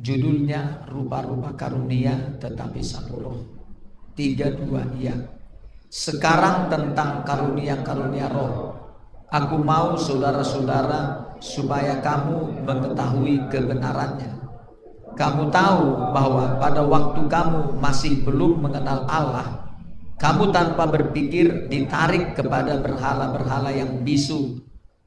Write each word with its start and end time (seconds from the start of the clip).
Judulnya 0.00 0.88
rupa-rupa 0.88 1.52
karunia 1.52 2.16
tetapi 2.40 2.80
roh. 3.12 3.44
Tiga 4.16 4.48
dua 4.48 4.88
iya. 4.96 5.12
Sekarang 5.92 6.72
tentang 6.72 7.20
karunia-karunia 7.28 8.32
roh. 8.32 8.72
Aku 9.28 9.60
mau 9.60 9.92
saudara-saudara 9.96 11.36
supaya 11.40 12.00
kamu 12.00 12.64
mengetahui 12.64 13.52
kebenarannya. 13.52 14.32
Kamu 15.12 15.52
tahu 15.52 16.12
bahwa 16.16 16.56
pada 16.56 16.80
waktu 16.88 17.28
kamu 17.28 17.76
masih 17.76 18.24
belum 18.24 18.64
mengenal 18.64 19.04
Allah, 19.04 19.76
kamu 20.16 20.48
tanpa 20.56 20.88
berpikir 20.88 21.68
ditarik 21.68 22.32
kepada 22.32 22.80
berhala-berhala 22.80 23.76
yang 23.76 24.00
bisu. 24.00 24.56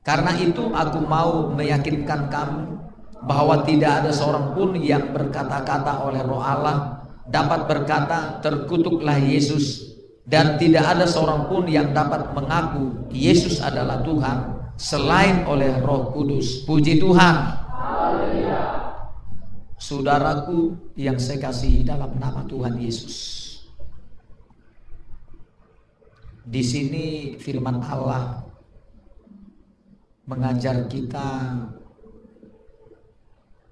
Karena 0.06 0.38
itu 0.38 0.70
aku 0.70 1.02
mau 1.02 1.50
meyakinkan 1.50 2.30
kamu 2.30 2.75
bahwa 3.26 3.66
tidak 3.66 4.06
ada 4.06 4.12
seorang 4.14 4.54
pun 4.54 4.78
yang 4.78 5.12
berkata-kata 5.12 6.06
oleh 6.06 6.22
roh 6.22 6.42
Allah 6.42 7.06
dapat 7.26 7.66
berkata 7.66 8.38
terkutuklah 8.40 9.18
Yesus 9.18 9.96
dan 10.26 10.58
tidak 10.58 10.86
ada 10.86 11.06
seorang 11.06 11.46
pun 11.46 11.70
yang 11.70 11.94
dapat 11.94 12.34
mengaku 12.34 13.10
Yesus 13.14 13.62
adalah 13.62 14.02
Tuhan 14.02 14.38
selain 14.74 15.46
oleh 15.46 15.78
Roh 15.86 16.10
Kudus. 16.10 16.66
Puji 16.66 16.98
Tuhan. 16.98 17.62
Saudaraku 19.78 20.74
yang 20.98 21.22
saya 21.22 21.46
kasih 21.46 21.86
dalam 21.86 22.18
nama 22.18 22.42
Tuhan 22.50 22.80
Yesus. 22.82 23.44
Di 26.46 26.62
sini 26.62 27.38
firman 27.38 27.82
Allah 27.82 28.46
mengajar 30.26 30.90
kita 30.90 31.54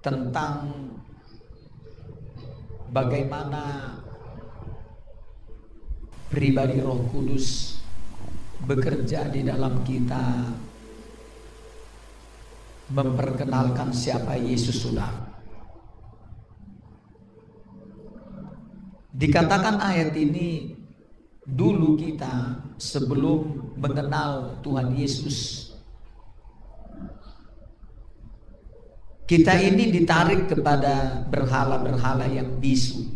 tentang 0.04 0.68
bagaimana 2.92 3.96
pribadi 6.28 6.76
Roh 6.84 7.08
Kudus 7.08 7.80
bekerja 8.68 9.32
di 9.32 9.40
dalam 9.48 9.80
kita 9.80 10.52
memperkenalkan 12.92 13.96
siapa 13.96 14.36
Yesus 14.36 14.84
sudah. 14.84 15.08
Dikatakan 19.14 19.80
ayat 19.80 20.12
ini 20.20 20.76
dulu 21.48 21.96
kita 21.96 22.60
sebelum 22.76 23.72
mengenal 23.80 24.60
Tuhan 24.60 24.92
Yesus 24.92 25.63
kita 29.24 29.56
ini 29.56 29.88
ditarik 29.88 30.52
kepada 30.52 31.24
berhala-berhala 31.32 32.28
yang 32.28 32.60
bisu. 32.60 33.08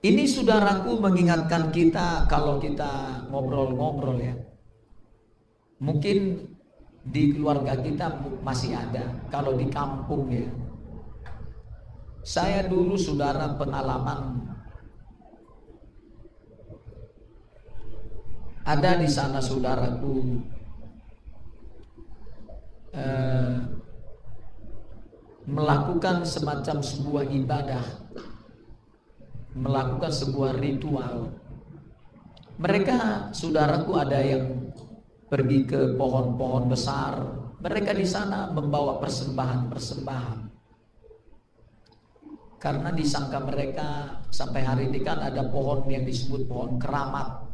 Ini 0.00 0.24
saudaraku 0.24 0.96
mengingatkan 0.96 1.68
kita 1.70 2.24
kalau 2.24 2.56
kita 2.56 3.22
ngobrol-ngobrol 3.28 4.16
ya. 4.16 4.32
Mungkin 5.76 6.48
di 7.04 7.36
keluarga 7.36 7.76
kita 7.76 8.08
masih 8.40 8.74
ada, 8.76 9.20
kalau 9.28 9.60
di 9.60 9.68
kampung 9.68 10.32
ya. 10.32 10.48
Saya 12.24 12.64
dulu 12.68 12.96
saudara 12.96 13.56
pengalaman 13.56 14.44
ada 18.64 19.00
di 19.00 19.08
sana 19.08 19.40
saudaraku 19.40 20.40
eh, 22.94 23.56
melakukan 25.46 26.22
semacam 26.22 26.78
sebuah 26.78 27.24
ibadah 27.26 27.84
melakukan 29.56 30.12
sebuah 30.14 30.58
ritual. 30.58 31.34
Mereka, 32.60 33.32
saudaraku, 33.32 33.96
ada 33.96 34.20
yang 34.20 34.70
pergi 35.26 35.64
ke 35.64 35.96
pohon-pohon 35.96 36.68
besar. 36.68 37.16
Mereka 37.60 37.96
di 37.96 38.04
sana 38.04 38.52
membawa 38.52 39.00
persembahan-persembahan. 39.00 40.38
Karena 42.60 42.92
disangka 42.92 43.40
mereka 43.40 44.20
sampai 44.28 44.60
hari 44.60 44.92
ini 44.92 45.00
kan 45.00 45.16
ada 45.16 45.48
pohon 45.48 45.88
yang 45.88 46.04
disebut 46.04 46.44
pohon 46.44 46.76
keramat. 46.76 47.48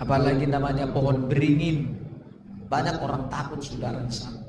Apalagi 0.00 0.48
namanya 0.48 0.88
pohon 0.88 1.28
beringin. 1.28 2.03
Banyak 2.74 2.98
orang 2.98 3.30
takut 3.30 3.62
saudara 3.62 4.02
di 4.02 4.10
sana. 4.10 4.42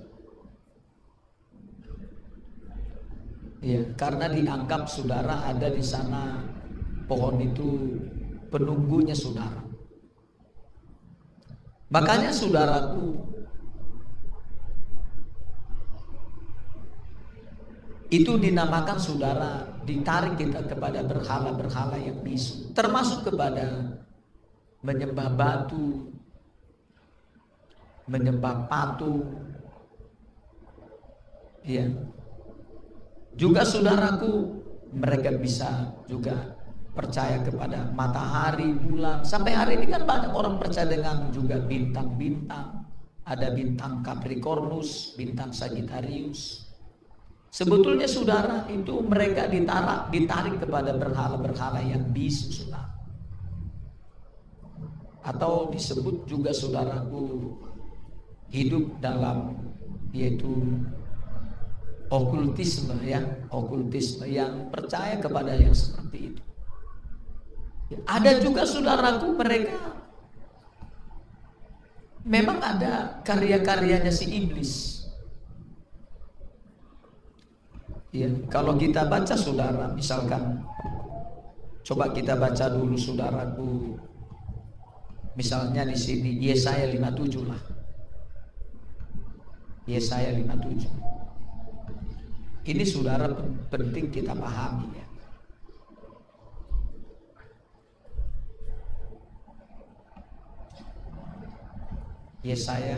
Ya, 3.62 3.86
karena 3.94 4.34
dianggap 4.34 4.90
saudara 4.90 5.46
ada 5.46 5.70
di 5.70 5.86
sana 5.86 6.42
pohon 7.06 7.38
itu 7.38 8.02
penunggunya 8.50 9.14
saudara. 9.14 9.62
Makanya 11.94 12.34
saudaraku 12.34 13.14
itu 18.10 18.42
dinamakan 18.42 18.98
saudara 18.98 19.70
ditarik 19.86 20.34
kita 20.34 20.66
kepada 20.66 21.06
berhala-berhala 21.06 22.02
yang 22.02 22.26
bisu, 22.26 22.74
termasuk 22.74 23.30
kepada 23.30 24.02
menyembah 24.82 25.30
batu, 25.38 26.10
menyembah 28.06 28.70
patung, 28.70 29.26
ya, 31.66 31.90
juga 33.36 33.66
saudaraku, 33.68 34.62
mereka 34.96 35.36
bisa 35.36 35.92
juga 36.08 36.56
percaya 36.96 37.44
kepada 37.44 37.92
matahari, 37.92 38.72
bulan. 38.72 39.28
Sampai 39.28 39.52
hari 39.52 39.84
ini 39.84 39.92
kan 39.92 40.08
banyak 40.08 40.32
orang 40.32 40.56
percaya 40.56 40.88
dengan 40.88 41.28
juga 41.36 41.60
bintang-bintang. 41.60 42.88
Ada 43.26 43.52
bintang 43.52 44.06
Capricornus, 44.06 45.18
bintang 45.20 45.52
Sagittarius. 45.52 46.70
Sebetulnya 47.52 48.08
saudara 48.08 48.70
itu 48.72 49.02
mereka 49.04 49.50
ditarik, 49.50 50.14
ditarik 50.14 50.56
kepada 50.62 50.96
berhala-berhala 50.96 51.82
yang 51.84 52.14
bisu 52.14 52.64
saudara. 52.64 52.94
Atau 55.26 55.74
disebut 55.74 56.30
juga 56.30 56.54
saudaraku 56.54 57.58
hidup 58.56 59.04
dalam 59.04 59.60
yaitu 60.16 60.80
okultisme 62.08 62.96
ya, 63.04 63.20
okultisme 63.52 64.24
yang 64.32 64.72
percaya 64.72 65.20
kepada 65.20 65.60
yang 65.60 65.76
seperti 65.76 66.32
itu. 66.32 66.42
Ada 68.08 68.40
juga 68.40 68.64
saudaraku 68.64 69.36
mereka 69.36 69.78
memang 72.26 72.58
ada 72.58 73.22
karya-karyanya 73.22 74.10
si 74.10 74.26
iblis. 74.26 75.06
Ya, 78.10 78.32
kalau 78.48 78.80
kita 78.80 79.06
baca 79.06 79.36
saudara, 79.38 79.92
misalkan 79.92 80.64
coba 81.86 82.10
kita 82.16 82.34
baca 82.40 82.66
dulu 82.74 82.98
saudaraku. 82.98 84.00
Misalnya 85.36 85.84
di 85.84 86.00
sini 86.00 86.40
Yesaya 86.40 86.88
57 86.88 87.44
lah. 87.44 87.75
Yesaya 89.86 90.34
57. 90.34 90.90
Ini 92.66 92.82
saudara 92.82 93.30
penting 93.70 94.10
kita 94.10 94.34
pahami 94.34 94.90
ya. 94.98 95.06
Yesaya 102.46 102.98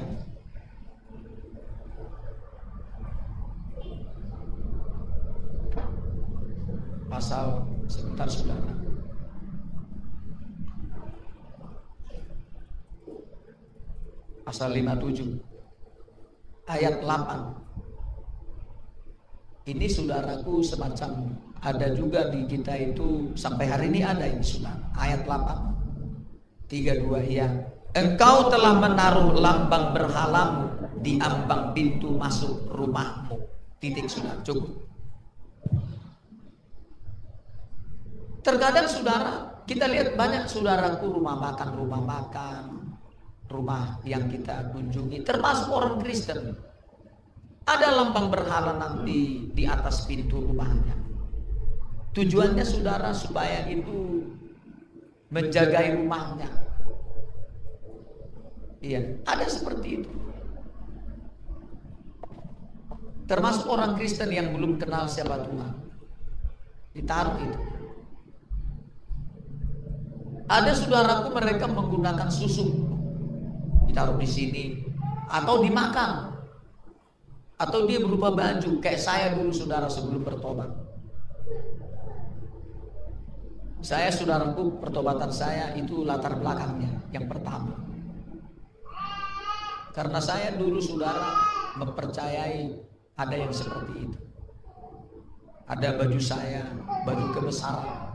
pasal 7.11 7.63
sebentar 7.87 8.27
saudara 8.31 8.71
pasal 14.47 14.71
57 14.71 15.56
ayat 16.67 17.01
8 17.01 17.67
ini 19.67 19.87
saudaraku 19.91 20.63
semacam 20.63 21.35
ada 21.59 21.91
juga 21.91 22.31
di 22.31 22.47
kita 22.47 22.71
itu 22.79 23.35
sampai 23.35 23.67
hari 23.67 23.91
ini 23.91 23.99
ada 23.99 24.23
ini 24.23 24.39
saudara. 24.39 24.79
Ayat 24.95 25.27
8. 25.27 26.71
32 26.71 27.27
ya. 27.27 27.47
Engkau 27.91 28.47
telah 28.47 28.79
menaruh 28.79 29.35
lambang 29.35 29.91
berhalamu 29.95 30.71
di 31.03 31.19
ambang 31.19 31.75
pintu 31.75 32.15
masuk 32.15 32.71
rumahmu. 32.71 33.43
Titik 33.83 34.07
sudah 34.07 34.39
cukup. 34.43 34.87
Terkadang 38.43 38.87
saudara, 38.87 39.63
kita 39.67 39.91
lihat 39.91 40.15
banyak 40.15 40.47
saudaraku 40.47 41.11
rumah 41.11 41.35
makan, 41.35 41.69
rumah 41.75 41.99
makan. 41.99 42.63
Rumah 43.47 43.99
yang 44.03 44.27
kita 44.27 44.75
kunjungi, 44.75 45.23
termasuk 45.23 45.71
orang 45.71 46.03
Kristen. 46.03 46.55
Ada 47.67 47.99
lambang 47.99 48.31
berhala 48.31 48.79
nanti 48.79 49.51
di 49.51 49.63
atas 49.67 50.07
pintu 50.07 50.39
rumahnya. 50.39 50.95
Tujuannya 52.15 52.63
saudara 52.63 53.11
supaya 53.11 53.67
itu 53.67 54.23
menjagai 55.27 55.99
rumahnya. 55.99 56.47
Iya, 58.79 59.19
ada 59.27 59.43
seperti 59.51 59.87
itu. 59.99 60.11
Termasuk 63.27 63.67
orang 63.67 63.99
Kristen 63.99 64.31
yang 64.31 64.55
belum 64.55 64.79
kenal 64.79 65.11
siapa 65.11 65.43
Tuhan. 65.43 65.71
Ditaruh 66.95 67.37
itu. 67.43 67.59
Ada 70.47 70.71
saudaraku 70.79 71.35
mereka 71.35 71.67
menggunakan 71.67 72.31
susu 72.31 72.86
ditaruh 73.97 74.21
di 74.21 74.29
sini 74.29 74.63
atau 75.25 75.57
dimakan 75.65 76.29
atau 77.57 77.89
dia 77.89 77.97
berupa 77.97 78.29
baju 78.29 78.77
kayak 78.77 79.01
saya 79.01 79.33
dulu 79.33 79.49
saudara 79.49 79.89
sebelum 79.89 80.21
bertobat. 80.21 80.69
Saya 83.81 84.13
saudaraku 84.13 84.77
pertobatan 84.77 85.33
saya 85.33 85.73
itu 85.73 86.05
latar 86.05 86.37
belakangnya 86.37 87.09
yang 87.09 87.25
pertama. 87.25 87.73
Karena 89.97 90.21
saya 90.21 90.53
dulu 90.53 90.77
saudara 90.77 91.33
mempercayai 91.81 92.77
ada 93.17 93.33
yang 93.33 93.49
seperti 93.49 94.05
itu. 94.05 94.19
Ada 95.65 95.97
baju 95.97 96.21
saya, 96.21 96.69
baju 97.01 97.25
kebesaran, 97.33 98.13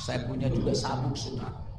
saya 0.00 0.24
punya 0.24 0.48
juga 0.48 0.72
sabuk 0.72 1.12
sunnah. 1.12 1.69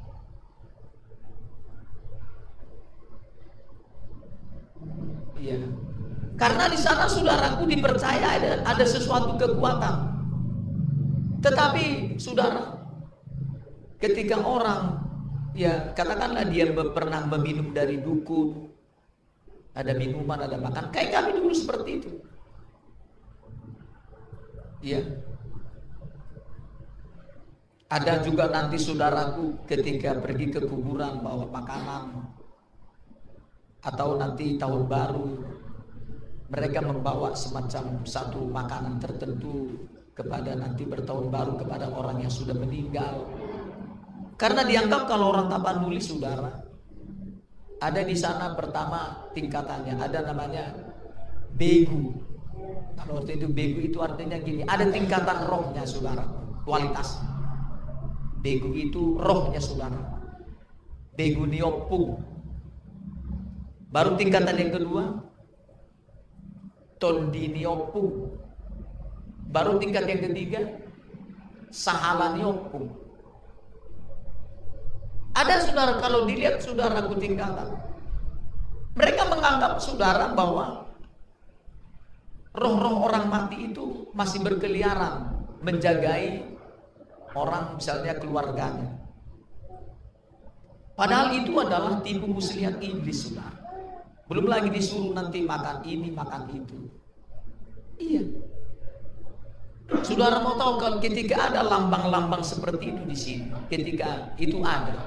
Iya. 5.42 5.58
Karena 6.38 6.64
di 6.70 6.78
sana 6.78 7.06
saudaraku 7.06 7.66
dipercaya 7.66 8.38
ada, 8.38 8.52
ada 8.66 8.84
sesuatu 8.86 9.36
kekuatan. 9.36 9.94
Tetapi 11.42 12.16
saudara, 12.22 12.82
ketika 13.98 14.42
orang 14.42 15.02
ya 15.52 15.92
katakanlah 15.92 16.46
dia 16.48 16.70
pernah 16.70 17.26
meminum 17.26 17.74
dari 17.74 17.98
dukun, 17.98 18.70
ada 19.74 19.92
minuman, 19.94 20.46
ada 20.46 20.56
makan, 20.58 20.90
kayak 20.94 21.10
kami 21.10 21.30
dulu 21.38 21.54
seperti 21.54 21.90
itu. 21.98 22.10
Ya, 24.82 24.98
ada 27.92 28.18
juga 28.24 28.50
nanti 28.50 28.80
saudaraku 28.80 29.68
ketika 29.68 30.16
pergi 30.18 30.48
ke 30.48 30.60
kuburan 30.64 31.22
bawa 31.22 31.46
makanan 31.46 32.34
atau 33.82 34.14
nanti 34.16 34.56
tahun 34.56 34.86
baru 34.86 35.26
mereka 36.52 36.80
membawa 36.84 37.34
semacam 37.34 38.04
satu 38.06 38.46
makanan 38.46 39.02
tertentu 39.02 39.88
kepada 40.12 40.52
nanti 40.54 40.84
bertahun 40.84 41.32
baru 41.32 41.56
kepada 41.56 41.88
orang 41.90 42.22
yang 42.22 42.32
sudah 42.32 42.52
meninggal. 42.54 43.26
Karena 44.36 44.62
dianggap 44.66 45.08
kalau 45.08 45.32
orang 45.32 45.48
nulis 45.82 46.12
saudara 46.12 46.72
ada 47.82 48.00
di 48.06 48.14
sana 48.14 48.54
pertama 48.54 49.26
tingkatannya 49.34 49.98
ada 49.98 50.18
namanya 50.22 50.70
begu. 51.58 52.14
Kalau 52.94 53.18
waktu 53.18 53.42
itu 53.42 53.50
begu 53.50 53.80
itu 53.82 53.98
artinya 53.98 54.38
gini, 54.38 54.62
ada 54.62 54.86
tingkatan 54.86 55.50
rohnya 55.50 55.82
saudara, 55.82 56.22
kualitas. 56.62 57.18
Begu 58.38 58.70
itu 58.78 59.18
rohnya 59.18 59.58
saudara. 59.58 59.98
Begu 61.18 61.42
niopung. 61.48 62.31
Baru 63.92 64.16
tingkatan 64.16 64.56
yang 64.56 64.72
kedua. 64.72 65.04
Tondi 66.96 67.52
niopung. 67.52 68.40
Baru 69.52 69.76
tingkat 69.76 70.08
yang 70.08 70.32
ketiga. 70.32 70.64
Sahala 71.68 72.32
niopung. 72.32 72.88
Ada 75.36 75.68
saudara 75.68 76.00
kalau 76.00 76.24
dilihat 76.24 76.64
saudaraku 76.64 77.20
tingkatan. 77.20 77.76
Mereka 78.96 79.28
menganggap 79.28 79.80
saudara 79.80 80.32
bahwa 80.36 80.88
roh-roh 82.52 83.08
orang 83.08 83.32
mati 83.32 83.72
itu 83.72 84.12
masih 84.12 84.44
berkeliaran 84.44 85.40
menjagai 85.64 86.44
orang 87.32 87.80
misalnya 87.80 88.12
keluarganya. 88.20 89.00
Padahal 90.92 91.32
itu 91.40 91.56
adalah 91.56 92.04
tipu 92.04 92.28
muslihat 92.28 92.76
iblis 92.84 93.24
sudah. 93.24 93.61
Belum 94.30 94.46
lagi 94.46 94.68
disuruh 94.70 95.12
nanti 95.12 95.42
makan 95.42 95.82
ini, 95.86 96.08
makan 96.14 96.42
itu. 96.52 96.76
Iya. 97.98 98.22
Saudara 100.02 100.40
mau 100.40 100.56
tahu 100.56 100.80
kalau 100.80 100.98
ketika 101.04 101.52
ada 101.52 101.60
lambang-lambang 101.66 102.40
seperti 102.40 102.96
itu 102.96 103.02
di 103.04 103.16
sini, 103.18 103.46
ketika 103.68 104.32
itu 104.40 104.62
ada, 104.64 105.04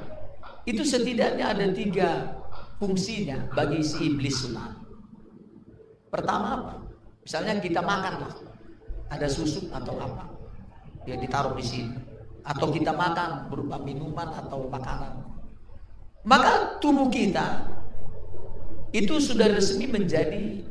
itu 0.68 0.86
setidaknya 0.86 1.58
ada 1.58 1.66
tiga 1.74 2.38
fungsinya 2.78 3.50
bagi 3.58 3.82
si 3.82 4.14
iblis 4.14 4.46
sunnah. 4.46 4.78
Pertama 6.14 6.48
apa? 6.62 6.74
Misalnya 7.26 7.58
kita 7.58 7.82
makan 7.82 8.14
lah, 8.30 8.34
ada 9.10 9.26
susu 9.26 9.66
atau 9.74 9.98
apa, 9.98 10.30
ya 11.10 11.18
ditaruh 11.18 11.58
di 11.58 11.66
sini 11.66 11.98
atau 12.46 12.70
kita 12.70 12.94
makan 12.94 13.50
berupa 13.50 13.82
minuman 13.82 14.30
atau 14.30 14.70
makanan. 14.70 15.18
Maka 16.26 16.78
tubuh 16.78 17.10
kita 17.10 17.66
itu 18.92 19.18
sudah 19.18 19.50
resmi 19.50 19.88
menjadi 19.88 20.66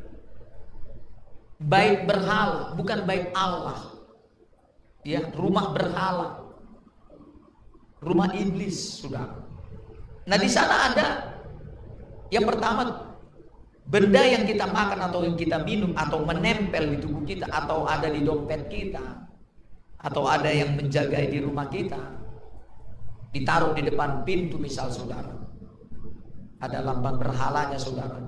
baik 1.58 2.05
berhala, 2.05 2.76
bukan 2.76 3.08
baik 3.08 3.32
Allah. 3.32 3.94
Ya, 5.05 5.25
rumah 5.32 5.72
berhala. 5.72 6.44
Rumah 8.05 8.37
iblis, 8.37 9.00
sudah. 9.00 9.32
Nah, 10.28 10.37
di 10.37 10.49
sana 10.49 10.93
ada 10.93 11.06
yang 12.32 12.44
pertama 12.49 13.12
benda 13.84 14.25
yang 14.25 14.49
kita 14.49 14.64
makan 14.64 15.00
atau 15.08 15.20
yang 15.28 15.37
kita 15.37 15.60
minum 15.60 15.93
atau 15.93 16.25
menempel 16.25 16.96
di 16.96 16.99
tubuh 17.05 17.25
kita 17.28 17.44
atau 17.52 17.84
ada 17.84 18.08
di 18.08 18.25
dompet 18.25 18.72
kita 18.72 19.28
atau 20.00 20.25
ada 20.25 20.49
yang 20.49 20.72
menjaga 20.72 21.20
di 21.20 21.40
rumah 21.40 21.69
kita 21.69 22.00
ditaruh 23.32 23.76
di 23.76 23.84
depan 23.84 24.25
pintu 24.25 24.56
misal 24.56 24.88
saudara 24.88 25.44
ada 26.64 26.81
lambang 26.81 27.20
berhalanya 27.20 27.76
saudara. 27.76 28.19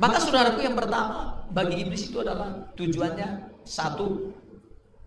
Maka 0.00 0.16
saudaraku 0.18 0.64
yang 0.64 0.76
pertama 0.76 1.44
bagi 1.52 1.84
iblis 1.84 2.08
itu 2.08 2.24
adalah 2.24 2.72
tujuannya 2.74 3.60
satu 3.62 4.32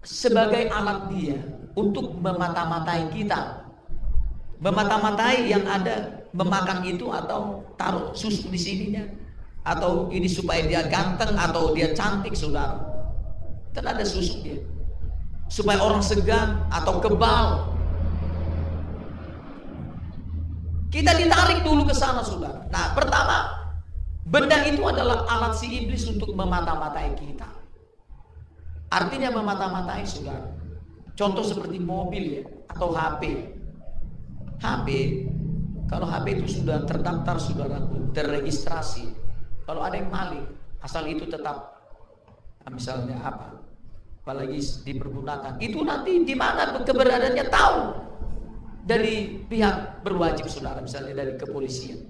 sebagai 0.06 0.70
alat 0.70 1.10
dia 1.10 1.42
untuk 1.74 2.14
memata-matai 2.22 3.10
kita. 3.10 3.66
Memata-matai 4.62 5.52
yang 5.52 5.66
ada 5.68 6.24
memakan 6.32 6.86
itu 6.88 7.12
atau 7.12 7.66
taruh 7.76 8.16
susu 8.16 8.48
di 8.48 8.56
sininya 8.56 9.04
atau 9.66 10.08
ini 10.14 10.30
supaya 10.30 10.64
dia 10.64 10.86
ganteng 10.88 11.34
atau 11.36 11.74
dia 11.74 11.92
cantik 11.92 12.38
saudara. 12.38 12.80
Kan 13.74 13.84
ada 13.84 14.06
susu 14.06 14.40
dia. 14.46 14.62
Supaya 15.52 15.82
orang 15.82 16.06
segan 16.06 16.64
atau 16.70 17.02
kebal. 17.02 17.75
Kita 20.96 21.12
ditarik 21.12 21.60
dulu 21.68 21.84
ke 21.84 21.92
sana, 21.92 22.24
saudara. 22.24 22.64
Nah, 22.72 22.96
pertama, 22.96 23.68
benda 24.24 24.64
itu 24.64 24.80
adalah 24.88 25.28
alat 25.28 25.60
si 25.60 25.68
iblis 25.68 26.08
untuk 26.08 26.32
memata-matai 26.32 27.12
kita. 27.20 27.52
Artinya 28.88 29.28
memata-matai, 29.36 30.08
saudara. 30.08 30.56
Contoh 31.20 31.44
seperti 31.44 31.84
mobil 31.84 32.40
ya, 32.40 32.44
atau 32.72 32.96
HP. 32.96 33.24
HP, 34.64 34.88
kalau 35.92 36.08
HP 36.08 36.40
itu 36.40 36.64
sudah 36.64 36.88
terdaftar, 36.88 37.44
saudara, 37.44 37.84
terregistrasi. 38.16 39.12
Kalau 39.68 39.84
ada 39.84 40.00
yang 40.00 40.08
maling, 40.08 40.48
asal 40.80 41.04
itu 41.12 41.28
tetap, 41.28 41.76
misalnya 42.72 43.20
apa, 43.20 43.52
apalagi 44.24 44.64
dipergunakan 44.88 45.60
itu 45.60 45.84
nanti 45.84 46.24
di 46.24 46.40
mana 46.40 46.72
keberadaannya 46.88 47.46
tahu 47.52 47.80
dari 48.86 49.42
pihak 49.50 50.06
berwajib 50.06 50.46
saudara 50.46 50.80
misalnya 50.80 51.26
dari 51.26 51.34
kepolisian. 51.36 52.06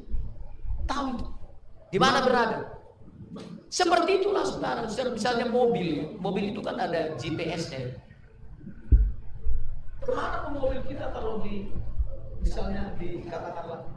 Tahu 0.85 1.05
itu. 1.15 1.25
Di 1.89 1.97
mana 1.97 2.19
berada? 2.21 2.59
Seperti 3.71 4.21
itulah 4.23 4.43
saudara 4.43 4.83
misalnya 4.85 5.47
mobil 5.47 6.19
mobil 6.19 6.51
itu 6.51 6.59
kan 6.59 6.75
ada 6.75 7.15
GPS-nya 7.15 8.05
ke 10.05 10.13
mana 10.13 10.53
mobil 10.53 10.79
kita 10.85 11.09
kalau 11.09 11.41
di 11.41 11.73
misalnya 12.45 12.93
dikatakanlah 13.01 13.89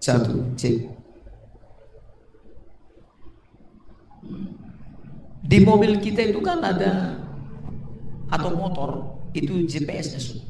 Satu, 0.00 0.56
cek. 0.56 0.88
Di 5.44 5.58
mobil 5.60 6.00
kita 6.00 6.32
itu 6.32 6.40
kan 6.40 6.64
ada 6.64 7.20
atau 8.32 8.54
motor 8.54 9.20
itu 9.36 9.66
GPS-nya 9.66 10.20
sudah. 10.22 10.46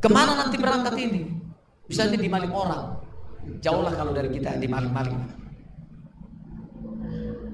Ke 0.00 0.08
mana 0.08 0.38
nanti 0.38 0.56
berangkat 0.56 0.94
ini? 0.96 1.28
Misalnya 1.90 2.18
di 2.18 2.30
maling 2.30 2.54
orang. 2.54 3.02
Jauh 3.58 3.82
lah 3.82 3.92
kalau 3.92 4.14
dari 4.14 4.30
kita 4.32 4.56
di 4.56 4.70
maling-maling. 4.70 5.18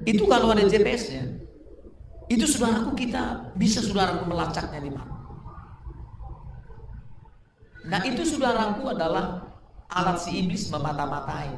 Itu 0.05 0.29
kalau 0.29 0.53
ada 0.53 0.63
GPS-nya. 0.63 1.43
Itu 2.29 2.45
saudaraku 2.45 2.93
kita 2.93 3.57
bisa 3.57 3.81
saudaraku 3.81 4.29
melacaknya 4.29 4.85
di 4.85 4.93
mana. 4.93 5.17
Nah 7.89 8.01
itu 8.05 8.21
saudaraku 8.21 8.85
adalah 8.93 9.48
alat 9.89 10.21
si 10.21 10.45
iblis 10.45 10.69
memata-matai 10.69 11.53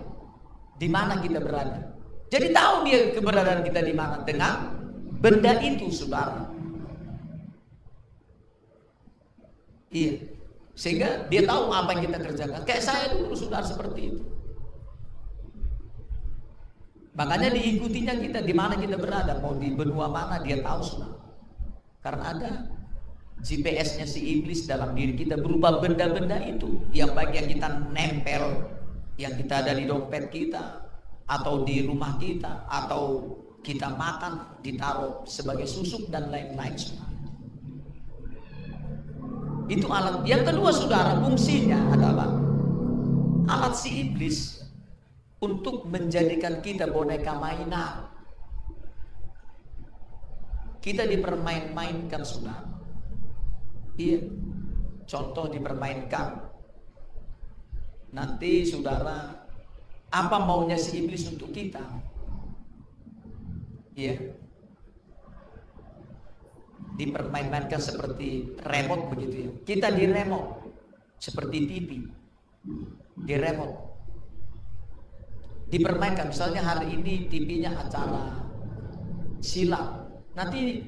di 0.79 0.89
mana 0.89 1.19
kita 1.19 1.43
berada. 1.43 1.93
Jadi 2.31 2.55
tahu 2.55 2.87
dia 2.87 3.11
keberadaan 3.11 3.67
kita 3.67 3.83
di 3.83 3.95
mana 3.95 4.23
dengan 4.23 4.81
benda 5.19 5.59
itu, 5.59 5.91
saudara. 5.91 6.47
Iya. 9.91 10.31
Sehingga 10.79 11.27
dia 11.27 11.43
tahu 11.45 11.75
apa 11.75 11.91
yang 11.99 12.07
kita 12.07 12.19
kerjakan. 12.23 12.63
Kayak 12.63 12.87
saya 12.87 13.05
dulu 13.19 13.35
saudara 13.35 13.67
seperti 13.67 14.01
itu. 14.15 14.23
Makanya 17.19 17.51
diikutinya 17.53 18.15
kita 18.17 18.41
di 18.41 18.55
mana 18.55 18.79
kita 18.79 18.97
berada, 18.97 19.43
mau 19.43 19.59
di 19.59 19.75
benua 19.75 20.07
mana 20.07 20.39
dia 20.41 20.63
tahu 20.63 20.81
saudara. 20.87 21.19
Karena 22.01 22.25
ada 22.33 22.51
GPS-nya 23.41 24.05
si 24.05 24.21
iblis 24.41 24.69
dalam 24.69 24.93
diri 24.93 25.17
kita 25.17 25.41
berupa 25.41 25.81
benda-benda 25.81 26.37
itu. 26.45 26.85
Yang 26.93 27.11
baik 27.17 27.33
yang 27.33 27.49
kita 27.49 27.69
nempel, 27.89 28.45
yang 29.17 29.35
kita 29.37 29.65
ada 29.65 29.73
di 29.73 29.85
dompet 29.89 30.29
kita, 30.29 30.91
atau 31.31 31.63
di 31.63 31.87
rumah 31.87 32.19
kita 32.19 32.67
atau 32.67 33.23
kita 33.63 33.95
makan 33.95 34.59
ditaruh 34.67 35.23
sebagai 35.31 35.71
susuk 35.71 36.11
dan 36.11 36.27
lain-lain 36.27 36.75
itu 39.71 39.87
alat. 39.87 40.27
Yang 40.27 40.51
kedua 40.51 40.71
saudara 40.75 41.15
fungsinya 41.23 41.95
adalah 41.95 42.35
alat 43.47 43.75
si 43.79 44.03
iblis 44.03 44.59
untuk 45.39 45.87
menjadikan 45.87 46.59
kita 46.59 46.91
boneka 46.91 47.39
mainan. 47.39 48.11
Kita 50.83 51.07
dipermain-mainkan 51.07 52.27
saudara 52.27 52.70
iya 54.01 54.19
contoh 55.05 55.53
dipermainkan 55.53 56.49
nanti 58.17 58.65
saudara 58.65 59.41
apa 60.11 60.37
maunya 60.43 60.75
si 60.75 61.07
iblis 61.07 61.31
untuk 61.31 61.55
kita? 61.55 61.83
Ya. 63.95 64.19
Dipermainkan 66.99 67.79
seperti 67.79 68.59
remote 68.67 69.15
begitu 69.15 69.37
ya. 69.47 69.51
Kita 69.63 69.89
di 69.95 70.05
remote 70.11 70.67
seperti 71.23 71.57
TV. 71.65 71.91
Di 73.23 73.35
remote. 73.39 73.77
Dipermainkan 75.71 76.35
misalnya 76.35 76.67
hari 76.67 76.99
ini 76.99 77.31
TV-nya 77.31 77.79
acara 77.79 78.43
silat. 79.39 80.11
Nanti 80.35 80.83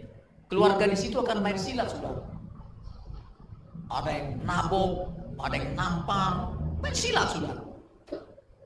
keluarga 0.50 0.90
di 0.90 0.98
situ 0.98 1.22
akan 1.22 1.38
main 1.38 1.54
silat 1.54 1.94
sudah. 1.94 2.31
Ada 3.90 4.10
yang 4.10 4.28
nabok, 4.44 4.92
ada 5.42 5.54
yang 5.58 5.72
nampar, 5.74 6.54
main 6.82 6.94
sudah 6.94 7.26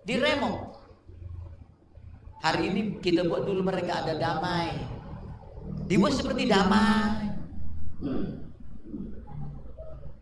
di 0.07 0.15
remote. 0.17 0.77
Hari 2.47 2.63
ini 2.71 2.81
kita 3.03 3.27
buat 3.27 3.43
dulu 3.43 3.67
mereka 3.67 4.07
ada 4.07 4.15
damai. 4.15 4.71
Dibuat 5.91 6.15
seperti 6.15 6.47
damai. 6.47 7.35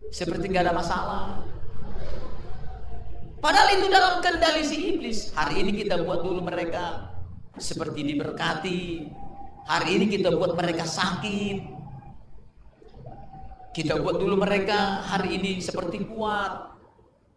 Seperti 0.08 0.44
nggak 0.48 0.64
ada 0.64 0.72
masalah. 0.72 1.44
Padahal 3.44 3.76
itu 3.76 3.92
dalam 3.92 4.24
kendali 4.24 4.64
si 4.64 4.76
iblis. 4.96 5.36
Hari 5.36 5.60
ini 5.60 5.84
kita 5.84 6.00
buat 6.00 6.24
dulu 6.24 6.40
mereka 6.40 7.12
seperti 7.60 8.08
diberkati. 8.08 9.04
Hari 9.68 9.88
ini 10.00 10.08
kita 10.08 10.32
buat 10.32 10.56
mereka 10.56 10.88
sakit. 10.88 11.73
Kita 13.74 13.98
buat 13.98 14.22
dulu 14.22 14.38
mereka 14.38 15.02
hari 15.02 15.34
ini 15.34 15.58
seperti 15.58 16.06
kuat. 16.06 16.78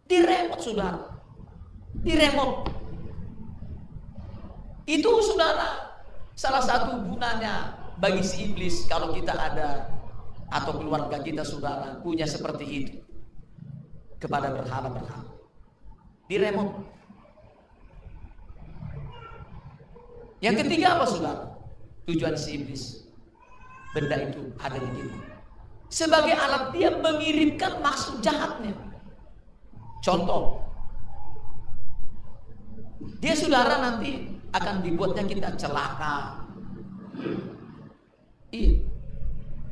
Direpot 0.06 0.62
saudara 0.62 1.18
di 1.92 2.14
remote. 2.14 2.70
Itu 4.88 5.20
saudara, 5.20 5.98
salah 6.32 6.64
satu 6.64 6.96
gunanya 7.04 7.76
bagi 8.00 8.24
si 8.24 8.48
iblis 8.48 8.88
kalau 8.88 9.12
kita 9.12 9.36
ada 9.36 9.90
atau 10.48 10.80
keluarga 10.80 11.20
kita 11.20 11.44
saudara 11.44 12.00
punya 12.00 12.24
seperti 12.24 12.64
itu 12.64 12.96
kepada 14.16 14.54
berhala-berhala. 14.54 15.28
Di 16.24 16.36
remote. 16.40 16.76
Yang 20.40 20.56
ketiga 20.64 20.96
apa 20.96 21.04
saudara? 21.04 21.44
Tujuan 22.08 22.38
si 22.38 22.62
iblis. 22.62 23.04
Benda 23.92 24.16
itu 24.22 24.54
ada 24.62 24.78
di 24.78 24.88
kita. 24.94 25.27
Sebagai 25.88 26.36
alat 26.36 26.76
dia 26.76 26.92
mengirimkan 26.92 27.80
maksud 27.80 28.20
jahatnya. 28.20 28.76
Contoh, 30.04 30.60
dia 33.18 33.34
saudara 33.34 33.80
nanti 33.80 34.28
akan 34.52 34.84
dibuatnya 34.84 35.24
kita 35.24 35.50
celaka. 35.56 36.44
Iya. 38.52 38.84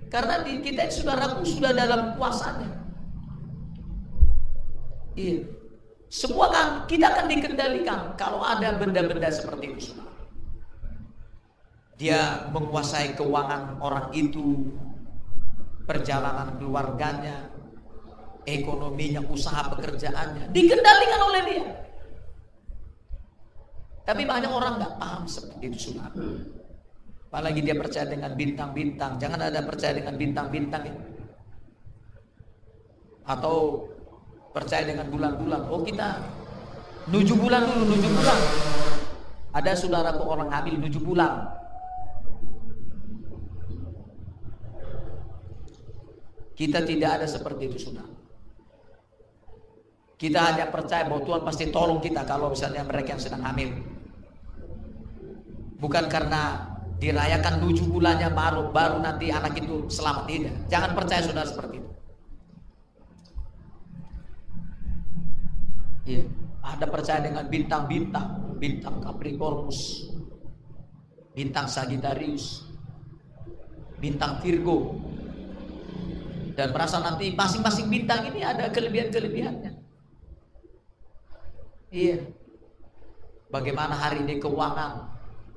Karena 0.08 0.40
di 0.40 0.64
kita 0.64 0.88
saudaraku 0.88 1.44
sudah 1.44 1.72
dalam 1.76 2.16
kuasanya. 2.16 2.70
Iya. 5.16 5.48
Semua 6.06 6.48
kan 6.48 6.66
kita 6.86 7.12
akan 7.12 7.26
dikendalikan 7.28 8.14
kalau 8.14 8.40
ada 8.40 8.78
benda-benda 8.78 9.26
seperti 9.28 9.66
itu. 9.74 9.92
Dia 11.96 12.46
menguasai 12.52 13.16
keuangan 13.16 13.80
orang 13.80 14.12
itu, 14.12 14.70
perjalanan 15.86 16.58
keluarganya, 16.58 17.48
ekonominya, 18.42 19.22
usaha 19.30 19.70
pekerjaannya, 19.70 20.50
dikendalikan 20.50 21.20
oleh 21.22 21.42
dia. 21.46 21.66
Tapi 24.06 24.22
banyak 24.22 24.50
orang 24.50 24.78
nggak 24.78 24.94
paham 25.02 25.24
seperti 25.26 25.62
itu 25.66 25.78
sunnah. 25.90 26.14
Apalagi 27.26 27.58
dia 27.58 27.74
percaya 27.74 28.06
dengan 28.06 28.38
bintang-bintang. 28.38 29.18
Jangan 29.18 29.50
ada 29.50 29.66
percaya 29.66 29.98
dengan 29.98 30.14
bintang-bintang 30.14 30.82
ya. 30.86 30.94
Atau 33.26 33.90
percaya 34.54 34.86
dengan 34.86 35.10
bulan-bulan. 35.10 35.66
Oh 35.66 35.82
kita 35.82 36.22
nuju 37.10 37.34
bulan 37.34 37.66
dulu, 37.66 37.82
nuju 37.92 38.08
bulan. 38.14 38.38
Ada 39.58 39.74
saudaraku 39.74 40.22
orang 40.22 40.54
hamil 40.54 40.78
nuju 40.78 41.02
bulan. 41.02 41.65
Kita 46.56 46.80
tidak 46.80 47.20
ada 47.20 47.26
seperti 47.28 47.68
itu 47.68 47.92
sudah. 47.92 48.08
Kita 50.16 50.40
hanya 50.40 50.72
percaya 50.72 51.04
bahwa 51.04 51.20
Tuhan 51.28 51.42
pasti 51.44 51.68
tolong 51.68 52.00
kita 52.00 52.24
kalau 52.24 52.48
misalnya 52.48 52.80
mereka 52.88 53.12
yang 53.12 53.20
sedang 53.20 53.44
hamil. 53.44 53.76
Bukan 55.76 56.08
karena 56.08 56.72
dirayakan 56.96 57.60
tujuh 57.60 57.92
bulannya 57.92 58.32
baru 58.32 58.72
baru 58.72 59.04
nanti 59.04 59.28
anak 59.28 59.60
itu 59.60 59.84
selamat 59.92 60.24
tidak. 60.24 60.56
Jangan 60.72 60.90
percaya 60.96 61.20
saudara 61.20 61.44
seperti 61.44 61.74
itu. 61.84 61.90
Ya, 66.06 66.22
ada 66.64 66.86
percaya 66.88 67.20
dengan 67.20 67.44
bintang-bintang, 67.50 68.56
bintang 68.56 69.02
Capricornus, 69.04 70.08
bintang 71.36 71.68
Sagittarius, 71.68 72.64
bintang 74.00 74.40
Virgo. 74.40 75.05
Dan 76.56 76.72
merasa 76.72 77.04
nanti 77.04 77.36
masing-masing 77.36 77.92
bintang 77.92 78.32
ini 78.32 78.40
ada 78.40 78.72
kelebihan-kelebihannya. 78.72 79.76
Iya. 81.92 82.18
Bagaimana 83.52 83.92
hari 83.92 84.24
ini 84.24 84.40
keuangan, 84.40 85.04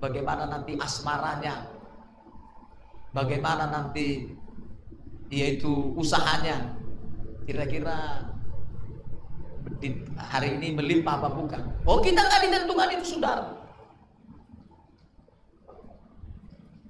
bagaimana 0.04 0.46
nanti 0.46 0.76
asmaranya, 0.76 1.72
bagaimana 3.16 3.72
nanti 3.72 4.28
yaitu 5.32 5.72
usahanya, 5.96 6.76
kira-kira 7.48 8.28
hari 10.20 10.60
ini 10.60 10.76
melimpah 10.76 11.16
apa 11.24 11.30
bukan? 11.32 11.62
Oh 11.88 12.04
kita 12.04 12.20
nggak 12.20 12.44
ditentukan 12.44 12.90
itu 13.00 13.06
saudara. 13.16 13.56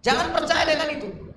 Jangan 0.01 0.33
percaya 0.33 0.65
dengan 0.65 0.89
itu. 0.97 1.28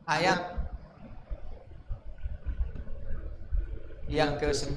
Ayat 0.07 0.39
yang 4.11 4.35
ke-9 4.35 4.75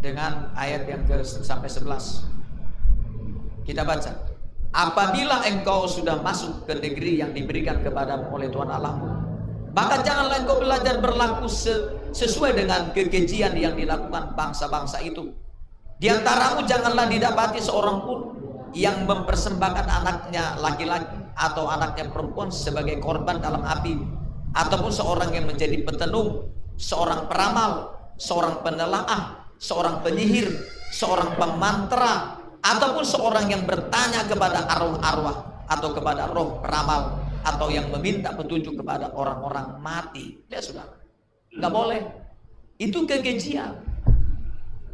dengan 0.00 0.52
ayat 0.56 0.88
yang 0.88 1.04
ke 1.04 1.20
sampai 1.24 1.68
11. 1.68 2.24
Kita 3.68 3.84
baca. 3.84 4.12
Apabila 4.70 5.44
engkau 5.44 5.84
sudah 5.84 6.24
masuk 6.24 6.64
ke 6.64 6.74
negeri 6.78 7.20
yang 7.20 7.36
diberikan 7.36 7.84
kepada 7.84 8.16
oleh 8.32 8.48
Tuhan 8.48 8.70
Allahmu, 8.70 9.08
maka 9.76 10.02
janganlah 10.02 10.42
engkau 10.42 10.58
belajar 10.62 10.98
berlaku 10.98 11.46
sesuai 12.10 12.52
dengan 12.56 12.90
kekejian 12.90 13.54
yang 13.54 13.74
dilakukan 13.74 14.34
bangsa-bangsa 14.34 15.02
itu. 15.02 15.30
Di 16.00 16.08
antaramu 16.08 16.64
janganlah 16.64 17.06
didapati 17.10 17.60
seorang 17.60 17.98
pun 18.02 18.18
yang 18.72 19.04
mempersembahkan 19.04 19.86
anaknya 19.90 20.54
laki-laki 20.62 21.18
atau 21.34 21.66
anaknya 21.66 22.08
perempuan 22.08 22.48
sebagai 22.54 23.02
korban 23.02 23.42
dalam 23.42 23.66
api 23.66 23.98
ataupun 24.54 24.90
seorang 24.94 25.34
yang 25.34 25.50
menjadi 25.50 25.82
petenung, 25.82 26.46
seorang 26.78 27.26
peramal, 27.26 27.98
seorang 28.16 28.62
penelaah 28.62 29.39
seorang 29.60 30.00
penyihir, 30.00 30.48
seorang 30.88 31.36
pemantra, 31.36 32.40
ataupun 32.64 33.04
seorang 33.04 33.52
yang 33.52 33.68
bertanya 33.68 34.24
kepada 34.24 34.64
arwah-arwah 34.68 35.68
atau 35.68 35.88
kepada 35.92 36.28
roh 36.28 36.60
peramal 36.60 37.20
atau 37.40 37.72
yang 37.72 37.88
meminta 37.88 38.32
petunjuk 38.36 38.76
kepada 38.80 39.12
orang-orang 39.16 39.80
mati. 39.80 40.40
Ya 40.48 40.60
sudah, 40.60 40.84
nggak 41.52 41.72
boleh. 41.72 42.00
Itu 42.80 43.04
kekejian 43.04 43.76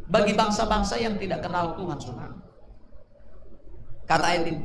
bagi 0.07 0.35
bangsa-bangsa 0.35 0.99
yang 0.99 1.15
tidak 1.19 1.43
kenal 1.43 1.75
Tuhan, 1.75 1.97
saudara. 1.99 2.35
Kata 4.07 4.25
ayat 4.27 4.43
ini. 4.47 4.63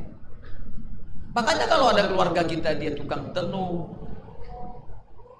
Makanya 1.35 1.65
kalau 1.67 1.91
ada 1.91 2.07
keluarga 2.07 2.45
kita 2.45 2.77
dia 2.79 2.95
tukang 2.95 3.35
tenung, 3.35 3.91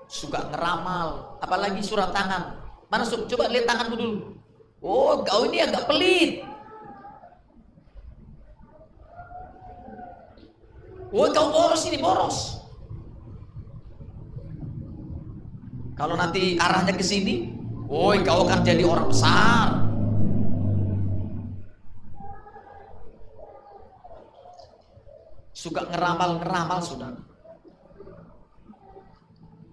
suka 0.09 0.51
ngeramal, 0.51 1.39
apalagi 1.39 1.79
surat 1.79 2.11
tangan. 2.11 2.59
Mana 2.91 3.07
coba 3.07 3.47
lihat 3.47 3.65
tanganmu 3.69 3.95
dulu. 3.95 4.42
Oh, 4.83 5.23
kau 5.23 5.47
ini 5.47 5.63
agak 5.63 5.87
pelit. 5.87 6.43
Oh, 11.07 11.31
kau 11.31 11.47
boros 11.55 11.87
ini 11.87 12.03
boros. 12.03 12.59
Kalau 15.95 16.19
nanti 16.19 16.59
arahnya 16.59 16.99
ke 16.99 17.05
sini, 17.05 17.47
oh, 17.87 18.11
kau 18.27 18.43
akan 18.43 18.59
jadi 18.67 18.83
orang 18.83 19.07
besar. 19.07 19.67
Suka 25.55 25.87
ngeramal-ngeramal 25.87 26.79
sudah. 26.83 27.15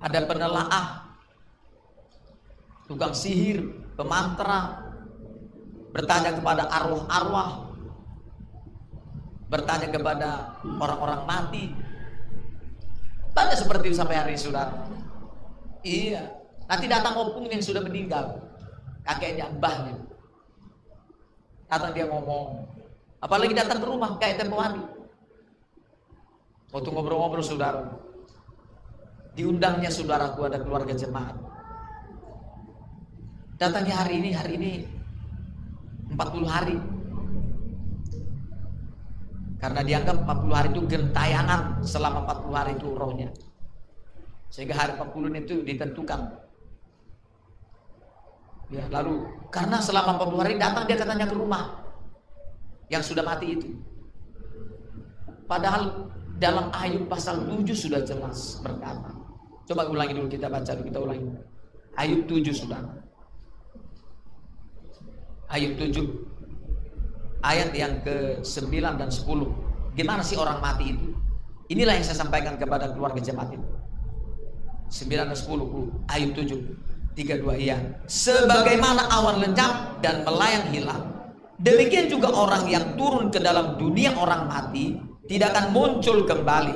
Ada 0.06 0.22
penelaah, 0.22 0.86
tukang 2.86 3.10
sihir, 3.10 3.64
pemantra, 3.98 4.89
bertanya 5.90 6.30
kepada 6.38 6.70
arwah-arwah, 6.70 7.70
bertanya 9.50 9.88
kepada 9.90 10.58
orang-orang 10.62 11.22
mati. 11.26 11.64
Tanya 13.34 13.54
seperti 13.54 13.90
itu 13.90 13.98
sampai 13.98 14.16
hari 14.18 14.34
saudara. 14.38 14.86
Iya. 15.86 16.30
Nanti 16.66 16.86
datang 16.86 17.18
opung 17.18 17.50
yang 17.50 17.62
sudah 17.62 17.82
meninggal. 17.82 18.38
Kakeknya, 19.02 19.50
mbahnya. 19.58 19.98
Datang 21.66 21.94
dia 21.94 22.06
ngomong. 22.06 22.66
Apalagi 23.22 23.54
datang 23.54 23.82
ke 23.82 23.86
rumah 23.86 24.18
kayak 24.18 24.42
tempo 24.42 24.58
hari. 24.58 24.82
Waktu 26.70 26.88
ngobrol-ngobrol 26.90 27.42
saudara. 27.42 27.98
Diundangnya 29.34 29.90
saudaraku 29.90 30.46
ada 30.46 30.58
keluarga 30.62 30.94
jemaat. 30.94 31.38
Datangnya 33.58 33.94
hari 33.98 34.22
ini, 34.22 34.30
hari 34.34 34.52
ini 34.58 34.70
40 36.10 36.46
hari. 36.46 36.76
Karena 39.60 39.80
dianggap 39.84 40.24
40 40.24 40.56
hari 40.56 40.68
itu 40.72 40.82
gentayangan 40.88 41.84
selama 41.84 42.24
40 42.24 42.56
hari 42.56 42.72
itu 42.80 42.88
rohnya. 42.96 43.28
Sehingga 44.48 44.74
hari 44.74 44.96
40 44.96 45.42
itu 45.46 45.54
ditentukan. 45.62 46.20
Ya, 48.70 48.86
lalu 48.86 49.26
karena 49.50 49.82
selama 49.82 50.16
40 50.16 50.42
hari 50.42 50.54
datang 50.56 50.86
dia 50.86 50.94
katanya 50.94 51.26
ke 51.26 51.34
rumah 51.34 51.82
yang 52.86 53.02
sudah 53.02 53.22
mati 53.22 53.58
itu. 53.58 53.68
Padahal 55.50 56.10
dalam 56.38 56.70
Ayub 56.70 57.10
pasal 57.10 57.42
7 57.46 57.66
sudah 57.74 58.00
jelas 58.06 58.62
berkata. 58.62 59.10
Coba 59.66 59.86
ulangi 59.86 60.18
dulu 60.18 60.30
kita 60.30 60.46
baca 60.50 60.70
dulu 60.74 60.86
kita 60.86 60.98
ulangi. 61.02 61.30
Ayub 61.98 62.26
7 62.26 62.50
sudah. 62.54 62.99
Ayub 65.50 65.74
7 65.74 67.42
ayat 67.42 67.74
yang 67.74 67.98
ke-9 68.06 68.70
dan 68.94 69.10
10. 69.10 69.98
Gimana 69.98 70.22
sih 70.22 70.38
orang 70.38 70.62
mati 70.62 70.94
itu? 70.94 71.10
Inilah 71.70 71.98
yang 71.98 72.06
saya 72.06 72.22
sampaikan 72.22 72.54
kepada 72.54 72.90
keluarga 72.94 73.18
jemaat 73.18 73.50
itu. 73.54 73.66
9 74.90 75.10
dan 75.10 75.34
10 75.34 76.06
Ayub 76.10 76.30
7 76.38 76.90
32 77.18 77.58
iya. 77.58 77.76
Sebagaimana 78.06 79.10
awan 79.10 79.42
lenyap 79.42 79.98
dan 79.98 80.22
melayang 80.22 80.70
hilang. 80.70 81.02
Demikian 81.60 82.08
juga 82.08 82.32
orang 82.32 82.64
yang 82.70 82.96
turun 82.96 83.28
ke 83.28 83.42
dalam 83.42 83.76
dunia 83.76 84.16
orang 84.16 84.48
mati 84.48 84.96
tidak 85.28 85.52
akan 85.52 85.74
muncul 85.74 86.24
kembali. 86.24 86.74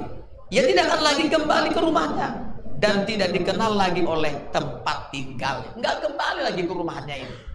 Ia 0.53 0.63
tidak 0.67 0.85
akan 0.93 1.01
lagi 1.01 1.25
kembali 1.31 1.69
ke 1.73 1.81
rumahnya 1.81 2.29
dan 2.83 3.09
tidak 3.09 3.33
dikenal 3.33 3.73
lagi 3.73 4.05
oleh 4.05 4.35
tempat 4.53 5.09
tinggal. 5.09 5.65
Enggak 5.73 6.05
kembali 6.05 6.41
lagi 6.45 6.63
ke 6.67 6.73
rumahnya 6.75 7.17
ini. 7.17 7.54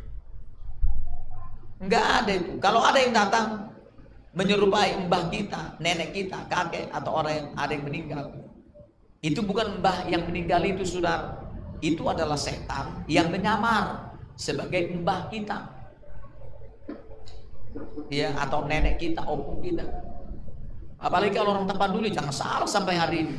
Enggak 1.80 2.06
ada 2.24 2.32
itu. 2.36 2.52
Kalau 2.60 2.84
ada 2.84 3.00
yang 3.00 3.16
datang 3.16 3.72
menyerupai 4.36 5.00
mbah 5.08 5.32
kita, 5.32 5.80
nenek 5.80 6.12
kita, 6.12 6.46
kakek 6.52 6.92
atau 6.92 7.12
orang 7.24 7.34
yang 7.34 7.48
ada 7.56 7.72
yang 7.72 7.86
meninggal. 7.88 8.26
Itu 9.24 9.44
bukan 9.44 9.80
mbah 9.80 10.08
yang 10.12 10.28
meninggal 10.28 10.62
itu 10.68 10.84
saudara. 10.84 11.40
Itu 11.80 12.04
adalah 12.12 12.36
setan 12.36 13.08
yang 13.08 13.32
menyamar 13.32 14.16
sebagai 14.36 14.92
mbah 15.00 15.32
kita. 15.32 15.80
Ya, 18.12 18.36
atau 18.36 18.68
nenek 18.68 19.00
kita, 19.00 19.24
opung 19.24 19.64
kita. 19.64 19.86
Apalagi 21.00 21.32
kalau 21.32 21.56
orang 21.56 21.68
tempat 21.70 21.96
dulu 21.96 22.12
jangan 22.12 22.34
salah 22.34 22.68
sampai 22.68 23.00
hari 23.00 23.18
ini. 23.24 23.38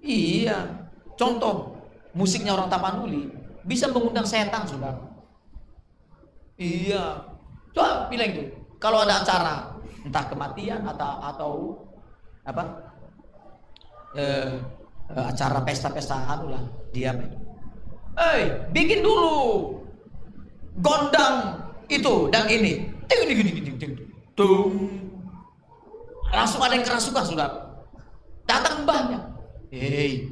Iya, 0.00 0.88
contoh 1.12 1.76
musiknya 2.16 2.56
orang 2.56 2.72
Tapanuli 2.72 3.28
bisa 3.68 3.92
mengundang 3.92 4.24
setan, 4.24 4.64
saudara. 4.64 5.09
Iya. 6.60 7.24
Coba 7.72 8.12
bilang 8.12 8.36
itu. 8.36 8.44
Kalau 8.76 9.00
ada 9.00 9.24
acara 9.24 9.72
entah 10.04 10.24
kematian 10.28 10.84
atau 10.84 11.12
atau 11.24 11.52
apa? 12.44 12.64
Eh, 14.12 14.52
eh 15.16 15.24
acara 15.24 15.64
pesta-pesta 15.64 16.20
anu 16.28 16.52
lah, 16.52 16.64
diam. 16.92 17.16
Eh, 18.20 18.68
bikin 18.76 19.00
dulu 19.00 19.72
gondang 20.84 21.64
itu 21.88 22.28
dan 22.28 22.44
ini. 22.52 22.84
Ting 23.08 23.20
ting 23.24 23.40
ting 23.40 23.56
ting 23.64 23.76
ting. 23.80 23.92
Tung. 24.36 24.72
Langsung 26.30 26.60
ada 26.60 26.76
yang 26.76 26.84
kerasukan 26.84 27.24
sudah. 27.24 27.48
Datang 28.44 28.84
mbahnya. 28.84 29.18
Hei, 29.70 30.26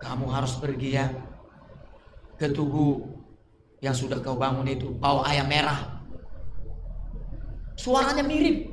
kamu 0.00 0.26
harus 0.32 0.56
pergi 0.56 0.96
ya 0.96 1.12
ke 2.40 2.48
tugu 2.52 3.15
yang 3.84 3.92
sudah 3.92 4.20
kau 4.24 4.36
bangun 4.40 4.68
itu 4.68 4.88
bawa 4.96 5.28
ayam 5.28 5.48
merah. 5.48 6.00
Suaranya 7.76 8.24
mirip. 8.24 8.72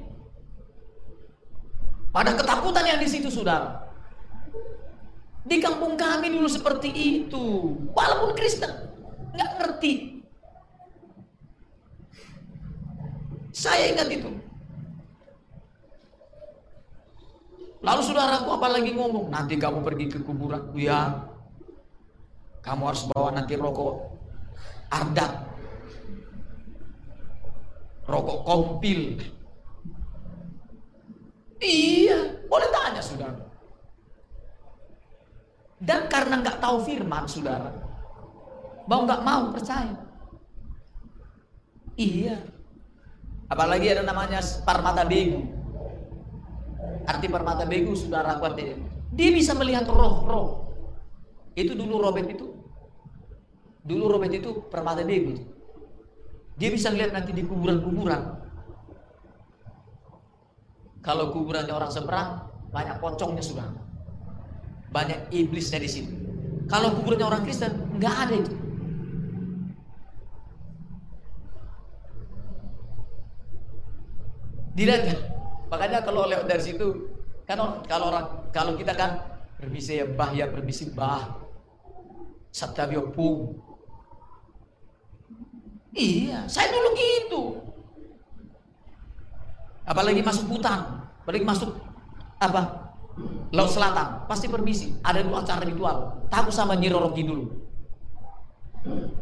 Pada 2.13 2.31
ketakutan 2.37 2.87
yang 2.87 2.99
di 3.01 3.09
situ 3.09 3.27
saudara. 3.27 3.83
Di 5.43 5.59
kampung 5.59 5.99
kami 5.99 6.31
dulu 6.31 6.47
seperti 6.47 6.89
itu. 6.93 7.75
Walaupun 7.91 8.31
Kristen. 8.31 8.71
Nggak 9.35 9.51
ngerti. 9.59 9.93
Saya 13.51 13.91
ingat 13.91 14.07
itu. 14.07 14.31
Lalu 17.83 18.01
saudaraku 18.07 18.47
apalagi 18.55 18.95
ngomong, 18.95 19.27
nanti 19.27 19.59
kamu 19.59 19.83
pergi 19.83 20.07
ke 20.07 20.23
kuburan. 20.23 20.71
Ya, 20.79 21.27
kamu 22.63 22.87
harus 22.87 23.03
bawa 23.11 23.35
nanti 23.35 23.59
rokok 23.59 24.12
Ardak 24.93 25.31
rokok 28.05 28.39
kompil 28.45 29.17
iya 31.63 32.37
boleh 32.45 32.69
tanya 32.69 33.01
sudah 33.01 33.31
Dan 35.83 36.07
karena 36.07 36.39
nggak 36.39 36.63
tahu 36.63 36.79
firman, 36.87 37.27
saudara, 37.27 37.67
mau 38.87 39.03
nggak 39.03 39.19
mau 39.19 39.51
percaya. 39.51 39.91
Iya. 41.99 42.39
Apalagi 43.51 43.91
ada 43.91 44.07
namanya 44.07 44.39
parmata 44.63 45.03
begu. 45.03 45.43
Arti 47.03 47.27
permata 47.27 47.67
begu, 47.67 47.99
saudara 47.99 48.39
kuat 48.39 48.55
dia 49.13 49.29
bisa 49.35 49.51
melihat 49.59 49.83
roh-roh. 49.83 50.71
Itu 51.53 51.75
dulu 51.75 51.99
Robert 51.99 52.31
itu. 52.31 52.52
Dulu 53.83 54.03
Robert 54.07 54.31
itu 54.31 54.63
permata 54.71 55.03
begu. 55.03 55.35
Dia 56.55 56.69
bisa 56.71 56.87
lihat 56.87 57.11
nanti 57.11 57.35
di 57.35 57.43
kuburan-kuburan. 57.43 58.39
Kalau 61.03 61.35
kuburannya 61.35 61.75
orang 61.75 61.91
seberang, 61.91 62.47
banyak 62.71 62.95
pocongnya 63.03 63.43
sudah. 63.43 63.67
Banyak 64.87 65.35
iblisnya 65.35 65.83
di 65.83 65.89
situ. 65.91 66.15
Kalau 66.71 66.95
kuburannya 66.95 67.27
orang 67.27 67.43
Kristen, 67.43 67.75
nggak 67.99 68.15
ada 68.23 68.35
itu. 68.39 68.53
Dilihat 74.73 75.01
kan? 75.05 75.19
Makanya 75.69 75.99
kalau 76.07 76.25
lewat 76.25 76.47
dari 76.47 76.63
situ, 76.63 77.13
kan 77.43 77.59
kalau 77.85 78.09
orang 78.09 78.25
kalau 78.55 78.73
kita 78.79 78.95
kan 78.95 79.21
permisi 79.59 79.99
ya 79.99 80.07
bah 80.07 80.31
ya 80.31 80.47
permisi 80.49 80.89
bah, 80.95 81.43
sabda 82.49 82.87
pung. 83.11 83.72
Iya, 85.93 86.49
saya 86.49 86.73
dulu 86.73 86.89
gitu. 86.97 87.41
Apalagi 89.85 90.25
masuk 90.25 90.49
hutan, 90.49 91.05
apalagi 91.21 91.45
masuk 91.45 91.69
apa? 92.41 92.81
Laut 93.53 93.69
Selatan, 93.69 94.25
pasti 94.25 94.49
permisi. 94.49 94.97
Ada 95.05 95.21
dua 95.21 95.45
acara 95.45 95.61
ritual. 95.61 96.25
Takut 96.33 96.49
sama 96.49 96.73
Nyi 96.73 96.89
Roro 96.89 97.13
dulu. 97.13 97.45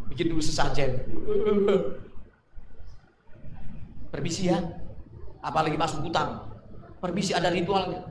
Bikin 0.07 0.31
dulu 0.31 0.39
sesajen. 0.39 1.03
Permisi 4.07 4.47
ya. 4.47 4.63
Apalagi 5.43 5.75
masuk 5.75 6.07
hutan. 6.07 6.39
Permisi 7.03 7.35
ada 7.35 7.51
ritualnya. 7.51 8.07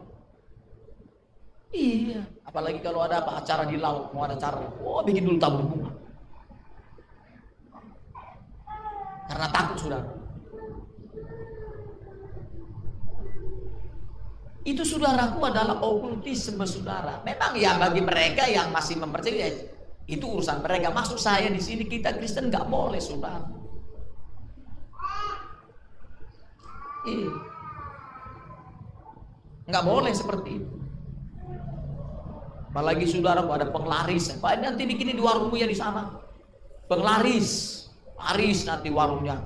Iya. 1.72 2.28
Apalagi 2.44 2.84
kalau 2.84 3.00
ada 3.00 3.24
apa 3.24 3.40
acara 3.40 3.64
di 3.64 3.80
laut, 3.80 4.12
mau 4.12 4.28
ada 4.28 4.36
acara. 4.36 4.60
Oh, 4.84 5.00
bikin 5.00 5.24
dulu 5.24 5.38
tabur 5.40 5.64
bunga. 5.64 5.99
Karena 9.30 9.46
takut 9.54 9.78
sudah. 9.78 10.02
Itu 14.66 14.82
saudaraku 14.82 15.38
adalah 15.46 15.78
okultisme 15.78 16.66
saudara. 16.66 17.22
Memang 17.22 17.54
ya 17.54 17.78
bagi 17.78 18.02
mereka 18.02 18.50
yang 18.50 18.74
masih 18.74 18.98
mempercayai 18.98 19.70
itu 20.10 20.24
urusan 20.26 20.66
mereka. 20.66 20.90
Masuk 20.90 21.16
saya 21.16 21.46
di 21.46 21.62
sini 21.62 21.86
kita 21.86 22.18
Kristen 22.18 22.50
nggak 22.50 22.66
boleh 22.66 22.98
saudara. 22.98 23.46
Iya. 27.06 27.32
Nggak 29.70 29.84
boleh 29.86 30.12
seperti 30.12 30.50
itu. 30.58 30.70
Apalagi 32.70 33.06
saudara 33.06 33.46
ada 33.46 33.66
penglaris. 33.70 34.34
Pak 34.38 34.62
nanti 34.62 34.86
bikin 34.86 35.14
di 35.14 35.22
warungmu 35.22 35.54
ya 35.54 35.70
di 35.70 35.78
sana. 35.78 36.18
Penglaris. 36.90 37.80
Laris 38.20 38.68
nanti 38.68 38.92
warungnya. 38.92 39.40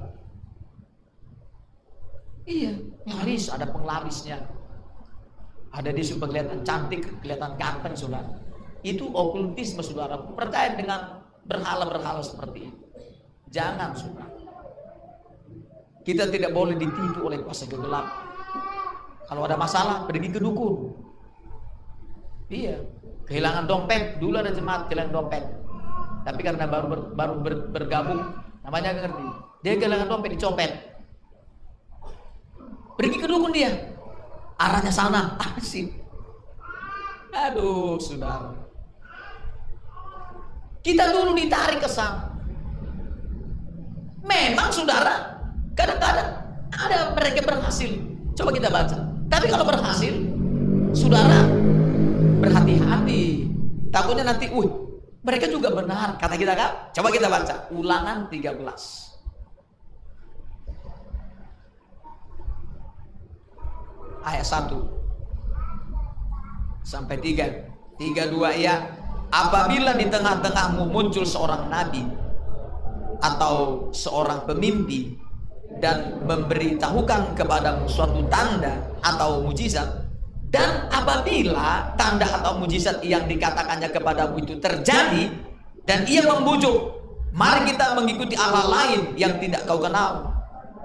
Iya, 2.45 2.77
laris 3.09 3.49
ada 3.49 3.71
penglarisnya. 3.71 4.43
Ada 5.75 5.91
di 5.91 6.03
super 6.03 6.31
kelihatan 6.31 6.63
cantik, 6.67 7.07
kelihatan 7.23 7.55
ganteng 7.57 7.95
saudara. 7.95 8.31
Itu 8.85 9.09
okultisme 9.11 9.81
saudara. 9.81 10.21
Percaya 10.35 10.77
dengan 10.77 11.25
berhala-berhala 11.49 12.21
seperti 12.21 12.69
itu. 12.69 12.79
Jangan 13.51 13.97
saudara. 13.97 14.35
Kita 16.05 16.29
tidak 16.29 16.53
boleh 16.53 16.77
ditipu 16.77 17.25
oleh 17.25 17.41
kuasa 17.41 17.65
gelap. 17.65 18.07
Kalau 19.25 19.49
ada 19.49 19.57
masalah, 19.57 20.05
pergi 20.05 20.29
ke 20.29 20.39
dukun. 20.39 20.93
Iya, 22.53 22.85
kehilangan 23.25 23.65
dompet. 23.65 24.21
Dulu 24.21 24.37
ada 24.37 24.53
jemaat 24.53 24.93
kehilangan 24.93 25.13
dompet. 25.17 25.45
Tapi 26.29 26.41
karena 26.45 26.69
baru 26.69 26.87
ber, 26.93 27.01
baru 27.17 27.35
ber, 27.41 27.55
bergabung, 27.73 28.21
namanya 28.65 28.97
ngerti. 28.97 29.27
Dia 29.61 29.77
kehilangan 29.77 30.09
dompet 30.09 30.35
dicopet. 30.35 30.73
Pergi 32.97 33.17
ke 33.21 33.27
dukun 33.29 33.53
dia. 33.53 33.71
Arahnya 34.57 34.91
sana. 34.91 35.37
Asik 35.39 36.05
aduh 37.35 37.99
saudara. 37.99 38.55
Kita 40.85 41.11
dulu 41.11 41.35
ditarik 41.35 41.83
ke 41.83 41.89
sana. 41.91 42.31
Memang 44.25 44.73
saudara 44.73 45.37
kadang-kadang 45.77 46.31
ada 46.73 47.13
mereka 47.13 47.41
berhasil. 47.45 47.91
Coba 48.39 48.51
kita 48.55 48.69
baca. 48.73 48.99
Tapi 49.29 49.47
kalau 49.51 49.67
berhasil 49.67 50.15
saudara 50.95 51.45
berhati-hati. 52.41 53.51
Takutnya 53.91 54.25
nanti 54.27 54.51
uh 54.51 54.69
mereka 55.25 55.49
juga 55.49 55.73
benar 55.73 56.21
kata 56.21 56.37
kita 56.37 56.53
kan 56.53 56.71
coba 56.93 57.09
kita 57.09 57.27
baca 57.33 57.55
ulangan 57.73 58.29
13 58.29 58.61
ayat 64.25 64.45
1 64.45 65.05
sampai 66.85 67.17
3. 67.21 68.01
3 68.01 68.33
2 68.33 68.65
ya. 68.65 68.77
Apabila 69.35 69.99
di 69.99 70.07
tengah-tengahmu 70.07 70.95
muncul 70.95 71.27
seorang 71.27 71.67
nabi 71.67 72.07
atau 73.19 73.89
seorang 73.91 74.47
pemimpi 74.47 75.19
dan 75.83 76.23
memberitahukan 76.23 77.35
kepadamu 77.35 77.91
suatu 77.91 78.23
tanda 78.31 78.79
atau 79.03 79.43
mujizat 79.43 80.04
dan 80.55 80.87
apabila 80.95 81.91
tanda 81.99 82.31
atau 82.31 82.63
mujizat 82.63 83.03
yang 83.03 83.27
dikatakannya 83.27 83.91
kepadamu 83.91 84.39
itu 84.39 84.55
terjadi 84.63 85.35
dan 85.83 86.07
ia 86.07 86.23
membujuk 86.23 86.95
mari 87.35 87.75
kita 87.75 87.99
mengikuti 87.99 88.39
Allah 88.39 88.71
lain 88.71 89.19
yang 89.19 89.35
tidak 89.43 89.67
kau 89.67 89.83
kenal 89.83 90.31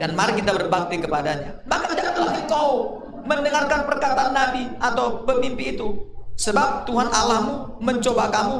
dan 0.01 0.17
mari 0.17 0.33
kita 0.41 0.57
berbakti 0.57 0.97
kepadanya 0.97 1.61
maka 1.69 1.93
janganlah 1.93 2.33
engkau 2.33 2.99
mendengarkan 3.29 3.85
perkataan 3.85 4.33
Nabi 4.33 4.63
atau 4.81 5.21
pemimpi 5.21 5.77
itu. 5.77 6.09
Sebab 6.39 6.89
Tuhan 6.89 7.11
Allahmu 7.13 7.83
mencoba 7.83 8.31
kamu 8.33 8.57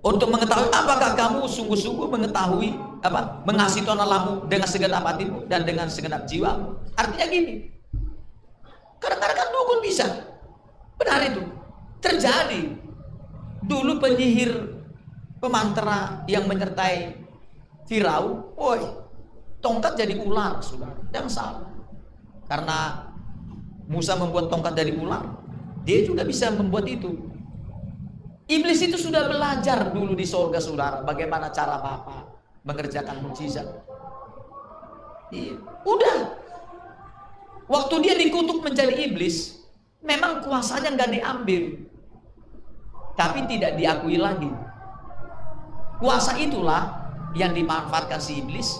untuk 0.00 0.30
mengetahui 0.30 0.70
apakah 0.70 1.18
kamu 1.18 1.42
sungguh-sungguh 1.44 2.06
mengetahui 2.06 2.70
apa 3.02 3.42
mengasihi 3.42 3.82
Tuhan 3.82 3.98
Allahmu 3.98 4.46
dengan 4.46 4.68
segenap 4.70 5.02
hatimu 5.04 5.50
dan 5.50 5.66
dengan 5.66 5.90
segenap 5.90 6.24
jiwa. 6.24 6.78
Artinya 6.96 7.26
gini. 7.28 7.75
Kadang-kadang 9.06 9.38
kan 9.38 9.48
dukun 9.54 9.80
bisa. 9.86 10.06
Benar 10.98 11.20
itu. 11.30 11.42
Terjadi. 12.02 12.62
Dulu 13.62 14.02
penyihir 14.02 14.50
pemantera 15.38 16.26
yang 16.26 16.50
menyertai 16.50 17.22
Firaun, 17.86 18.50
woi, 18.58 18.82
tongkat 19.62 19.94
jadi 19.94 20.18
ular, 20.18 20.58
sudah. 20.58 20.90
Yang 21.14 21.38
salah. 21.38 21.70
Karena 22.50 23.06
Musa 23.86 24.18
membuat 24.18 24.50
tongkat 24.50 24.74
dari 24.74 24.90
ular. 24.98 25.22
Dia 25.86 26.02
juga 26.02 26.26
bisa 26.26 26.50
membuat 26.50 26.90
itu. 26.90 27.14
Iblis 28.50 28.82
itu 28.82 28.98
sudah 28.98 29.26
belajar 29.30 29.94
dulu 29.94 30.18
di 30.18 30.26
sorga 30.26 30.58
saudara 30.58 31.02
bagaimana 31.02 31.50
cara 31.54 31.78
Bapak 31.78 32.22
mengerjakan 32.66 33.22
mujizat. 33.22 33.66
Iya. 35.30 35.58
Udah. 35.86 36.45
Waktu 37.66 37.94
dia 38.06 38.14
dikutuk 38.14 38.62
menjadi 38.62 38.94
iblis, 38.94 39.58
memang 39.98 40.46
kuasanya 40.46 40.94
nggak 40.94 41.10
diambil, 41.18 41.62
tapi 43.18 43.42
tidak 43.50 43.74
diakui 43.74 44.16
lagi. 44.22 44.50
Kuasa 45.98 46.38
itulah 46.38 47.10
yang 47.34 47.50
dimanfaatkan 47.56 48.22
si 48.22 48.38
iblis 48.38 48.78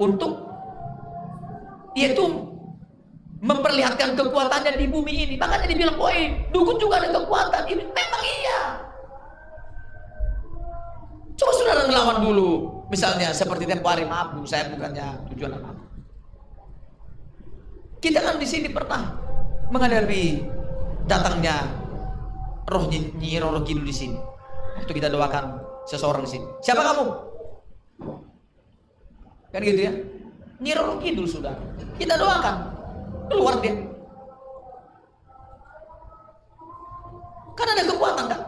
untuk 0.00 0.46
yaitu 1.96 2.24
memperlihatkan 3.40 4.16
kekuatannya 4.16 4.80
di 4.80 4.86
bumi 4.88 5.12
ini. 5.28 5.34
Makanya 5.36 5.68
dibilang, 5.68 6.00
woi, 6.00 6.48
dukun 6.52 6.80
juga 6.80 7.04
ada 7.04 7.12
kekuatan. 7.12 7.62
Ini 7.68 7.82
memang 7.84 8.22
iya. 8.24 8.60
Coba 11.36 11.52
saudara 11.52 11.82
ngelawan 11.84 12.18
dulu. 12.24 12.50
Misalnya 12.88 13.36
seperti 13.36 13.68
tempo 13.68 13.92
hari 13.92 14.08
maaf, 14.08 14.32
saya 14.48 14.72
bukannya 14.72 15.28
tujuan 15.34 15.52
apa. 15.52 15.75
Kita 18.06 18.22
kan 18.22 18.38
di 18.38 18.46
sini 18.46 18.70
pernah 18.70 19.18
menghadapi 19.74 20.38
datangnya 21.10 21.58
roh 22.70 22.86
Nyi 22.86 23.42
Roro 23.42 23.66
Kidul 23.66 23.82
di 23.82 23.90
sini. 23.90 24.14
Waktu 24.78 24.94
kita 24.94 25.10
doakan 25.10 25.58
seseorang 25.90 26.22
di 26.22 26.38
sini. 26.38 26.46
Siapa 26.62 26.86
kamu? 26.86 27.04
Kan 29.50 29.58
gitu 29.58 29.80
ya. 29.90 29.92
Nyi 30.62 30.72
Roro 30.78 31.02
Kidul 31.02 31.26
sudah. 31.26 31.58
Kita 31.98 32.14
doakan 32.14 32.56
keluar 33.26 33.58
dia 33.58 33.74
Karena 37.58 37.72
ada 37.74 37.84
kekuatan 37.90 38.24
kan? 38.30 38.40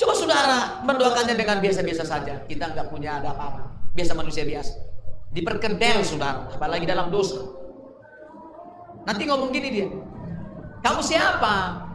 Coba 0.00 0.12
saudara 0.16 0.80
mendoakannya 0.88 1.36
dengan 1.36 1.60
biasa-biasa 1.60 2.08
saja. 2.08 2.40
Kita 2.48 2.72
nggak 2.72 2.88
punya 2.88 3.20
ada 3.20 3.36
apa-apa. 3.36 3.92
Biasa 3.92 4.16
manusia 4.16 4.48
biasa. 4.48 4.80
Diperkedel 5.28 6.00
saudara, 6.08 6.48
apalagi 6.48 6.88
dalam 6.88 7.12
dosa. 7.12 7.61
Nanti 9.02 9.22
ngomong 9.26 9.50
gini 9.50 9.68
dia. 9.70 9.88
Kamu 10.82 11.00
siapa? 11.02 11.86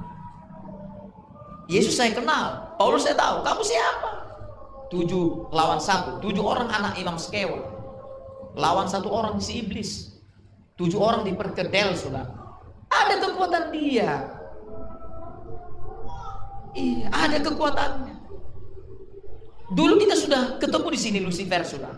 Yesus 1.68 1.96
saya 2.00 2.16
kenal. 2.16 2.76
Paulus 2.80 3.04
saya 3.04 3.16
tahu. 3.20 3.44
Kamu 3.44 3.62
siapa? 3.64 4.12
Tujuh 4.88 5.52
lawan 5.52 5.80
satu. 5.80 6.24
Tujuh 6.24 6.44
orang 6.44 6.72
anak 6.72 6.96
imam 7.00 7.20
sekewa. 7.20 7.60
Lawan 8.56 8.88
satu 8.88 9.12
orang 9.12 9.40
si 9.44 9.64
iblis. 9.64 10.16
Tujuh 10.80 11.00
orang 11.00 11.28
diperkedel 11.28 11.96
saudara. 11.96 12.32
Ada 12.88 13.20
kekuatan 13.20 13.64
dia. 13.76 14.38
Iya, 16.78 17.10
ada 17.10 17.38
kekuatannya. 17.42 18.16
Dulu 19.74 20.00
kita 20.00 20.16
sudah 20.16 20.42
ketemu 20.62 20.88
di 20.94 21.00
sini 21.00 21.20
Lucifer 21.20 21.66
sudah. 21.68 21.92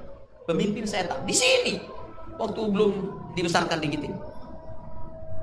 Pemimpin 0.49 0.87
setan 0.89 1.21
di 1.27 1.35
sini. 1.35 1.77
Waktu 2.39 2.61
belum 2.71 2.91
dibesarkan 3.37 3.77
di 3.77 3.87
kita. 3.93 4.09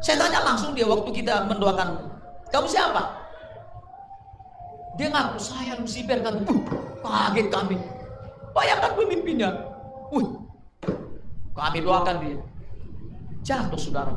Saya 0.01 0.17
tanya 0.21 0.45
langsung 0.45 0.77
dia 0.77 0.87
waktu 0.87 1.11
kita 1.11 1.49
mendoakan, 1.49 1.89
"Kamu 2.53 2.67
siapa?" 2.69 3.27
Dia 4.97 5.09
ngaku, 5.13 5.37
"Saya 5.41 5.77
Lucifer." 5.77 6.21
Kan, 6.21 6.45
uh, 6.45 6.61
kaget 7.05 7.49
kami. 7.53 7.77
Bayangkan 8.57 8.93
pemimpinnya. 8.97 9.51
Uh, 10.13 10.41
kami 11.53 11.85
doakan 11.85 12.17
dia. 12.25 12.39
Jatuh 13.45 13.81
saudara. 13.81 14.13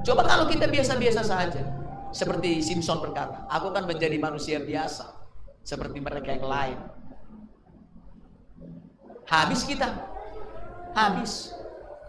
Coba 0.00 0.24
kalau 0.24 0.48
kita 0.48 0.66
biasa-biasa 0.68 1.22
saja. 1.22 1.62
Seperti 2.10 2.58
Simpson 2.58 2.98
berkata, 2.98 3.46
aku 3.46 3.70
akan 3.70 3.86
menjadi 3.86 4.18
manusia 4.18 4.58
biasa 4.58 5.14
seperti 5.62 6.02
mereka 6.02 6.34
yang 6.34 6.48
lain. 6.50 6.78
Habis 9.30 9.62
kita. 9.62 9.86
Habis. 10.90 11.54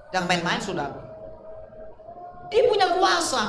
Yang 0.10 0.26
main-main 0.26 0.58
sudah. 0.58 0.90
Dia 2.52 2.68
punya 2.68 2.88
kuasa. 3.00 3.44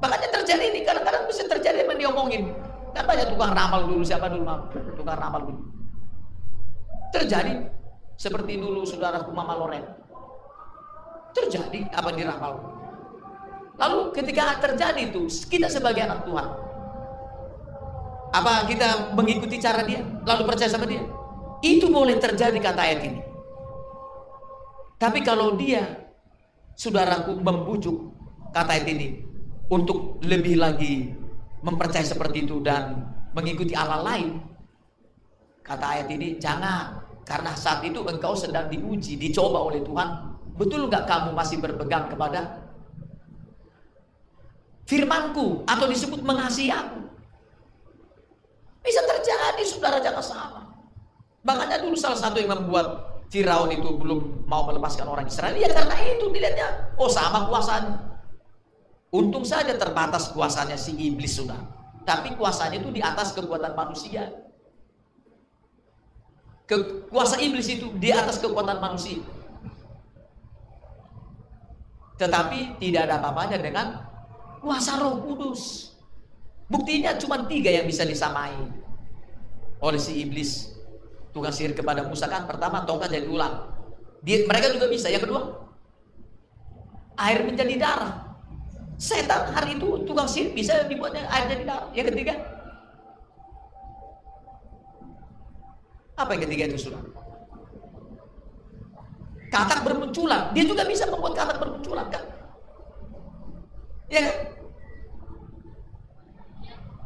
Makanya 0.00 0.28
terjadi 0.40 0.64
ini 0.72 0.80
kadang-kadang 0.82 1.28
bisa 1.28 1.44
terjadi 1.44 1.84
yang 1.84 2.00
diomongin. 2.00 2.50
Kan 2.96 3.04
banyak 3.04 3.28
tukang 3.28 3.52
ramal 3.52 3.84
dulu 3.84 4.00
siapa 4.00 4.32
dulu 4.32 4.42
mau 4.42 4.64
tukang 4.72 5.18
ramal 5.20 5.44
dulu. 5.44 5.60
Terjadi 7.12 7.68
seperti 8.16 8.58
dulu 8.58 8.82
saudaraku 8.88 9.30
Mama 9.30 9.54
Loren. 9.60 9.84
Terjadi 11.34 11.90
apa 11.92 12.10
diramal. 12.14 12.54
Lalu 13.74 14.14
ketika 14.14 14.54
terjadi 14.62 15.10
itu, 15.10 15.26
kita 15.50 15.66
sebagai 15.66 16.06
anak 16.06 16.22
Tuhan, 16.22 16.46
apa 18.30 18.70
kita 18.70 19.14
mengikuti 19.18 19.58
cara 19.58 19.82
dia, 19.82 19.98
lalu 20.22 20.46
percaya 20.46 20.70
sama 20.70 20.86
dia? 20.86 21.02
Itu 21.58 21.90
boleh 21.90 22.14
terjadi 22.22 22.54
kata 22.62 22.80
ayat 22.86 23.00
ini. 23.02 23.20
Tapi 24.94 25.26
kalau 25.26 25.58
dia, 25.58 26.03
saudaraku 26.74 27.38
membujuk 27.38 28.14
kata 28.50 28.78
ini 28.86 29.22
untuk 29.70 30.22
lebih 30.22 30.58
lagi 30.58 31.10
mempercayai 31.64 32.04
seperti 32.04 32.44
itu 32.44 32.60
dan 32.60 33.08
mengikuti 33.32 33.72
Allah 33.72 34.04
lain, 34.04 34.38
kata 35.64 35.84
ayat 35.98 36.08
ini 36.12 36.36
jangan 36.36 37.00
karena 37.24 37.56
saat 37.56 37.80
itu 37.82 38.04
engkau 38.04 38.36
sedang 38.36 38.68
diuji, 38.68 39.16
dicoba 39.16 39.64
oleh 39.64 39.80
Tuhan. 39.80 40.36
Betul 40.54 40.86
nggak 40.86 41.08
kamu 41.08 41.34
masih 41.34 41.58
berpegang 41.58 42.06
kepada 42.06 42.62
firmanku 44.86 45.64
atau 45.66 45.86
disebut 45.88 46.20
mengasihi 46.22 46.70
aku. 46.70 47.00
Bisa 48.84 49.00
terjadi 49.02 49.62
saudara 49.64 49.98
jangan 49.98 50.22
salah. 50.22 50.64
Makanya 51.42 51.80
dulu 51.80 51.96
salah 51.96 52.20
satu 52.20 52.36
yang 52.38 52.52
membuat 52.52 53.03
Firaun 53.34 53.66
itu 53.74 53.90
belum 53.98 54.46
mau 54.46 54.62
melepaskan 54.70 55.10
orang 55.10 55.26
Israel 55.26 55.58
ya 55.58 55.66
karena 55.66 55.98
itu 56.06 56.30
dilihatnya 56.30 56.94
oh 56.94 57.10
sama 57.10 57.50
kuasanya. 57.50 58.14
Untung 59.10 59.42
saja 59.42 59.74
terbatas 59.74 60.30
kuasanya 60.30 60.78
si 60.78 60.94
iblis 60.94 61.42
sudah. 61.42 61.58
Tapi 62.06 62.38
kuasanya 62.38 62.78
itu 62.78 62.94
di 62.94 63.02
atas 63.02 63.34
kekuatan 63.34 63.74
manusia. 63.74 64.30
Kuasa 67.10 67.42
iblis 67.42 67.66
itu 67.66 67.90
di 67.98 68.14
atas 68.14 68.38
kekuatan 68.38 68.78
manusia. 68.78 69.18
Tetapi 72.18 72.78
tidak 72.78 73.10
ada 73.10 73.18
apa-apanya 73.18 73.58
dengan 73.58 73.86
kuasa 74.62 74.98
roh 75.02 75.18
kudus. 75.26 75.94
Buktinya 76.70 77.18
cuma 77.18 77.42
tiga 77.50 77.70
yang 77.70 77.86
bisa 77.86 78.06
disamai 78.06 78.54
oleh 79.82 79.98
si 79.98 80.22
iblis. 80.22 80.73
Tukang 81.34 81.50
sihir 81.50 81.74
kepada 81.74 82.06
Musa 82.06 82.30
kan 82.30 82.46
pertama 82.46 82.86
tongkat 82.86 83.10
jadi 83.10 83.26
ulang. 83.26 83.66
Dia, 84.22 84.46
mereka 84.46 84.70
juga 84.70 84.86
bisa. 84.86 85.10
Yang 85.10 85.26
kedua, 85.28 85.66
air 87.18 87.42
menjadi 87.42 87.74
darah. 87.74 88.38
Setan 88.94 89.50
hari 89.50 89.74
itu 89.74 90.06
tukang 90.06 90.30
sihir 90.30 90.54
bisa 90.54 90.86
dibuatnya 90.86 91.26
air 91.26 91.50
jadi 91.50 91.64
darah. 91.66 91.90
Yang 91.90 92.14
ketiga, 92.14 92.34
apa 96.14 96.30
yang 96.38 96.42
ketiga 96.46 96.64
itu 96.70 96.86
sudah? 96.86 97.02
Katak 99.50 99.82
bermunculan. 99.82 100.54
Dia 100.54 100.64
juga 100.66 100.86
bisa 100.86 101.10
membuat 101.10 101.34
katak 101.34 101.58
bermunculan 101.58 102.06
kan? 102.10 102.24
Ya 104.06 104.20
kan? 104.22 104.36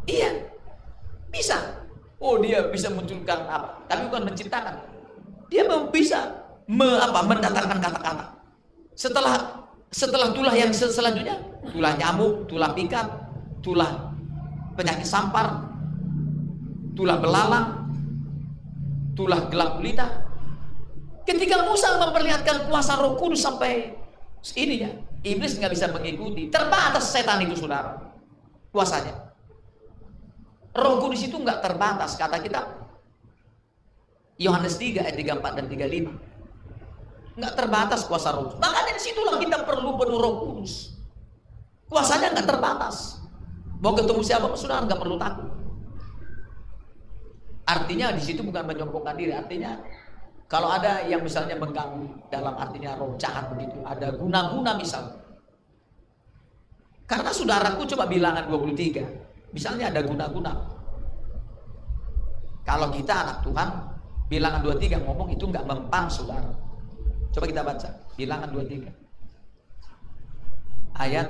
Iya. 0.08 0.30
Bisa. 1.28 1.77
Oh, 2.18 2.42
dia 2.42 2.66
bisa 2.66 2.90
munculkan 2.90 3.46
apa? 3.46 3.86
Tapi 3.86 4.10
bukan 4.10 4.26
menciptakan. 4.26 4.74
Dia 5.48 5.64
bisa 5.94 6.34
me, 6.66 6.98
apa, 6.98 7.22
mendatangkan 7.24 7.78
kata-kata. 7.78 8.26
Setelah 8.98 9.66
setelah 9.88 10.34
tulah 10.34 10.52
yang 10.52 10.74
selanjutnya, 10.74 11.40
tulah 11.72 11.96
nyamuk, 11.96 12.44
tulah 12.50 12.74
pikat, 12.76 13.06
tulah 13.62 14.12
penyakit 14.76 15.06
sampar, 15.06 15.64
tulah 16.92 17.16
belalang, 17.22 17.88
tulah 19.14 19.46
gelap 19.48 19.78
gulita. 19.78 20.26
Ketika 21.24 21.64
Musa 21.64 21.96
memperlihatkan 22.02 22.68
kuasa 22.68 22.98
Roh 22.98 23.14
Kudus 23.16 23.46
sampai 23.46 23.94
ini 24.58 24.84
ya, 24.84 24.90
iblis 25.24 25.56
nggak 25.56 25.72
bisa 25.72 25.86
mengikuti. 25.94 26.50
Terbatas 26.50 27.14
setan 27.14 27.46
itu 27.46 27.54
saudara, 27.54 27.96
kuasanya. 28.74 29.27
Roh 30.78 31.02
Kudus 31.02 31.26
itu 31.26 31.36
nggak 31.36 31.58
terbatas 31.60 32.14
kata 32.14 32.38
kita. 32.38 32.88
Yohanes 34.38 34.78
3 34.78 35.02
ayat 35.02 35.18
34 35.18 35.58
dan 35.58 35.66
35. 35.66 37.38
Nggak 37.38 37.54
terbatas 37.58 38.06
kuasa 38.06 38.30
roh. 38.34 38.54
Makanya 38.58 38.94
di 38.94 39.02
situlah 39.02 39.38
kita 39.38 39.66
perlu 39.66 39.98
penuh 39.98 40.18
roh 40.18 40.34
kudus. 40.46 40.94
Kuasanya 41.90 42.34
nggak 42.34 42.46
terbatas. 42.46 43.18
Mau 43.82 43.94
ketemu 43.94 44.22
siapa 44.22 44.46
saudara 44.54 44.86
nggak 44.86 44.98
perlu 45.02 45.18
takut. 45.18 45.50
Artinya 47.66 48.14
di 48.14 48.22
situ 48.22 48.42
bukan 48.46 48.62
menyombongkan 48.66 49.14
diri. 49.18 49.34
Artinya 49.34 49.78
kalau 50.48 50.72
ada 50.72 51.04
yang 51.04 51.20
misalnya 51.20 51.58
mengganggu 51.58 52.30
dalam 52.32 52.56
artinya 52.56 52.96
roh 52.96 53.18
jahat 53.20 53.52
begitu, 53.52 53.82
ada 53.84 54.14
guna-guna 54.14 54.78
misal. 54.78 55.18
Karena 57.04 57.30
saudaraku 57.34 57.84
coba 57.84 58.06
bilangan 58.06 58.46
23. 58.46 59.27
Misalnya 59.52 59.88
ada 59.88 60.04
guna-guna. 60.04 60.52
Kalau 62.68 62.92
kita 62.92 63.24
anak 63.24 63.40
Tuhan, 63.40 63.68
bilangan 64.28 64.60
23 64.60 65.00
ngomong 65.08 65.32
itu 65.32 65.48
nggak 65.48 65.64
mempan 65.64 66.04
saudara. 66.12 66.52
Coba 67.32 67.44
kita 67.48 67.64
baca, 67.64 67.88
bilangan 68.16 68.48
23. 68.52 68.92
Ayat 70.98 71.28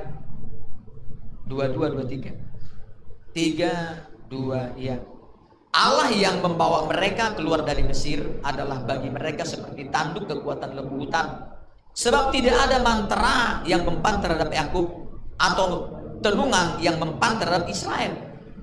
22 1.47 1.95
23. 1.95 2.35
3 3.35 4.29
2 4.29 4.83
ya. 4.83 4.99
Allah 5.69 6.11
yang 6.11 6.41
membawa 6.41 6.89
mereka 6.89 7.37
keluar 7.37 7.63
dari 7.63 7.85
Mesir 7.85 8.25
adalah 8.43 8.83
bagi 8.83 9.13
mereka 9.13 9.45
seperti 9.45 9.93
tanduk 9.93 10.27
kekuatan 10.27 10.75
lembu 10.75 11.07
hutan. 11.07 11.55
Sebab 11.93 12.31
tidak 12.35 12.57
ada 12.57 12.79
mantra 12.83 13.63
yang 13.69 13.85
mempan 13.85 14.19
terhadap 14.23 14.51
Yakub 14.51 14.87
atau 15.39 15.98
tenungan 16.21 16.79
yang 16.83 16.99
mempan 16.99 17.39
terhadap 17.39 17.67
Israel. 17.71 18.15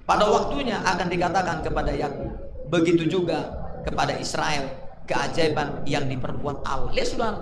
Pada 0.06 0.30
waktunya 0.30 0.78
akan 0.86 1.08
dikatakan 1.10 1.66
kepada 1.66 1.90
Yakub, 1.90 2.30
begitu 2.70 3.10
juga 3.10 3.50
kepada 3.82 4.14
Israel 4.22 4.70
keajaiban 5.10 5.82
yang 5.90 6.06
diperbuat 6.06 6.62
Allah. 6.62 6.94
Lihat 6.94 7.10
saudara, 7.10 7.42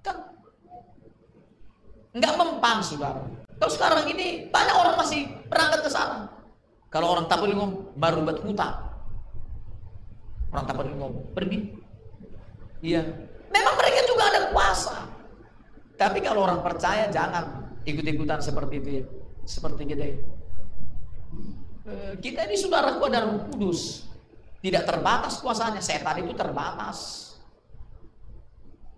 kan 0.00 0.16
nggak 2.16 2.34
mempan 2.40 2.80
saudara. 2.80 3.20
Kalau 3.60 3.72
sekarang 3.72 4.04
ini 4.12 4.48
banyak 4.48 4.76
orang 4.76 4.96
masih 4.96 5.28
berangkat 5.48 5.80
ke 5.84 5.90
sana. 5.92 6.28
Kalau 6.88 7.12
orang 7.12 7.26
ngomong, 7.26 7.96
baru 7.98 8.22
buat 8.22 8.38
hutang. 8.44 8.76
Orang 10.54 10.64
ngomong, 10.70 11.34
pergi. 11.34 11.74
Iya, 12.84 13.02
memang 13.50 13.74
mereka 13.80 14.00
juga 14.06 14.24
ada 14.30 14.40
kuasa. 14.54 15.08
Tapi 15.98 16.22
kalau 16.22 16.46
orang 16.46 16.60
percaya 16.62 17.10
jangan 17.10 17.74
ikut-ikutan 17.82 18.38
seperti 18.38 18.74
itu. 18.78 19.23
Seperti 19.44 19.82
kita 19.84 20.04
ini. 20.04 20.22
Eh, 21.84 22.12
kita 22.16 22.48
ini 22.48 22.56
saudaraku 22.56 23.04
roh 23.12 23.40
kudus. 23.52 24.08
Tidak 24.64 24.88
terbatas 24.88 25.36
kuasanya. 25.44 25.84
Setan 25.84 26.24
itu 26.24 26.32
terbatas. 26.32 26.98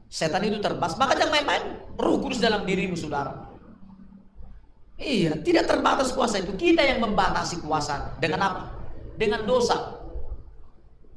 Setan 0.07 0.47
itu 0.47 0.63
terbatas. 0.63 0.95
Maka 0.95 1.19
jangan 1.19 1.35
main-main 1.35 1.65
roh 1.99 2.23
kudus 2.23 2.39
dalam 2.39 2.63
dirimu 2.63 2.95
saudara. 2.95 3.51
Iya, 4.97 5.37
tidak 5.43 5.67
terbatas 5.67 6.15
kuasa 6.15 6.41
itu. 6.41 6.55
Kita 6.55 6.87
yang 6.87 7.03
membatasi 7.03 7.61
kuasa. 7.61 8.17
Dengan 8.23 8.41
apa? 8.47 8.63
Dengan 9.19 9.43
dosa. 9.45 9.99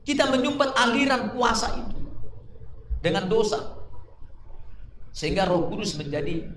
Kita 0.01 0.25
menyumbat 0.27 0.73
aliran 0.73 1.31
kuasa 1.37 1.77
itu. 1.77 1.97
Dengan 2.99 3.29
dosa. 3.29 3.77
Sehingga 5.13 5.45
roh 5.45 5.69
kudus 5.69 5.93
menjadi 5.93 6.49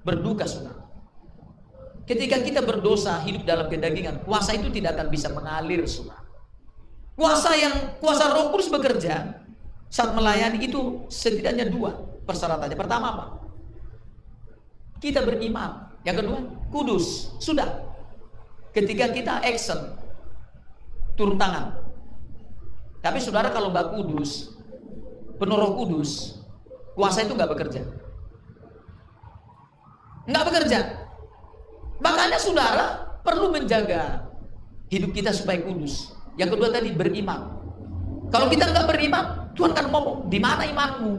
berduka 0.00 0.48
saudara. 0.48 0.77
Ketika 2.08 2.40
kita 2.40 2.64
berdosa 2.64 3.20
hidup 3.20 3.44
dalam 3.44 3.68
kedagingan, 3.68 4.24
kuasa 4.24 4.56
itu 4.56 4.72
tidak 4.72 4.96
akan 4.96 5.12
bisa 5.12 5.28
mengalir 5.28 5.84
saudara. 5.84 6.24
Kuasa 7.12 7.52
yang 7.52 8.00
kuasa 8.00 8.32
roh 8.32 8.48
kudus 8.48 8.72
bekerja 8.72 9.44
saat 9.92 10.16
melayani 10.16 10.64
itu 10.64 11.04
setidaknya 11.12 11.68
dua 11.68 12.00
persyaratannya. 12.24 12.78
Pertama 12.80 13.06
apa? 13.12 13.24
Kita 15.04 15.20
beriman. 15.20 15.92
Yang 16.00 16.24
kedua, 16.24 16.38
kudus. 16.72 17.36
Sudah. 17.36 17.84
Ketika 18.72 19.12
kita 19.12 19.44
action, 19.44 19.76
turun 21.12 21.36
tangan. 21.36 21.76
Tapi 23.04 23.20
saudara 23.20 23.52
kalau 23.52 23.68
nggak 23.68 23.92
kudus, 23.92 24.56
penuh 25.36 25.58
roh 25.60 25.76
kudus, 25.76 26.40
kuasa 26.96 27.20
itu 27.26 27.36
nggak 27.36 27.52
bekerja. 27.52 27.84
Nggak 30.24 30.44
bekerja. 30.48 30.78
Makanya 31.98 32.38
saudara 32.38 32.86
perlu 33.26 33.50
menjaga 33.50 34.28
hidup 34.88 35.10
kita 35.12 35.34
supaya 35.34 35.60
kudus. 35.62 36.14
Yang 36.38 36.54
kedua 36.54 36.68
tadi 36.70 36.94
beriman. 36.94 37.58
Kalau 38.30 38.46
kita 38.46 38.70
nggak 38.70 38.86
beriman, 38.86 39.24
Tuhan 39.58 39.72
kan 39.74 39.90
ngomong, 39.90 40.30
di 40.30 40.38
mana 40.38 40.62
imanmu? 40.68 41.12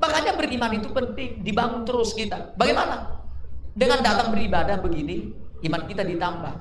Makanya 0.00 0.32
beriman 0.36 0.72
itu 0.76 0.88
penting, 0.90 1.40
dibangun 1.44 1.82
terus 1.86 2.12
kita. 2.12 2.52
Bagaimana? 2.56 3.20
Dengan 3.72 4.02
datang 4.02 4.34
beribadah 4.34 4.82
begini, 4.82 5.30
iman 5.64 5.82
kita 5.86 6.02
ditambah. 6.02 6.54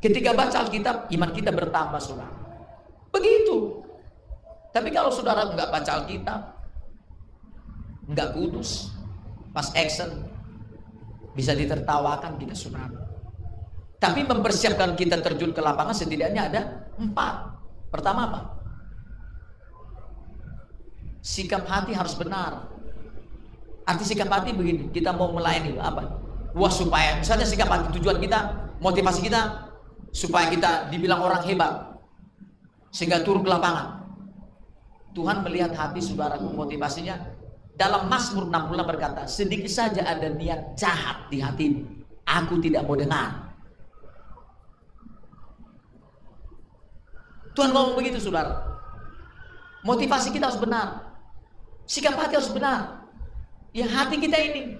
Ketika 0.00 0.36
baca 0.36 0.56
Alkitab, 0.64 1.10
iman 1.10 1.30
kita 1.34 1.50
bertambah, 1.50 1.98
saudara. 1.98 2.36
Begitu. 3.10 3.82
Tapi 4.70 4.92
kalau 4.92 5.08
saudara 5.08 5.50
nggak 5.50 5.72
baca 5.72 5.90
Alkitab, 6.04 6.40
nggak 8.12 8.28
kudus, 8.36 8.92
pas 9.50 9.72
action, 9.74 10.28
bisa 11.36 11.52
ditertawakan 11.52 12.40
kita, 12.40 12.56
saudara. 12.56 12.96
Tapi 14.00 14.24
mempersiapkan 14.24 14.96
kita 14.96 15.20
terjun 15.20 15.52
ke 15.52 15.60
lapangan 15.60 15.92
setidaknya 15.92 16.42
ada 16.48 16.60
empat. 16.96 17.34
Pertama 17.92 18.28
apa? 18.28 18.40
Sikap 21.20 21.68
hati 21.68 21.92
harus 21.92 22.16
benar. 22.16 22.72
Arti 23.86 24.04
sikap 24.04 24.32
hati 24.32 24.56
begini, 24.56 24.90
kita 24.90 25.14
mau 25.14 25.30
melayani 25.30 25.76
apa? 25.78 26.18
Wah 26.56 26.72
supaya 26.72 27.20
misalnya 27.20 27.44
sikap 27.44 27.68
hati 27.68 27.92
tujuan 28.00 28.18
kita, 28.18 28.72
motivasi 28.80 29.20
kita 29.24 29.70
supaya 30.10 30.48
kita 30.48 30.88
dibilang 30.88 31.20
orang 31.20 31.44
hebat. 31.44 32.00
Sehingga 32.88 33.20
turun 33.20 33.44
ke 33.44 33.50
lapangan. 33.52 34.08
Tuhan 35.12 35.40
melihat 35.44 35.72
hati 35.72 36.00
saudara 36.00 36.36
motivasinya 36.40 37.35
dalam 37.76 38.08
Mazmur 38.08 38.48
66 38.48 38.90
berkata, 38.90 39.22
sedikit 39.28 39.68
saja 39.68 40.00
ada 40.08 40.32
niat 40.32 40.80
jahat 40.80 41.28
di 41.28 41.44
hatimu, 41.44 41.84
aku 42.24 42.56
tidak 42.64 42.88
mau 42.88 42.96
dengar. 42.96 43.52
Tuhan 47.52 47.72
ngomong 47.72 47.96
begitu 47.96 48.20
saudara. 48.20 48.64
Motivasi 49.84 50.28
kita 50.32 50.52
harus 50.52 50.60
benar. 50.60 51.16
Sikap 51.88 52.16
hati 52.20 52.36
harus 52.36 52.52
benar. 52.52 53.08
Ya 53.72 53.88
hati 53.88 54.20
kita 54.20 54.36
ini. 54.36 54.76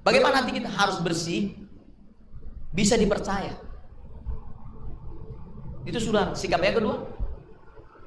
Bagaimana 0.00 0.40
hati 0.40 0.56
kita 0.56 0.72
harus 0.72 0.96
bersih. 1.04 1.52
Bisa 2.72 2.96
dipercaya. 2.96 3.60
Itu 5.84 6.00
sudah 6.00 6.32
sikap 6.32 6.64
yang 6.64 6.80
kedua. 6.80 6.96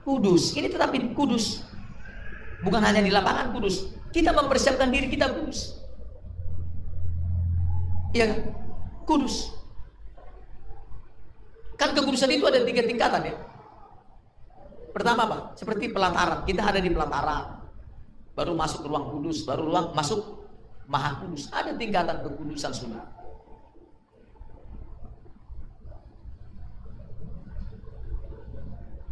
Kudus. 0.01 0.57
Ini 0.57 0.73
tetapi 0.73 1.13
kudus. 1.13 1.68
Bukan 2.59 2.81
hanya 2.83 2.99
di 2.99 3.11
lapangan 3.11 3.55
kudus. 3.55 3.87
Kita 4.11 4.35
mempersiapkan 4.35 4.91
diri 4.91 5.07
kita 5.07 5.31
kudus. 5.31 5.79
Ya 8.11 8.25
Kudus. 9.05 9.53
Kan 11.79 11.95
kekudusan 11.95 12.29
itu 12.29 12.43
ada 12.43 12.61
tiga 12.61 12.83
tingkatan 12.83 13.31
ya. 13.31 13.35
Pertama 14.91 15.23
apa? 15.25 15.37
Seperti 15.55 15.89
pelantaran. 15.89 16.43
Kita 16.43 16.67
ada 16.67 16.77
di 16.83 16.91
pelantaran. 16.91 17.63
Baru 18.35 18.53
masuk 18.53 18.85
ruang 18.85 19.15
kudus, 19.15 19.47
baru 19.47 19.65
ruang 19.65 19.95
masuk 19.95 20.45
maha 20.85 21.23
kudus. 21.23 21.47
Ada 21.49 21.73
tingkatan 21.79 22.19
kekudusan 22.25 22.75
sunnah. 22.75 23.07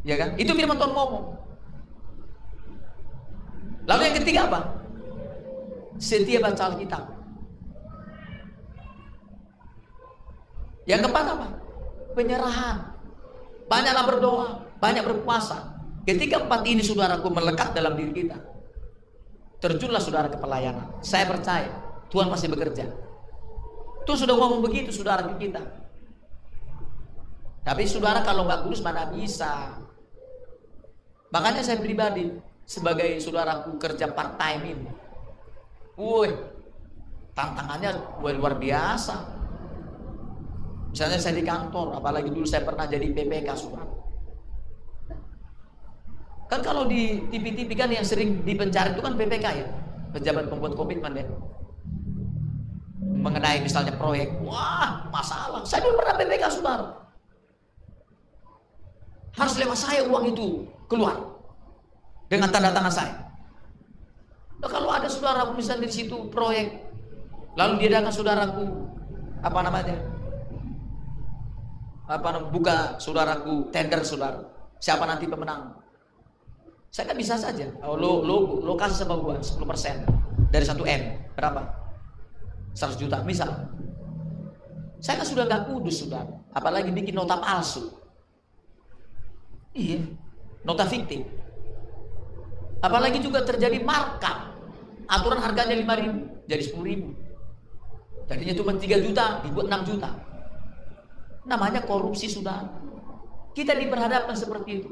Ya 0.03 0.15
kan? 0.19 0.35
Itu 0.35 0.55
firman 0.55 0.79
Tuhan 0.79 0.93
ngomong. 0.95 1.36
Lalu 3.87 4.01
yang 4.11 4.15
ketiga 4.19 4.39
apa? 4.51 4.59
Setia 5.97 6.43
baca 6.43 6.63
Alkitab. 6.69 7.03
Yang 10.87 10.99
keempat 11.07 11.25
apa? 11.25 11.47
Penyerahan. 12.13 12.77
Banyaklah 13.67 14.05
berdoa 14.07 14.47
banyak 14.77 15.03
berpuasa. 15.03 15.79
Ketika 16.07 16.39
empat 16.39 16.63
ini 16.63 16.79
saudaraku 16.79 17.27
melekat 17.27 17.75
dalam 17.75 17.99
diri 17.99 18.15
kita, 18.15 18.39
terjunlah 19.59 19.99
saudara 19.99 20.31
ke 20.31 20.39
pelayanan. 20.39 20.87
Saya 21.03 21.27
percaya 21.27 21.67
Tuhan 22.07 22.31
masih 22.31 22.47
bekerja. 22.47 22.87
Tuhan 24.07 24.19
sudah 24.23 24.35
ngomong 24.39 24.63
begitu 24.63 24.95
saudara 24.95 25.27
ke 25.27 25.35
kita. 25.47 25.59
Tapi 27.67 27.83
saudara 27.83 28.23
kalau 28.23 28.47
nggak 28.47 28.63
kudus 28.63 28.79
mana 28.79 29.11
bisa. 29.11 29.83
Makanya 31.27 31.59
saya 31.59 31.83
pribadi 31.83 32.31
sebagai 32.67 33.23
saudaraku 33.23 33.79
kerja 33.79 34.11
part 34.11 34.35
time 34.35 34.75
ini. 34.75 34.91
Woi, 35.95 36.29
tantangannya 37.31 37.95
luar 38.19 38.59
biasa. 38.59 39.15
Misalnya 40.91 41.17
saya 41.17 41.39
di 41.39 41.47
kantor, 41.47 41.95
apalagi 41.95 42.27
dulu 42.27 42.43
saya 42.43 42.67
pernah 42.67 42.83
jadi 42.85 43.07
PPK 43.15 43.49
saudara. 43.55 43.87
Kan 46.47 46.59
kalau 46.63 46.87
di 46.87 47.27
TV-TV 47.27 47.71
kan 47.75 47.91
yang 47.91 48.03
sering 48.03 48.43
dipenjara 48.43 48.91
itu 48.95 49.03
kan 49.03 49.15
PPK 49.15 49.45
ya, 49.63 49.67
pejabat 50.15 50.47
pembuat 50.51 50.75
komitmen 50.75 51.23
ya. 51.23 51.25
Mengenai 53.19 53.63
misalnya 53.63 53.95
proyek, 53.95 54.31
wah 54.43 55.07
masalah. 55.11 55.63
Saya 55.63 55.87
dulu 55.87 56.03
pernah 56.03 56.15
PPK 56.19 56.43
saudara. 56.51 56.87
Harus 59.35 59.55
lewat 59.59 59.77
saya 59.77 60.01
uang 60.07 60.33
itu 60.33 60.65
keluar 60.87 61.26
dengan 62.27 62.51
tanda 62.51 62.75
tangan 62.75 62.93
saya. 62.93 63.15
Nah, 64.57 64.69
kalau 64.69 64.89
ada 64.91 65.07
saudara 65.07 65.47
misalnya 65.53 65.87
di 65.87 65.93
situ 65.93 66.27
proyek, 66.33 66.91
lalu 67.55 67.73
dia 67.83 67.99
datang 67.99 68.13
saudaraku 68.13 68.65
apa 69.43 69.59
namanya? 69.63 69.97
Apa 72.07 72.27
namanya? 72.35 72.51
Buka 72.51 72.77
saudaraku 72.99 73.71
tender 73.71 74.01
saudara. 74.03 74.43
Siapa 74.77 75.03
nanti 75.09 75.25
pemenang? 75.25 75.73
Saya 76.93 77.13
kan 77.13 77.17
bisa 77.19 77.35
saja. 77.37 77.67
Oh, 77.83 77.99
lo, 77.99 78.23
lo, 78.23 78.63
lo 78.63 78.73
kasih 78.79 79.05
sama 79.05 79.19
gua 79.19 79.37
10% 79.37 80.49
dari 80.49 80.65
1 80.65 80.73
M. 80.81 81.01
Berapa? 81.35 81.61
100 82.73 82.97
juta 82.97 83.21
misal. 83.25 83.51
Saya 84.97 85.21
kan 85.21 85.27
sudah 85.29 85.45
gak 85.45 85.69
kudus 85.69 86.01
sudah. 86.01 86.25
Apalagi 86.53 86.89
bikin 86.89 87.13
nota 87.13 87.37
palsu. 87.37 87.93
Iya. 89.77 90.01
Nota 90.65 90.89
fiktif. 90.89 91.21
Apalagi 92.81 93.19
juga 93.23 93.41
terjadi 93.41 93.81
markup. 93.81 94.53
Aturan 95.07 95.39
harganya 95.39 95.73
5 95.73 96.01
ribu 96.03 96.19
jadi 96.47 96.63
10 96.63 96.83
ribu. 96.83 97.09
Jadinya 98.27 98.53
cuma 98.59 98.71
3 98.75 99.03
juta, 99.03 99.25
dibuat 99.43 99.67
6 99.71 99.87
juta. 99.87 100.09
Namanya 101.47 101.83
korupsi 101.83 102.27
sudah. 102.27 102.67
Kita 103.55 103.75
diperhadapkan 103.75 104.35
seperti 104.35 104.83
itu. 104.83 104.91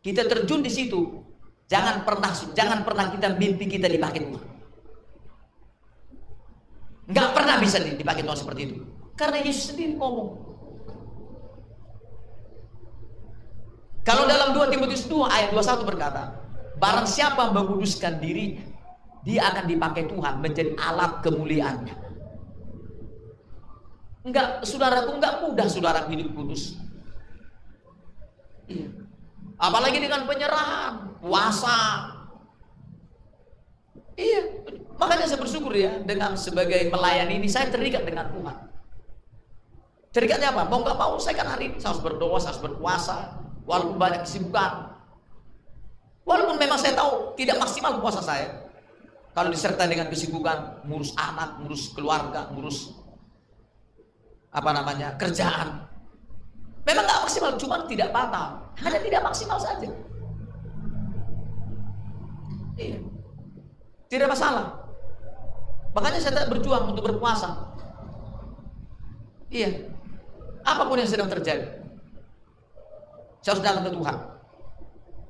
Kita 0.00 0.24
terjun 0.24 0.64
di 0.64 0.72
situ. 0.72 1.24
Jangan 1.66 2.06
pernah 2.06 2.30
jangan 2.54 2.86
pernah 2.86 3.10
kita 3.10 3.34
mimpi 3.36 3.66
kita 3.66 3.90
dipakai 3.90 4.22
Tuhan. 4.22 4.46
Enggak 7.06 7.28
pernah 7.34 7.56
bisa 7.58 7.78
dipakai 7.82 8.22
Tuhan 8.22 8.38
seperti 8.38 8.60
itu. 8.70 8.76
Karena 9.14 9.38
Yesus 9.42 9.74
sendiri 9.74 9.94
ngomong. 9.98 10.46
Kalau 14.06 14.22
dalam 14.30 14.54
2 14.54 14.70
Timotius 14.70 15.10
2 15.10 15.26
ayat 15.26 15.50
21 15.50 15.82
berkata, 15.82 16.45
barang 16.76 17.08
siapa 17.08 17.52
menguduskan 17.52 18.20
dirinya 18.20 18.64
dia 19.26 19.42
akan 19.50 19.66
dipakai 19.66 20.06
Tuhan 20.06 20.38
menjadi 20.38 20.78
alat 20.78 21.18
kemuliaannya. 21.26 21.96
Enggak, 24.22 24.62
saudaraku 24.62 25.18
enggak 25.18 25.34
mudah 25.42 25.66
saudara 25.66 26.06
hidup 26.06 26.30
kudus. 26.30 26.78
Apalagi 29.58 29.98
dengan 29.98 30.30
penyerahan, 30.30 31.18
puasa. 31.18 31.78
Iya, 34.14 34.62
makanya 34.94 35.26
saya 35.26 35.42
bersyukur 35.42 35.74
ya 35.74 36.00
dengan 36.06 36.38
sebagai 36.38 36.86
melayani 36.86 37.42
ini 37.42 37.50
saya 37.50 37.66
terikat 37.66 38.06
dengan 38.06 38.30
Tuhan. 38.30 38.56
Terikatnya 40.14 40.54
apa? 40.54 40.70
Mau 40.70 40.80
nggak 40.80 40.96
mau 40.96 41.18
saya 41.20 41.36
kan 41.36 41.50
hari 41.50 41.74
ini 41.74 41.76
saya 41.76 41.92
harus 41.92 42.00
berdoa, 42.00 42.38
saya 42.40 42.56
harus 42.56 42.62
berpuasa, 42.64 43.16
walaupun 43.68 44.00
banyak 44.00 44.24
kesibukan. 44.24 44.95
Walaupun 46.26 46.58
memang 46.58 46.74
saya 46.74 46.98
tahu 46.98 47.38
tidak 47.38 47.62
maksimal 47.62 48.02
puasa 48.02 48.18
saya. 48.18 48.50
Kalau 49.30 49.46
disertai 49.52 49.86
dengan 49.86 50.10
kesibukan, 50.10 50.82
ngurus 50.90 51.14
anak, 51.14 51.62
ngurus 51.62 51.94
keluarga, 51.94 52.50
ngurus 52.50 52.98
apa 54.50 54.70
namanya 54.74 55.14
kerjaan. 55.14 55.86
Memang 56.82 57.04
nggak 57.06 57.22
maksimal, 57.22 57.50
cuma 57.60 57.86
tidak 57.86 58.10
batal, 58.10 58.58
hanya 58.82 58.98
tidak 58.98 59.22
maksimal 59.22 59.58
saja. 59.60 59.90
Iya, 62.76 62.98
tidak 64.10 64.28
masalah. 64.34 64.66
Makanya 65.94 66.18
saya 66.20 66.42
tak 66.42 66.50
berjuang 66.50 66.90
untuk 66.90 67.04
berpuasa. 67.06 67.76
Iya, 69.52 69.92
apa 70.64 70.82
pun 70.88 70.98
yang 70.98 71.10
sedang 71.10 71.30
terjadi, 71.30 71.70
saya 73.44 73.52
harus 73.54 73.62
datang 73.62 73.84
ke 73.86 73.92
Tuhan. 73.94 74.35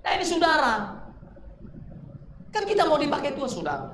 Nah 0.07 0.15
ini 0.15 0.23
saudara, 0.23 1.03
kan 2.55 2.63
kita 2.63 2.87
mau 2.87 2.95
dipakai 2.95 3.35
Tuhan 3.35 3.51
saudara, 3.51 3.91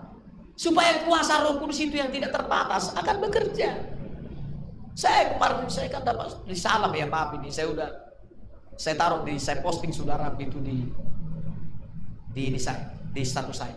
supaya 0.53 1.09
kuasa 1.09 1.41
Roh 1.41 1.57
Kudus 1.57 1.81
itu 1.81 1.97
yang 1.97 2.13
tidak 2.13 2.37
terbatas 2.37 2.93
akan 2.93 3.17
bekerja. 3.25 3.81
Saya 4.93 5.33
kemarin 5.33 5.73
saya 5.73 5.89
kan 5.89 6.05
dapat 6.05 6.37
di 6.45 6.53
salam 6.53 6.93
ya 6.93 7.09
maaf 7.09 7.33
ini 7.41 7.49
saya 7.49 7.73
udah 7.73 7.89
saya 8.77 8.93
taruh 8.93 9.25
di 9.25 9.41
saya 9.41 9.65
posting 9.65 9.89
saudara 9.89 10.29
itu 10.37 10.61
di 10.61 10.85
di 12.37 12.43
ini 12.53 12.61
saya 12.61 12.93
di 13.09 13.25
status 13.25 13.57
saya. 13.57 13.77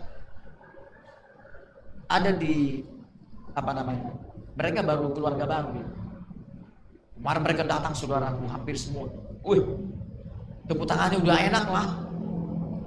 Ada 2.12 2.36
di 2.36 2.84
apa 3.56 3.72
namanya? 3.72 4.12
Mereka 4.60 4.84
baru 4.84 5.08
keluarga 5.16 5.48
baru. 5.48 5.72
Ya. 5.72 5.88
Kemarin 7.16 7.42
mereka 7.48 7.62
datang 7.64 7.96
saudaraku 7.96 8.44
hampir 8.44 8.76
semua. 8.76 9.08
Wih, 9.40 9.64
tepuk 10.68 10.84
tangannya 10.84 11.16
udah 11.24 11.38
enak 11.48 11.64
lah. 11.72 12.05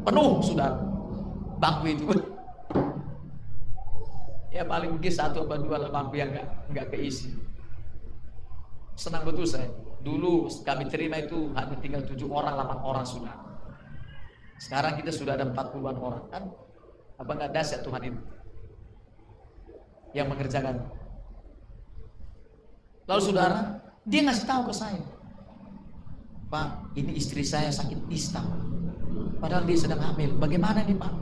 Penuh 0.09 0.41
saudara. 0.41 0.81
Bangku 1.61 1.85
itu. 1.85 2.05
Ya 4.49 4.65
paling 4.65 4.97
mungkin 4.97 5.13
satu 5.13 5.45
atau 5.45 5.61
dua 5.61 5.77
lah 5.77 5.93
bangku 5.93 6.17
yang 6.17 6.33
nggak 6.73 6.89
keisi. 6.89 7.37
Senang 8.97 9.21
betul 9.21 9.45
saya. 9.45 9.69
Dulu 10.01 10.49
kami 10.65 10.89
terima 10.89 11.21
itu 11.21 11.53
hanya 11.53 11.77
tinggal 11.77 12.01
tujuh 12.09 12.25
orang, 12.25 12.57
delapan 12.57 12.79
orang 12.81 13.05
sudah. 13.05 13.35
Sekarang 14.57 14.97
kita 14.97 15.13
sudah 15.13 15.37
ada 15.37 15.45
empat 15.45 15.77
puluhan 15.77 16.01
orang 16.01 16.25
kan? 16.33 16.43
Apa 17.21 17.29
nggak 17.29 17.53
dahsyat 17.53 17.85
Tuhan 17.85 18.01
itu? 18.09 18.21
Yang 20.17 20.27
mengerjakan. 20.33 20.75
Lalu 23.05 23.21
saudara, 23.21 23.77
dia 24.09 24.25
ngasih 24.25 24.45
tahu 24.49 24.61
ke 24.69 24.73
saya, 24.73 25.01
Pak, 26.49 26.97
ini 26.97 27.13
istri 27.13 27.45
saya 27.45 27.69
sakit 27.69 28.09
istam. 28.09 28.78
Padahal 29.39 29.63
dia 29.63 29.77
sedang 29.79 30.03
hamil. 30.03 30.35
Bagaimana 30.35 30.83
nih 30.83 30.99
Pak? 30.99 31.13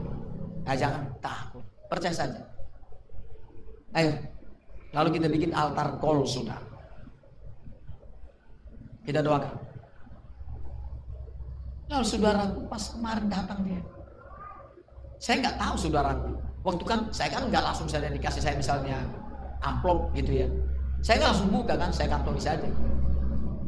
Nah, 0.66 0.74
jangan 0.76 1.02
takut, 1.22 1.64
percaya 1.88 2.12
saja. 2.12 2.42
Ayo, 3.96 4.12
lalu 4.92 5.08
kita 5.16 5.26
bikin 5.32 5.54
altar 5.56 5.96
kol 6.02 6.26
sudah. 6.28 6.60
Kita 9.06 9.24
doakan. 9.24 9.56
Lalu 11.88 12.04
saudaraku 12.04 12.60
pas 12.68 12.84
kemarin 12.92 13.26
datang 13.32 13.64
dia. 13.64 13.80
Saya 15.16 15.40
nggak 15.40 15.56
tahu 15.56 15.74
saudaraku. 15.80 16.30
Waktu 16.60 16.84
kan 16.84 17.00
saya 17.16 17.32
kan 17.32 17.48
nggak 17.48 17.64
langsung 17.64 17.88
saja 17.88 18.12
dikasih 18.12 18.44
saya 18.44 18.60
misalnya 18.60 19.00
amplop 19.64 20.12
gitu 20.12 20.44
ya. 20.44 20.48
Saya 21.00 21.24
nggak 21.24 21.30
langsung 21.32 21.50
buka 21.54 21.74
kan, 21.80 21.90
saya 21.94 22.12
kantongi 22.12 22.42
saja. 22.42 22.68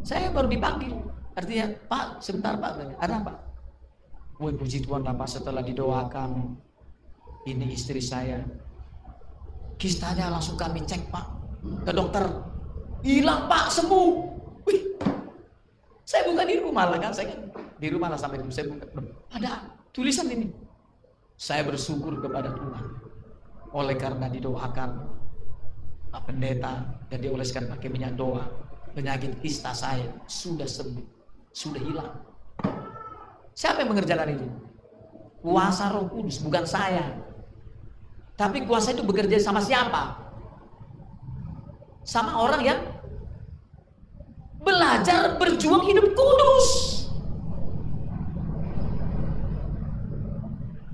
Saya 0.04 0.28
baru 0.34 0.52
dipanggil. 0.52 0.92
Artinya, 1.32 1.66
Pak, 1.88 2.20
sebentar 2.20 2.58
Pak, 2.58 3.00
ada 3.00 3.14
apa? 3.22 3.32
Woi 4.40 4.56
puji 4.56 4.80
Tuhan 4.80 5.04
apa 5.04 5.28
setelah 5.28 5.60
didoakan 5.60 6.56
ini 7.44 7.76
istri 7.76 8.00
saya 8.00 8.40
kistanya 9.76 10.32
langsung 10.32 10.56
kami 10.56 10.80
cek 10.80 11.12
Pak 11.12 11.26
ke 11.84 11.92
dokter 11.92 12.24
hilang 13.04 13.52
Pak 13.52 13.68
sembuh 13.68 14.08
Wih, 14.64 14.80
saya 16.04 16.24
bukan 16.28 16.46
di 16.48 16.56
rumah 16.60 16.84
lah 16.88 16.98
kan, 17.00 17.12
saya 17.12 17.32
kan 17.32 17.40
di 17.80 17.88
rumah 17.88 18.12
lah 18.12 18.18
sampai 18.20 18.44
saya 18.52 18.68
buka. 18.68 18.84
Ada 19.32 19.72
tulisan 19.88 20.28
ini. 20.28 20.52
Saya 21.40 21.64
bersyukur 21.64 22.20
kepada 22.20 22.52
Tuhan. 22.52 22.84
Oleh 23.72 23.96
karena 23.96 24.28
didoakan 24.28 24.90
Pak 26.12 26.22
Pendeta 26.28 26.84
dan 27.08 27.18
dioleskan 27.24 27.72
pakai 27.72 27.88
minyak 27.88 28.20
doa, 28.20 28.44
penyakit 28.92 29.40
kista 29.40 29.72
saya 29.72 30.04
sudah 30.28 30.68
sembuh, 30.68 31.06
sudah 31.56 31.80
hilang. 31.80 32.29
Siapa 33.54 33.82
yang 33.82 33.92
mengerjakan 33.92 34.34
itu? 34.34 34.46
Kuasa 35.40 35.92
Roh 35.92 36.06
Kudus, 36.08 36.40
bukan 36.40 36.64
saya. 36.68 37.16
Tapi 38.40 38.64
kuasa 38.64 38.96
itu 38.96 39.04
bekerja 39.04 39.36
sama 39.36 39.60
siapa? 39.60 40.16
Sama 42.04 42.40
orang 42.40 42.62
yang 42.64 42.80
belajar 44.60 45.36
berjuang 45.36 45.84
hidup 45.88 46.16
kudus. 46.16 46.68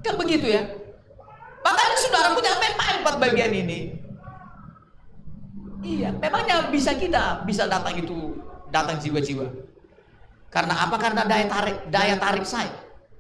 Kan 0.02 0.14
begitu 0.18 0.46
ya. 0.50 0.62
Makanya 1.66 1.96
saudara 1.98 2.34
punya 2.34 2.54
memang 2.62 3.02
empat 3.02 3.14
bagian 3.18 3.50
ini. 3.50 3.78
Iya, 5.86 6.10
memangnya 6.18 6.66
bisa 6.70 6.94
kita 6.98 7.46
bisa 7.46 7.70
datang 7.70 7.94
itu 7.94 8.38
datang 8.74 8.98
jiwa-jiwa. 8.98 9.46
Karena 10.50 10.74
apa? 10.86 10.96
Karena 10.96 11.22
daya 11.26 11.46
tarik 11.50 11.76
daya 11.90 12.16
tarik 12.16 12.46
saya. 12.46 12.72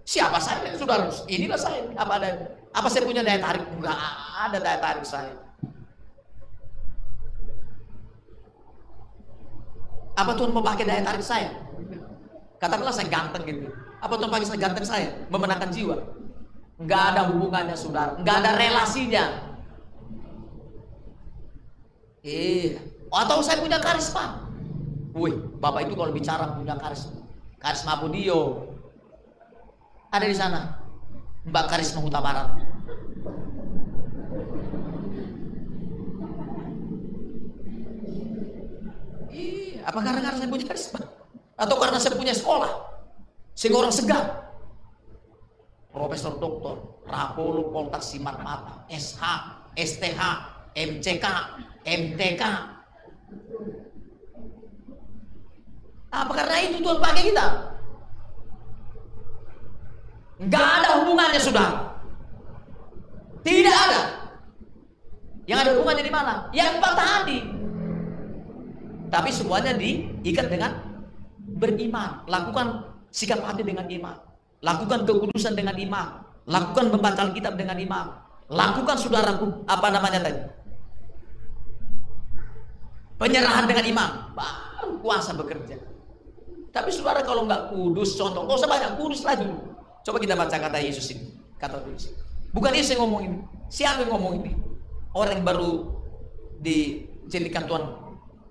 Siapa 0.06 0.38
saya? 0.38 0.70
Saudara, 0.78 1.10
inilah 1.26 1.58
saya. 1.58 1.82
Apa 1.98 2.22
ada? 2.22 2.28
Apa 2.70 2.86
saya 2.86 3.02
punya 3.02 3.26
daya 3.26 3.42
tarik? 3.42 3.66
Enggak 3.74 3.98
ada 4.46 4.58
daya 4.62 4.78
tarik 4.78 5.04
saya. 5.04 5.34
Apa 10.16 10.32
Tuhan 10.32 10.54
mau 10.54 10.64
pakai 10.64 10.86
daya 10.86 11.02
tarik 11.02 11.20
saya? 11.20 11.52
Katakanlah 12.56 12.94
saya 12.94 13.10
ganteng 13.12 13.44
gitu. 13.44 13.68
Apa 14.00 14.16
Tuhan 14.16 14.30
pakai 14.32 14.46
saya 14.48 14.60
ganteng 14.62 14.86
saya? 14.86 15.08
Memenangkan 15.28 15.68
jiwa. 15.74 15.96
Enggak 16.78 17.02
ada 17.12 17.20
hubungannya 17.32 17.76
saudara. 17.76 18.16
Enggak 18.16 18.36
ada 18.44 18.50
relasinya. 18.56 19.24
Eh, 22.26 22.78
atau 23.10 23.38
saya 23.42 23.60
punya 23.60 23.78
karisma. 23.82 24.45
Wih, 25.16 25.32
Bapak 25.56 25.88
itu 25.88 25.96
kalau 25.96 26.12
bicara 26.12 26.52
punya 26.52 26.76
karisma. 26.76 27.24
Karisma 27.56 28.04
Budio. 28.04 28.68
Ada 30.12 30.26
di 30.28 30.36
sana. 30.36 30.76
Mbak 31.48 31.64
Karisma 31.72 32.04
Huta 32.04 32.20
Barat. 32.20 32.48
Apa 39.86 40.02
karena, 40.02 40.18
karena 40.18 40.38
saya 40.42 40.50
punya 40.50 40.66
karisma? 40.66 41.00
Atau 41.56 41.76
karena 41.78 41.98
saya 42.02 42.18
punya 42.18 42.34
sekolah? 42.34 42.72
Sehingga 43.54 43.86
orang 43.86 43.94
segar. 43.94 44.24
Profesor 45.94 46.36
Doktor, 46.36 47.00
Rapolo, 47.08 47.72
Poltas, 47.72 48.12
Simar 48.12 48.36
Mata, 48.44 48.84
SH, 48.92 49.22
STH, 49.78 50.20
MCK, 50.76 51.26
MTK. 51.88 52.42
Apa 56.16 56.32
karena 56.32 56.56
itu 56.64 56.80
Tuhan 56.80 56.96
pakai 56.96 57.22
kita? 57.28 57.46
Enggak 60.40 60.66
ada 60.80 60.88
hubungannya 61.04 61.40
sudah. 61.40 61.68
Tidak 63.44 63.76
ada. 63.76 64.00
Yang 65.44 65.58
ada 65.60 65.70
hubungannya 65.76 66.04
di 66.08 66.12
mana? 66.12 66.34
Yang 66.56 66.72
patah 66.80 67.08
hati. 67.20 67.38
Tapi 69.12 69.28
semuanya 69.28 69.76
diikat 69.76 70.48
dengan 70.48 70.72
beriman. 71.60 72.24
Lakukan 72.24 72.96
sikap 73.12 73.44
hati 73.44 73.60
dengan 73.60 73.84
iman. 73.84 74.16
Lakukan 74.64 75.04
kekudusan 75.04 75.52
dengan 75.52 75.76
iman. 75.76 76.24
Lakukan 76.48 76.96
membaca 76.96 77.28
kitab 77.36 77.60
dengan 77.60 77.76
iman. 77.76 78.24
Lakukan 78.48 78.96
saudaraku 78.96 79.68
apa 79.68 79.88
namanya 79.92 80.20
tadi? 80.24 80.40
Penyerahan 83.20 83.68
dengan 83.68 83.84
iman. 83.84 84.10
Baru 84.32 85.00
kuasa 85.00 85.36
bekerja. 85.36 85.95
Tapi 86.76 86.92
saudara 86.92 87.24
kalau 87.24 87.48
nggak 87.48 87.72
kudus, 87.72 88.20
contoh, 88.20 88.44
nggak 88.44 88.60
usah 88.60 88.68
banyak 88.68 88.90
kudus 89.00 89.24
dulu. 89.24 89.56
Coba 90.04 90.20
kita 90.20 90.36
baca 90.36 90.52
kata 90.60 90.76
Yesus 90.76 91.08
ini. 91.08 91.32
Kata 91.56 91.80
Yesus. 91.88 92.12
Bukan 92.52 92.68
Yesus 92.76 92.92
yang 92.92 93.08
ngomong 93.08 93.24
ini. 93.24 93.38
Siapa 93.72 94.04
yang 94.04 94.12
ngomong 94.12 94.44
ini? 94.44 94.52
Orang 95.16 95.40
yang 95.40 95.46
baru 95.48 95.88
dijadikan 96.60 97.64
Tuhan 97.64 97.80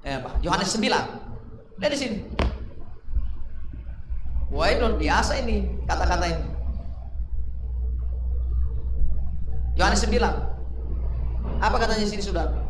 eh, 0.01 0.17
apa? 0.17 0.41
Yohanes 0.41 0.73
9. 0.73 0.81
Lihat 1.77 1.91
di 1.93 1.99
sini. 2.01 2.17
Wah, 4.49 4.73
itu 4.73 4.89
biasa 4.97 5.45
ini 5.45 5.85
kata-kata 5.85 6.25
ini. 6.25 6.45
Yohanes 9.77 10.01
9. 10.01 11.61
Apa 11.61 11.75
katanya 11.77 12.09
sini, 12.09 12.25
Saudara? 12.25 12.64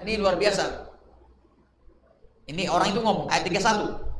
Ini 0.00 0.16
luar 0.16 0.40
biasa. 0.40 0.64
Ini 2.50 2.66
orang 2.66 2.88
itu 2.90 3.00
ngomong 3.04 3.26
ayat 3.30 3.46
31. 3.46 4.10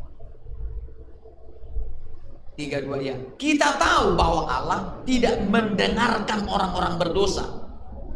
32 2.61 3.01
ya. 3.09 3.17
Kita 3.41 3.81
tahu 3.81 4.15
bahwa 4.15 4.45
Allah 4.45 4.81
tidak 5.09 5.41
mendengarkan 5.49 6.45
orang-orang 6.45 7.01
berdosa, 7.01 7.49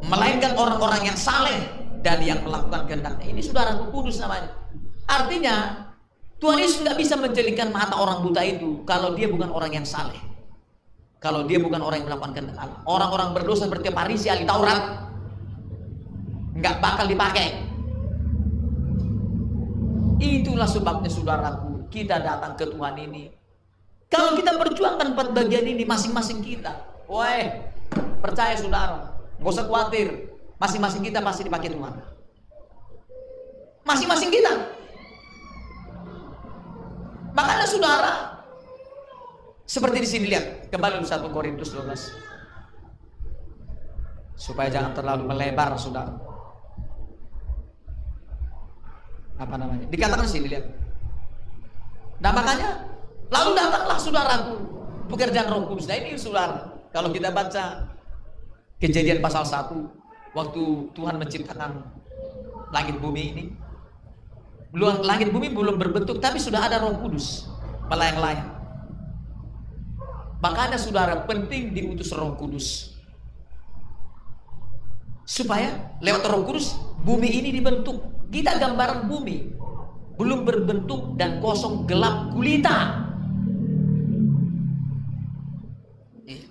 melainkan 0.05 0.53
orang-orang 0.61 1.09
yang 1.09 1.19
saleh 1.19 1.57
dan 2.05 2.21
yang 2.21 2.45
melakukan 2.45 2.85
kehendaknya. 2.85 3.33
Ini 3.33 3.41
saudara 3.41 3.81
kudus 3.89 4.21
namanya. 4.21 4.53
Artinya 5.09 5.89
Tuhan 6.37 6.61
Yesus 6.61 6.85
nggak 6.85 6.99
bisa 7.01 7.17
menjelikan 7.17 7.73
mata 7.73 7.97
orang 7.97 8.21
buta 8.21 8.45
itu 8.45 8.85
kalau 8.85 9.17
dia 9.17 9.33
bukan 9.33 9.49
orang 9.49 9.73
yang 9.73 9.87
saleh. 9.89 10.21
Kalau 11.25 11.49
dia 11.49 11.57
bukan 11.57 11.81
orang 11.81 12.05
yang 12.05 12.12
melakukan 12.12 12.37
kehendak 12.37 12.61
Allah. 12.61 12.85
Orang-orang 12.85 13.33
berdosa 13.33 13.65
seperti 13.65 13.89
Farisi 13.89 14.29
Taurat 14.45 15.09
nggak 16.55 16.78
bakal 16.78 17.07
dipakai. 17.11 17.66
Itulah 20.22 20.70
sebabnya 20.70 21.11
saudaraku, 21.11 21.90
kita 21.90 22.22
datang 22.22 22.55
ke 22.55 22.64
Tuhan 22.70 22.94
ini. 23.02 23.34
Kalau 24.07 24.38
kita 24.38 24.55
perjuangkan 24.55 25.12
empat 25.12 25.34
bagian 25.34 25.66
ini 25.66 25.82
masing-masing 25.82 26.38
kita, 26.38 26.70
woi, 27.11 27.50
percaya 28.22 28.55
saudara, 28.55 29.18
nggak 29.42 29.50
usah 29.50 29.66
khawatir, 29.66 30.30
masing-masing 30.62 31.02
kita 31.02 31.18
pasti 31.18 31.42
dipakai 31.42 31.74
Tuhan. 31.74 31.94
Masing-masing 33.84 34.30
kita. 34.30 34.52
Makanya 37.34 37.66
saudara, 37.66 38.14
seperti 39.66 39.98
di 39.98 40.09
sini 40.09 40.24
lihat, 40.30 40.70
kembali 40.70 41.02
1 41.02 41.34
Korintus 41.34 41.74
12. 41.74 42.14
Supaya 44.38 44.70
jangan 44.70 44.94
terlalu 44.94 45.26
melebar, 45.26 45.74
saudara. 45.74 46.34
Apa 49.35 49.55
namanya? 49.59 49.85
Dikatakan 49.91 50.26
sini 50.26 50.47
lihat. 50.51 50.66
Nah 52.22 52.30
makanya 52.30 52.87
lalu 53.28 53.51
datanglah 53.59 53.99
saudaraku 53.99 54.55
pekerjaan 55.11 55.51
roh 55.51 55.66
kudus. 55.66 55.91
Nah 55.91 55.97
ini 55.99 56.14
saudara 56.14 56.70
kalau 56.95 57.11
kita 57.11 57.35
baca 57.35 57.91
kejadian 58.78 59.18
pasal 59.18 59.43
1 59.43 59.74
waktu 60.35 60.62
Tuhan 60.95 61.14
menciptakan 61.18 61.82
langit 62.70 62.99
bumi 62.99 63.22
ini 63.35 63.45
belum 64.74 65.07
langit 65.07 65.30
bumi 65.30 65.55
belum 65.55 65.78
berbentuk 65.78 66.18
tapi 66.18 66.43
sudah 66.43 66.66
ada 66.66 66.82
roh 66.82 66.99
kudus 67.03 67.51
melayang-layang. 67.91 68.51
Makanya 70.39 70.78
saudara 70.78 71.24
penting 71.24 71.72
diutus 71.74 72.12
roh 72.12 72.37
kudus. 72.37 72.93
Supaya 75.24 75.97
lewat 76.05 76.22
roh 76.28 76.45
kudus 76.45 76.76
bumi 77.01 77.32
ini 77.32 77.49
dibentuk 77.49 78.14
kita 78.35 78.59
gambaran 78.59 79.07
bumi 79.07 79.55
belum 80.18 80.43
berbentuk 80.43 81.14
dan 81.14 81.39
kosong 81.39 81.87
gelap 81.87 82.35
gulita. 82.35 83.07
Iya. 86.26 86.43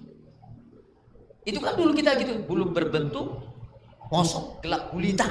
Itu 1.43 1.59
kan 1.59 1.75
dulu 1.75 1.91
kita 1.91 2.15
gitu, 2.23 2.47
belum 2.47 2.71
berbentuk 2.71 3.43
kosong 4.07 4.63
gelap 4.63 4.95
gulita. 4.95 5.27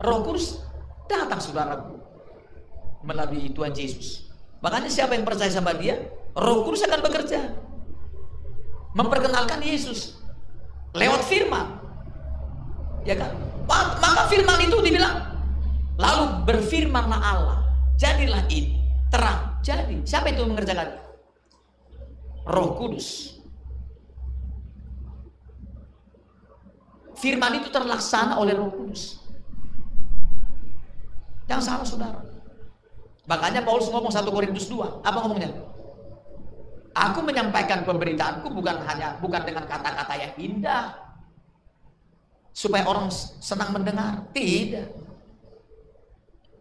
Roh 0.00 0.24
Kudus 0.24 0.60
datang 1.08 1.40
saudaraku 1.40 2.00
melalui 3.04 3.52
Tuhan 3.52 3.76
Yesus. 3.76 4.28
Makanya 4.64 4.88
siapa 4.88 5.16
yang 5.16 5.24
percaya 5.28 5.52
sama 5.52 5.76
dia, 5.76 6.00
Roh 6.32 6.64
Kudus 6.64 6.84
akan 6.84 7.00
bekerja. 7.04 7.52
Memperkenalkan 8.96 9.60
Yesus 9.60 10.16
lewat 10.96 11.20
firman. 11.28 11.76
Ya 13.04 13.16
kan? 13.16 13.45
Maka 13.66 14.30
firman 14.30 14.62
itu 14.62 14.78
dibilang, 14.78 15.26
lalu 15.98 16.24
berfirmanlah 16.46 17.20
Allah, 17.20 17.58
jadilah 17.98 18.46
ini 18.48 18.78
terang. 19.10 19.58
Jadi, 19.66 20.06
siapa 20.06 20.30
itu 20.30 20.46
mengerjakan? 20.46 21.02
Roh 22.46 22.78
Kudus. 22.78 23.34
Firman 27.18 27.58
itu 27.58 27.68
terlaksana 27.74 28.38
oleh 28.38 28.54
Roh 28.54 28.70
Kudus. 28.70 29.18
Yang 31.50 31.62
salah 31.66 31.86
saudara. 31.86 32.20
Makanya 33.26 33.66
Paulus 33.66 33.90
ngomong 33.90 34.14
1 34.14 34.22
Korintus 34.30 34.70
2. 34.70 35.02
Apa 35.02 35.18
ngomongnya? 35.26 35.50
Aku 36.96 37.20
menyampaikan 37.26 37.82
pemberitaanku 37.82 38.48
bukan 38.54 38.80
hanya 38.86 39.18
bukan 39.20 39.42
dengan 39.44 39.66
kata-kata 39.68 40.14
yang 40.16 40.32
indah, 40.38 40.96
supaya 42.56 42.88
orang 42.88 43.12
senang 43.12 43.76
mendengar. 43.76 44.24
Tidak. 44.32 44.88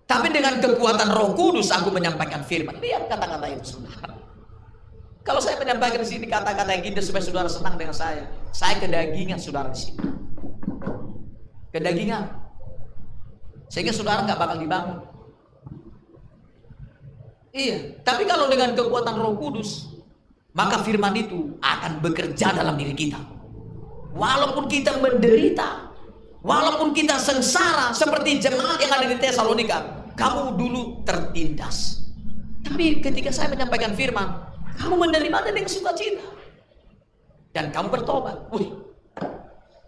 Tapi 0.04 0.28
dengan 0.28 0.60
kekuatan 0.60 1.08
Roh 1.16 1.32
Kudus 1.39 1.72
aku 1.72 1.88
menyampaikan 1.88 2.43
firman. 2.43 2.76
Lihat 2.84 3.08
kata-kata 3.08 3.48
itu 3.48 3.80
saudara. 3.80 4.12
Kalau 5.26 5.41
saya 5.41 5.58
menyampaikan 5.58 6.04
di 6.04 6.10
sini 6.12 6.28
kata-kata 6.28 6.70
yang 6.78 6.93
indah 6.93 7.02
supaya 7.02 7.24
saudara 7.24 7.50
senang 7.50 7.80
dengan 7.80 7.96
saya, 7.96 8.30
saya 8.54 8.78
kedagingan 8.78 9.39
saudara 9.39 9.72
di 9.72 9.80
sini. 9.82 9.98
Kedagingan. 11.74 12.43
Sehingga 13.72 13.96
saudara 13.96 14.22
nggak 14.28 14.38
bakal 14.38 14.62
dibangun. 14.62 15.00
Iya, 17.56 18.04
tapi 18.04 18.28
kalau 18.28 18.52
dengan 18.52 18.76
kekuatan 18.76 19.16
Roh 19.16 19.39
Kudus, 19.39 19.96
maka 20.52 20.84
firman 20.84 21.16
itu 21.16 21.56
akan 21.64 22.04
bekerja 22.04 22.52
dalam 22.52 22.76
diri 22.76 22.93
kita. 22.93 23.35
Walaupun 24.16 24.72
kita 24.72 24.95
menderita, 25.03 25.91
walaupun 26.39 26.95
kita 26.95 27.20
sengsara 27.20 27.91
seperti 27.91 28.39
jemaat 28.39 28.80
yang 28.80 28.95
ada 28.95 29.05
di 29.11 29.20
Tesalonika, 29.20 30.07
kamu 30.16 30.55
dulu 30.55 31.03
tertindas. 31.03 32.07
Tapi 32.63 33.03
ketika 33.03 33.36
saya 33.36 33.51
menyampaikan 33.51 33.91
firman, 33.91 34.39
kamu 34.80 34.95
menerima 34.95 35.38
dengan 35.51 35.68
sukacita. 35.68 36.24
Dan 37.51 37.76
kamu 37.76 37.91
bertobat. 37.91 38.47
Wih, 38.55 38.72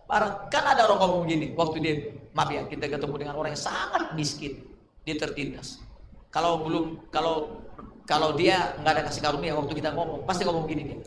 Parah. 0.07 0.47
Kan 0.47 0.63
ada 0.63 0.87
orang 0.87 0.99
ngomong 1.03 1.19
begini, 1.27 1.51
waktu 1.51 1.77
dia, 1.83 1.95
maaf 2.31 2.47
ya, 2.47 2.63
kita 2.63 2.87
ketemu 2.87 3.15
dengan 3.19 3.35
orang 3.35 3.51
yang 3.51 3.63
sangat 3.63 4.15
miskin, 4.15 4.63
dia 5.03 5.19
tertindas. 5.19 5.83
Kalau 6.31 6.63
belum, 6.63 7.11
kalau 7.11 7.63
kalau 8.07 8.31
dia 8.39 8.71
nggak 8.79 8.93
ada 8.95 9.03
kasih 9.11 9.19
karunia 9.19 9.51
waktu 9.51 9.75
kita 9.75 9.91
ngomong, 9.91 10.23
pasti 10.23 10.47
ngomong 10.47 10.63
gini 10.63 10.95
dia. 10.95 10.99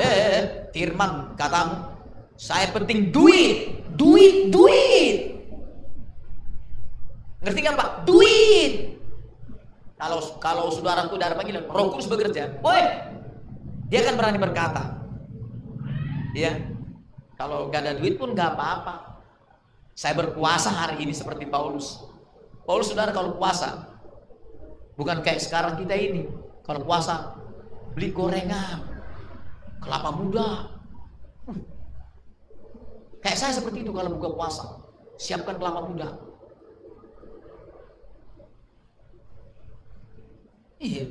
Eh, 0.00 0.08
eh, 0.08 0.28
eh 0.40 0.44
firman 0.72 1.36
katamu, 1.36 1.93
saya 2.34 2.70
penting 2.74 3.14
duit, 3.14 3.86
duit, 3.94 4.50
duit. 4.50 5.16
Ngerti 7.44 7.60
kan 7.62 7.74
Pak? 7.78 7.90
Duit. 8.08 8.98
Kalau 9.94 10.18
kalau 10.42 10.64
saudaraku 10.74 11.14
darah 11.14 11.38
panggilan, 11.38 11.70
Roh 11.70 11.94
Kudus 11.94 12.10
bekerja, 12.10 12.58
woi, 12.60 12.82
dia 13.86 14.02
akan 14.02 14.14
berani 14.18 14.38
berkata. 14.42 15.06
Ya, 16.34 16.58
kalau 17.38 17.70
gak 17.70 17.86
ada 17.86 17.94
duit 17.94 18.18
pun 18.18 18.34
gak 18.34 18.58
apa-apa. 18.58 19.22
Saya 19.94 20.18
berpuasa 20.18 20.74
hari 20.74 21.06
ini 21.06 21.14
seperti 21.14 21.46
Paulus. 21.46 22.02
Paulus 22.66 22.90
saudara 22.90 23.14
kalau 23.14 23.38
puasa, 23.38 23.94
bukan 24.98 25.22
kayak 25.22 25.38
sekarang 25.38 25.78
kita 25.78 25.94
ini. 25.94 26.26
Kalau 26.66 26.82
puasa, 26.82 27.38
beli 27.94 28.10
gorengan, 28.10 28.82
kelapa 29.78 30.10
muda, 30.10 30.74
Kayak 33.24 33.40
saya 33.40 33.52
seperti 33.56 33.80
itu 33.80 33.90
kalau 33.96 34.20
buka 34.20 34.36
puasa. 34.36 34.84
Siapkan 35.16 35.56
kelapa 35.56 35.88
muda. 35.88 36.12
Iya. 40.76 41.08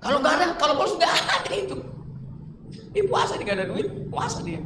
Kalau 0.00 0.24
nggak 0.24 0.34
ada, 0.40 0.46
kalau 0.56 0.80
bos 0.80 0.96
nggak 0.96 1.12
ada 1.12 1.52
itu. 1.52 1.76
Ini 2.96 3.04
puasa 3.04 3.36
dia 3.36 3.44
nggak 3.44 3.58
ada 3.60 3.68
duit, 3.68 3.88
puasa 4.08 4.40
dia. 4.40 4.64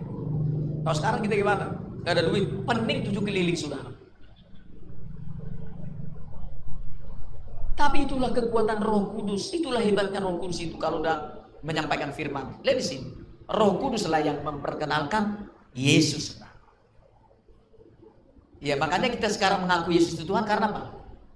Kalau 0.87 0.95
sekarang 0.95 1.20
kita 1.27 1.35
gimana? 1.43 1.75
Nggak 2.07 2.14
ada 2.14 2.25
duit, 2.31 2.45
pening 2.70 2.99
tujuh 3.11 3.23
keliling 3.27 3.59
sudah. 3.59 3.83
Tapi 7.75 8.07
itulah 8.07 8.31
kekuatan 8.31 8.79
Roh 8.79 9.11
Kudus, 9.11 9.51
itulah 9.51 9.83
hebatnya 9.83 10.23
Roh 10.23 10.39
Kudus 10.39 10.62
itu 10.62 10.79
kalau 10.79 11.03
udah 11.03 11.43
menyampaikan 11.66 12.14
firman. 12.14 12.62
Lihat 12.62 12.79
di 12.79 12.87
sini, 12.87 13.11
Roh 13.51 13.75
Kudus 13.83 14.07
lah 14.07 14.23
yang 14.23 14.39
memperkenalkan 14.47 15.51
Yesus. 15.73 16.39
Ya 18.62 18.79
makanya 18.79 19.11
kita 19.11 19.27
sekarang 19.27 19.66
mengaku 19.66 19.91
Yesus 19.91 20.14
itu 20.14 20.23
Tuhan 20.23 20.47
karena 20.47 20.70
apa? 20.70 20.83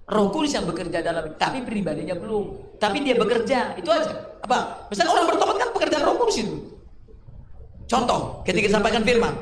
Roh 0.07 0.31
Kudus 0.31 0.55
yang 0.55 0.63
bekerja 0.63 1.03
dalam 1.03 1.35
tapi 1.35 1.59
pribadinya 1.67 2.15
belum. 2.15 2.79
Tapi 2.79 3.03
dia 3.03 3.19
bekerja, 3.19 3.75
itu 3.75 3.89
aja. 3.91 4.39
Apa? 4.39 4.87
Misalnya 4.87 5.11
orang 5.11 5.27
bertobat 5.35 5.55
kan 5.59 5.69
pekerjaan 5.75 6.03
Roh 6.07 6.15
Kudus 6.23 6.37
itu. 6.39 6.55
Contoh, 7.91 8.43
ketika 8.47 8.71
disampaikan 8.71 9.03
firman, 9.03 9.35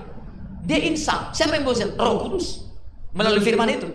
dia 0.66 0.82
insaf. 0.82 1.38
Siapa 1.38 1.62
yang 1.62 1.66
bosan? 1.70 1.93
Roh 1.93 2.26
Kudus. 2.26 2.66
Melalui 3.14 3.46
firman 3.46 3.70
itu. 3.70 3.93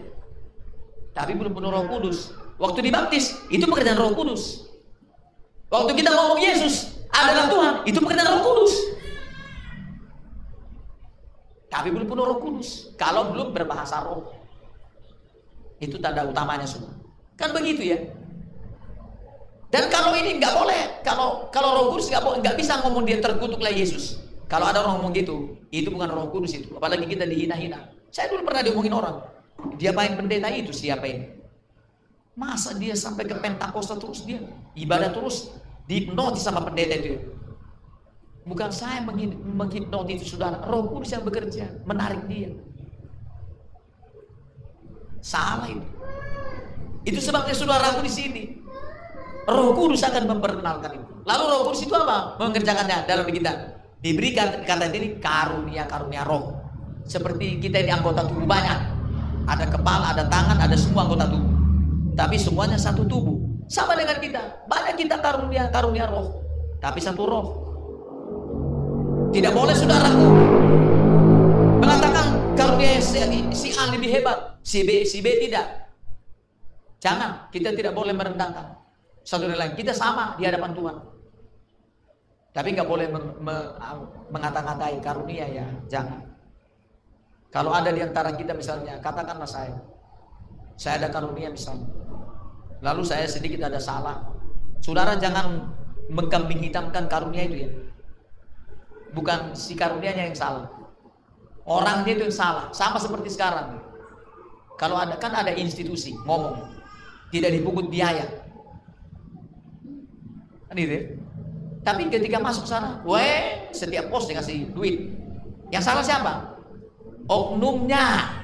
Tapi 1.10 1.34
belum 1.34 1.50
penuh 1.50 1.74
Roh 1.74 1.90
Kudus. 1.90 2.30
Waktu 2.62 2.86
dibaptis, 2.86 3.34
itu 3.50 3.66
pekerjaan 3.66 3.98
Roh 3.98 4.14
Kudus. 4.14 4.70
Waktu 5.66 5.98
kita 5.98 6.14
ngomong 6.14 6.38
Yesus 6.38 7.02
adalah 7.10 7.50
Tuhan, 7.50 7.74
itu 7.90 7.98
pekerjaan 7.98 8.30
Roh 8.38 8.42
Kudus. 8.46 8.72
Tapi 11.70 11.88
belum 11.94 12.10
penuh 12.10 12.26
Roh 12.26 12.38
Kudus. 12.42 12.90
Kalau 12.98 13.30
belum 13.30 13.54
berbahasa 13.54 14.02
roh. 14.02 14.34
Itu 15.78 15.96
tanda 16.02 16.26
utamanya 16.26 16.66
semua. 16.66 16.92
Kan 17.38 17.54
begitu 17.54 17.94
ya. 17.94 17.98
Dan 19.70 19.86
kalau 19.86 20.18
ini 20.18 20.42
nggak 20.42 20.54
boleh, 20.58 20.80
kalau 21.06 21.46
kalau 21.54 21.70
Roh 21.78 21.86
Kudus 21.94 22.10
nggak 22.10 22.42
nggak 22.42 22.56
bisa 22.58 22.82
ngomong 22.82 23.06
dia 23.06 23.22
terkutuklah 23.22 23.70
Yesus. 23.70 24.18
Kalau 24.50 24.66
ada 24.66 24.82
orang 24.82 24.98
ngomong 24.98 25.14
gitu, 25.14 25.54
itu 25.70 25.88
bukan 25.94 26.10
Roh 26.10 26.26
Kudus 26.34 26.58
itu. 26.58 26.74
Apalagi 26.74 27.06
kita 27.06 27.22
dihina-hina. 27.22 27.86
Saya 28.10 28.26
dulu 28.34 28.42
pernah 28.42 28.66
diomongin 28.66 28.90
orang. 28.90 29.22
Dia 29.78 29.94
main 29.94 30.18
pendeta 30.18 30.50
itu 30.50 30.74
siapa 30.74 31.06
ini? 31.06 31.30
Masa 32.34 32.74
dia 32.74 32.98
sampai 32.98 33.30
ke 33.30 33.36
Pentakosta 33.38 33.94
terus 33.94 34.26
dia 34.26 34.42
ibadah 34.74 35.14
terus 35.14 35.54
dihipnotis 35.86 36.42
sama 36.42 36.66
pendeta 36.66 36.98
itu. 36.98 37.39
Bukan 38.40 38.72
saya 38.72 39.04
menghipnotis 39.04 40.24
saudara, 40.24 40.64
Roh 40.64 40.88
Kudus 40.88 41.12
yang 41.12 41.22
bekerja, 41.22 41.84
menarik 41.84 42.24
dia. 42.24 42.50
Salah 45.20 45.68
itu. 45.68 45.84
Itu 47.04 47.20
sebabnya 47.20 47.52
saudaraku 47.52 48.00
di 48.04 48.12
sini. 48.12 48.42
Roh 49.44 49.76
Kudus 49.76 50.00
akan 50.04 50.24
memperkenalkan 50.36 50.96
itu. 50.96 51.12
Lalu 51.28 51.42
Roh 51.52 51.60
Kudus 51.68 51.84
itu 51.84 51.92
apa? 51.92 52.40
Mengerjakannya 52.40 53.04
dalam 53.04 53.28
kita. 53.28 53.52
Diberikan 54.00 54.64
kata 54.64 54.88
ini 54.96 55.20
karunia-karunia 55.20 56.24
roh. 56.24 56.56
Seperti 57.04 57.60
kita 57.60 57.84
ini 57.84 57.92
anggota 57.92 58.24
tubuh 58.24 58.48
banyak. 58.48 58.78
Ada 59.44 59.68
kepala, 59.68 60.16
ada 60.16 60.24
tangan, 60.24 60.56
ada 60.56 60.72
semua 60.72 61.04
anggota 61.04 61.28
tubuh. 61.28 61.52
Tapi 62.16 62.40
semuanya 62.40 62.80
satu 62.80 63.04
tubuh. 63.04 63.36
Sama 63.68 63.92
dengan 64.00 64.16
kita. 64.16 64.64
Banyak 64.64 64.96
kita 64.96 65.20
karunia-karunia 65.20 66.08
roh. 66.08 66.40
Tapi 66.80 66.96
satu 66.96 67.22
roh. 67.28 67.46
Tidak 69.30 69.52
boleh 69.54 69.74
saudaraku 69.78 70.26
mengatakan 71.78 72.26
karunia 72.58 72.98
si 73.54 73.70
A 73.78 73.86
lebih 73.94 74.10
hebat, 74.10 74.58
si 74.66 74.82
B, 74.82 75.06
si 75.06 75.22
B 75.22 75.38
tidak. 75.38 75.86
Jangan, 76.98 77.48
kita 77.54 77.72
tidak 77.72 77.94
boleh 77.94 78.12
merendahkan 78.12 78.76
satu 79.22 79.46
dan 79.46 79.56
lain. 79.56 79.72
Kita 79.78 79.94
sama 79.94 80.34
di 80.34 80.44
hadapan 80.44 80.74
Tuhan. 80.74 80.96
Tapi 82.50 82.68
nggak 82.74 82.88
boleh 82.90 83.06
me, 83.38 83.56
mengata-ngatai 84.34 84.98
karunia 84.98 85.46
ya, 85.46 85.66
jangan. 85.86 86.26
Kalau 87.54 87.70
ada 87.70 87.94
di 87.94 88.02
antara 88.02 88.34
kita 88.34 88.50
misalnya, 88.52 88.98
katakanlah 88.98 89.46
saya, 89.46 89.78
saya 90.74 91.06
ada 91.06 91.08
karunia 91.14 91.54
misalnya, 91.54 91.86
lalu 92.82 93.06
saya 93.06 93.30
sedikit 93.30 93.62
ada 93.70 93.78
salah. 93.78 94.26
Saudara 94.82 95.14
jangan 95.14 95.70
mengkambing 96.10 96.66
hitamkan 96.66 97.06
karunia 97.06 97.46
itu 97.46 97.56
ya. 97.64 97.70
Bukan 99.10 99.58
si 99.58 99.74
karunianya 99.74 100.30
yang 100.30 100.38
salah. 100.38 100.70
Orang 101.66 102.02
dia 102.02 102.18
itu 102.18 102.26
yang 102.26 102.34
salah, 102.34 102.70
sama 102.74 102.98
seperti 102.98 103.30
sekarang. 103.30 103.78
Kalau 104.80 104.96
ada 104.96 105.14
kan 105.20 105.34
ada 105.36 105.52
institusi 105.52 106.16
ngomong, 106.24 106.56
tidak 107.30 107.52
dipungut 107.52 107.86
biaya. 107.92 108.26
Kan 110.70 110.76
itu 110.78 110.92
ya? 110.94 111.02
Tapi 111.80 112.12
ketika 112.12 112.38
masuk 112.38 112.68
sana, 112.68 113.00
weh, 113.04 113.70
setiap 113.72 114.12
pos 114.12 114.28
dikasih 114.28 114.72
duit. 114.72 115.10
Yang 115.72 115.84
salah 115.86 116.04
siapa? 116.04 116.32
Oknumnya. 117.30 118.36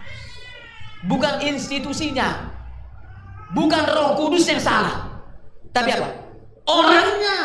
Bukan 1.06 1.44
institusinya. 1.44 2.50
Bukan 3.52 3.84
roh 3.86 4.18
kudus 4.18 4.48
yang 4.48 4.58
salah. 4.58 5.22
Tapi 5.70 5.92
apa? 5.92 6.08
Orangnya. 6.66 7.38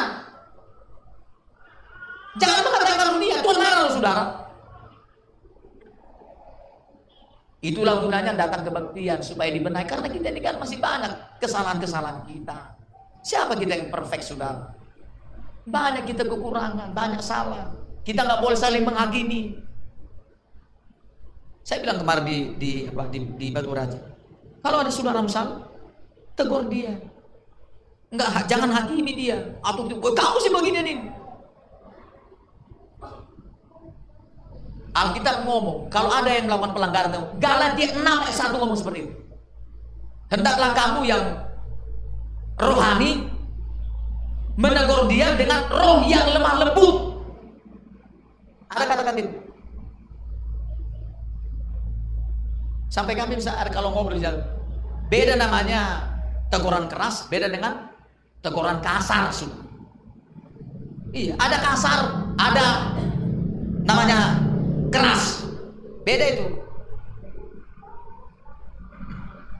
Karunia, 3.11 3.43
Tuhan 3.43 3.57
marah 3.59 3.91
saudara. 3.91 4.23
Itulah 7.59 7.99
gunanya 7.99 8.31
datang 8.39 8.63
kebaktian 8.63 9.19
supaya 9.19 9.51
dibenahi 9.51 9.83
karena 9.83 10.07
kita 10.07 10.31
ini 10.31 10.39
kan 10.39 10.55
masih 10.57 10.79
banyak 10.79 11.11
kesalahan-kesalahan 11.43 12.23
kita. 12.23 12.79
Siapa 13.21 13.53
kita 13.59 13.75
yang 13.75 13.91
perfect 13.91 14.31
saudara? 14.31 14.71
Banyak 15.67 16.07
kita 16.07 16.23
kekurangan, 16.23 16.95
banyak 16.95 17.19
salah. 17.19 17.75
Kita 18.01 18.23
nggak 18.23 18.41
boleh 18.41 18.57
saling 18.57 18.81
menghakimi. 18.87 19.59
Saya 21.61 21.83
bilang 21.83 22.01
kemarin 22.01 22.23
di 22.25 22.37
di 22.57 22.71
apa 22.89 23.03
di, 23.11 23.19
di 23.37 23.47
Batu 23.51 23.75
Raja. 23.75 23.99
Kalau 24.63 24.77
ada 24.81 24.89
saudara 24.89 25.21
salah, 25.27 25.67
tegur 26.33 26.65
dia. 26.65 26.95
Enggak, 28.09 28.47
jangan 28.47 28.71
hakimi 28.73 29.13
dia. 29.13 29.37
Atau 29.61 29.85
kamu 29.91 30.37
sih 30.41 30.49
begini 30.49 30.79
nih. 30.81 30.97
Alkitab 34.91 35.47
ngomong, 35.47 35.87
kalau 35.87 36.11
ada 36.11 36.27
yang 36.27 36.51
melakukan 36.51 36.75
pelanggaran, 36.75 37.15
Galatia 37.39 37.95
6 37.95 38.03
ayat 38.03 38.35
1 38.35 38.59
ngomong 38.59 38.75
seperti 38.75 39.07
itu. 39.07 39.13
Hendaklah 40.31 40.71
kamu 40.75 40.99
yang 41.07 41.23
rohani 42.59 43.27
menegur 44.59 45.07
dia 45.07 45.35
dengan 45.39 45.63
roh 45.71 46.03
yang 46.07 46.27
lemah 46.27 46.55
lembut. 46.59 46.95
Ada 48.71 48.83
katakan 48.87 49.15
itu. 49.19 49.31
Sampai 52.91 53.15
kami 53.15 53.39
bisa 53.39 53.55
kalau 53.71 53.95
ngobrol 53.95 54.19
di 54.19 54.23
jalan. 54.23 54.43
Beda 55.07 55.39
namanya 55.39 56.11
teguran 56.51 56.91
keras, 56.91 57.31
beda 57.31 57.47
dengan 57.47 57.87
teguran 58.43 58.83
kasar. 58.83 59.31
Iya, 61.15 61.35
ada 61.39 61.57
kasar, 61.59 61.99
ada 62.35 62.95
namanya. 63.87 64.50
Beda 66.01 66.25
itu. 66.33 66.45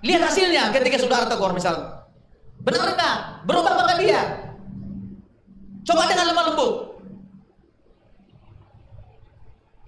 Lihat 0.01 0.21
hasilnya 0.25 0.73
ketika 0.73 0.97
saudara 0.97 1.29
tegur 1.29 1.53
misalnya. 1.53 2.09
Benar 2.61 2.93
enggak? 2.93 3.15
Berubah 3.45 3.73
apa 3.77 3.97
dia? 4.01 4.21
Coba 5.85 6.09
dengan 6.09 6.29
lemah 6.29 6.45
lembut. 6.53 6.73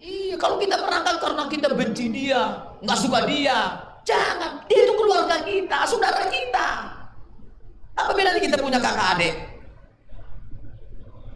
Iya, 0.03 0.35
kalau 0.35 0.59
kita 0.59 0.75
merangkak 0.83 1.15
karena 1.23 1.43
kita 1.47 1.67
benci 1.71 2.11
dia, 2.11 2.41
nggak 2.83 2.99
suka 2.99 3.23
dia, 3.23 3.55
jangan. 4.03 4.59
Dia 4.67 4.79
itu 4.83 4.93
keluarga 4.99 5.37
kita, 5.47 5.77
saudara 5.87 6.27
kita. 6.27 6.67
Apa 7.95 8.11
bedanya 8.11 8.41
kita 8.41 8.59
punya 8.59 8.83
kakak 8.83 9.15
adik? 9.15 9.35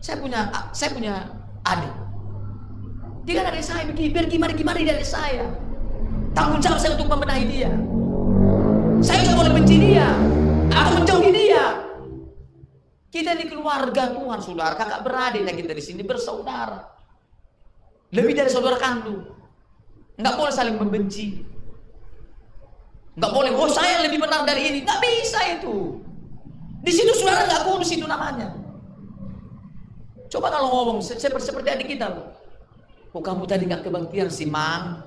Saya 0.04 0.18
punya, 0.20 0.52
saya 0.76 0.90
punya 0.92 1.14
adik. 1.64 2.07
Dia 3.28 3.44
kan 3.44 3.52
dari 3.52 3.60
saya, 3.60 3.84
biar 3.92 4.26
gimana-gimana 4.32 4.80
dari 4.80 5.04
saya. 5.04 5.52
Tanggung 6.32 6.64
jawab 6.64 6.80
saya 6.80 6.96
untuk 6.96 7.12
membenahi 7.12 7.44
dia. 7.44 7.68
Saya 9.04 9.20
nggak 9.28 9.36
boleh 9.36 9.52
benci 9.52 9.76
dia 9.84 10.08
atau 10.72 10.92
menjauhi 10.96 11.36
dia. 11.36 11.66
Kita 13.12 13.36
di 13.36 13.52
keluarga 13.52 14.16
Tuhan, 14.16 14.40
saudara, 14.40 14.80
kakak 14.80 15.04
beradik 15.04 15.44
yang 15.44 15.60
kita 15.60 15.76
di 15.76 15.84
sini 15.84 16.08
bersaudara. 16.08 16.88
Lebih 18.16 18.32
dari 18.32 18.48
saudara 18.48 18.80
kandung. 18.80 19.28
Nggak 20.16 20.36
boleh 20.40 20.54
saling 20.56 20.80
membenci. 20.80 21.44
Nggak 23.20 23.32
boleh, 23.36 23.52
oh 23.60 23.68
saya 23.68 24.08
lebih 24.08 24.24
benar 24.24 24.48
dari 24.48 24.72
ini. 24.72 24.88
Nggak 24.88 25.04
bisa 25.04 25.40
itu. 25.52 26.00
Di 26.80 26.92
situ 26.96 27.12
saudara 27.12 27.44
nggak 27.44 27.68
kudus 27.68 27.92
itu 27.92 28.08
namanya. 28.08 28.56
Coba 30.32 30.48
kalau 30.48 30.72
ngomong 30.72 31.04
seperti, 31.04 31.68
adik 31.68 31.92
kita. 31.92 32.37
Kok 33.18 33.26
kamu 33.26 33.50
tadi 33.50 33.66
nggak 33.66 33.82
kebaktian 33.82 34.30
sih, 34.30 34.46
Mang? 34.46 35.02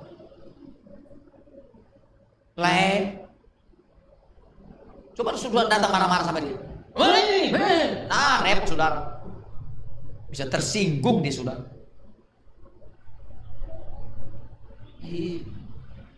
Le. 2.59 2.91
Coba 5.15 5.39
sudah 5.39 5.71
datang 5.71 5.95
marah-marah 5.95 6.27
sama 6.27 6.43
dia. 6.43 6.59
Nah, 8.11 8.43
repot 8.43 8.67
saudara. 8.67 9.23
Bisa 10.27 10.51
tersinggung 10.51 11.23
dia 11.23 11.31
saudara. 11.31 11.63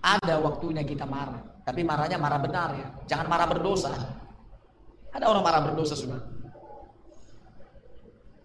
Ada 0.01 0.41
waktunya 0.41 0.89
kita 0.89 1.05
marah. 1.05 1.45
Tapi 1.61 1.85
marahnya 1.85 2.17
marah 2.17 2.41
benar 2.41 2.73
ya. 2.73 2.89
Jangan 3.05 3.29
marah 3.29 3.45
berdosa. 3.53 3.93
Ada 5.13 5.29
orang 5.29 5.45
marah 5.45 5.61
berdosa 5.61 5.93
sudah. 5.93 6.32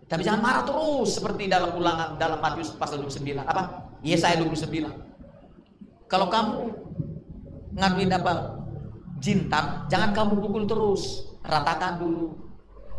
Tapi 0.08 0.24
jangan 0.24 0.39
marah 0.39 0.64
terus 0.64 1.20
seperti 1.20 1.51
dalam 1.51 1.76
ulangan 1.76 2.16
dalam 2.16 2.39
Matius 2.39 2.72
pasal 2.80 3.03
29. 3.03 3.43
Apa? 3.43 3.91
Yesaya 3.99 4.39
29. 4.39 4.88
Kalau 6.08 6.32
kamu 6.32 6.55
ngaduin 7.76 8.12
apa? 8.16 8.58
jintan, 9.18 9.89
jangan 9.89 10.14
kamu 10.14 10.38
pukul 10.41 10.64
terus, 10.70 11.34
ratakan 11.41 11.97
dulu. 11.97 12.38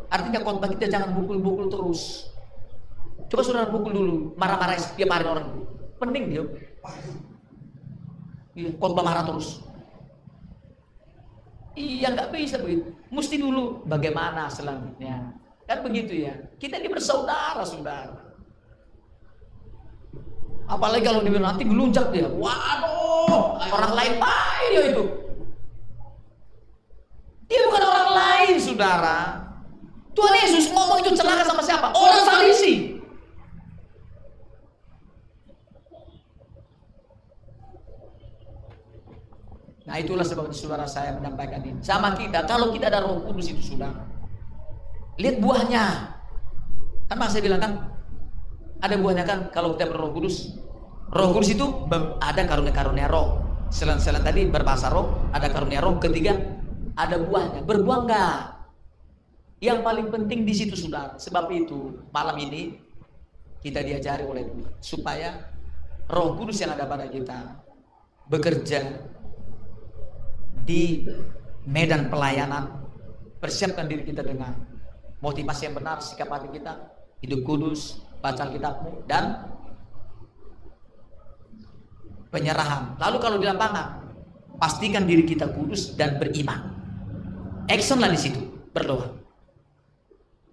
Artinya 0.09 0.41
khotbah 0.43 0.71
kita 0.73 0.89
jangan 0.91 1.15
pukul-pukul 1.15 1.69
terus. 1.69 2.33
Coba 3.29 3.43
saudara 3.45 3.69
pukul 3.69 3.93
dulu, 3.93 4.17
marah-marah 4.41 4.81
setiap 4.81 5.13
hari 5.13 5.27
orang. 5.29 5.49
Pening 6.01 6.25
dia. 6.33 6.45
Iya, 8.59 8.75
marah 8.81 9.23
terus. 9.23 9.63
Iya 11.79 12.11
nggak 12.11 12.35
bisa 12.35 12.59
begitu. 12.59 12.91
Mesti 13.15 13.39
dulu 13.39 13.87
bagaimana 13.87 14.51
selanjutnya. 14.51 15.38
Kan 15.69 15.85
begitu 15.85 16.25
ya. 16.25 16.33
Kita 16.57 16.81
ini 16.81 16.89
bersaudara, 16.89 17.61
saudara. 17.61 18.17
Apalagi 20.65 21.05
kalau 21.05 21.21
dibilang 21.21 21.53
nanti 21.53 21.69
gelunjak 21.69 22.09
dia. 22.09 22.25
Waduh, 22.25 23.61
orang 23.61 23.93
lain 23.93 24.15
baik 24.17 24.67
dia 24.73 24.83
itu. 24.97 25.05
Dia 27.53 27.61
bukan 27.69 27.85
orang 27.85 28.11
lain, 28.17 28.55
saudara. 28.57 29.21
Tuhan 30.17 30.35
Yesus 30.41 30.73
ngomong 30.73 31.05
itu 31.05 31.13
celaka 31.17 31.45
sama 31.45 31.61
siapa? 31.61 31.93
Orang 31.93 32.25
Farisi. 32.25 32.97
Nah 39.89 39.97
itulah 39.97 40.25
sebabnya 40.25 40.53
saudara 40.53 40.85
saya 40.85 41.17
menyampaikan 41.17 41.65
ini. 41.65 41.81
Sama 41.81 42.13
kita, 42.13 42.45
kalau 42.45 42.73
kita 42.73 42.93
ada 42.93 43.05
roh 43.05 43.25
kudus 43.25 43.49
itu 43.53 43.73
sudah. 43.73 43.98
Lihat 45.19 45.37
buahnya. 45.43 45.85
Kan 47.09 47.19
saya 47.27 47.43
bilang 47.43 47.61
kan, 47.61 47.73
ada 48.79 48.95
buahnya 48.95 49.25
kan 49.27 49.39
kalau 49.51 49.75
kita 49.75 49.91
berroh 49.91 50.15
kudus. 50.15 50.55
Roh 51.11 51.35
kudus 51.35 51.53
itu 51.53 51.67
ada 52.23 52.43
karunia-karunia 52.47 53.11
roh. 53.11 53.43
Selain-selain 53.69 54.25
tadi 54.25 54.49
berbahasa 54.49 54.89
roh, 54.89 55.29
ada 55.35 55.51
karunia 55.51 55.83
roh. 55.83 55.99
Ketiga, 55.99 56.39
ada 56.95 57.19
buahnya. 57.19 57.67
Berbuah 57.67 57.99
enggak? 58.07 58.41
Yang 59.59 59.79
paling 59.83 60.07
penting 60.15 60.41
di 60.47 60.55
situ 60.55 60.79
sudah. 60.79 61.19
Sebab 61.19 61.51
itu 61.51 62.07
malam 62.15 62.39
ini 62.39 62.79
kita 63.59 63.83
diajari 63.83 64.23
oleh 64.23 64.47
Tuhan 64.47 64.73
supaya 64.79 65.35
Roh 66.09 66.39
Kudus 66.39 66.63
yang 66.63 66.73
ada 66.79 66.87
pada 66.87 67.11
kita 67.11 67.59
bekerja 68.31 68.81
di 70.63 71.05
medan 71.67 72.07
pelayanan 72.13 72.87
persiapkan 73.43 73.89
diri 73.91 74.07
kita 74.07 74.23
dengan 74.23 74.78
motivasi 75.19 75.71
yang 75.71 75.75
benar 75.79 75.99
sikap 75.99 76.31
hati 76.31 76.49
kita 76.55 76.79
hidup 77.23 77.43
kudus 77.43 78.03
baca 78.23 78.47
kitabmu 78.51 79.03
dan 79.07 79.51
penyerahan. 82.31 82.95
Lalu 82.99 83.17
kalau 83.19 83.37
di 83.39 83.47
lapangan 83.47 84.07
pastikan 84.59 85.07
diri 85.07 85.27
kita 85.27 85.51
kudus 85.51 85.95
dan 85.99 86.19
beriman. 86.19 86.75
Action 87.69 87.99
lah 88.01 88.11
di 88.11 88.19
situ 88.19 88.41
berdoa. 88.71 89.19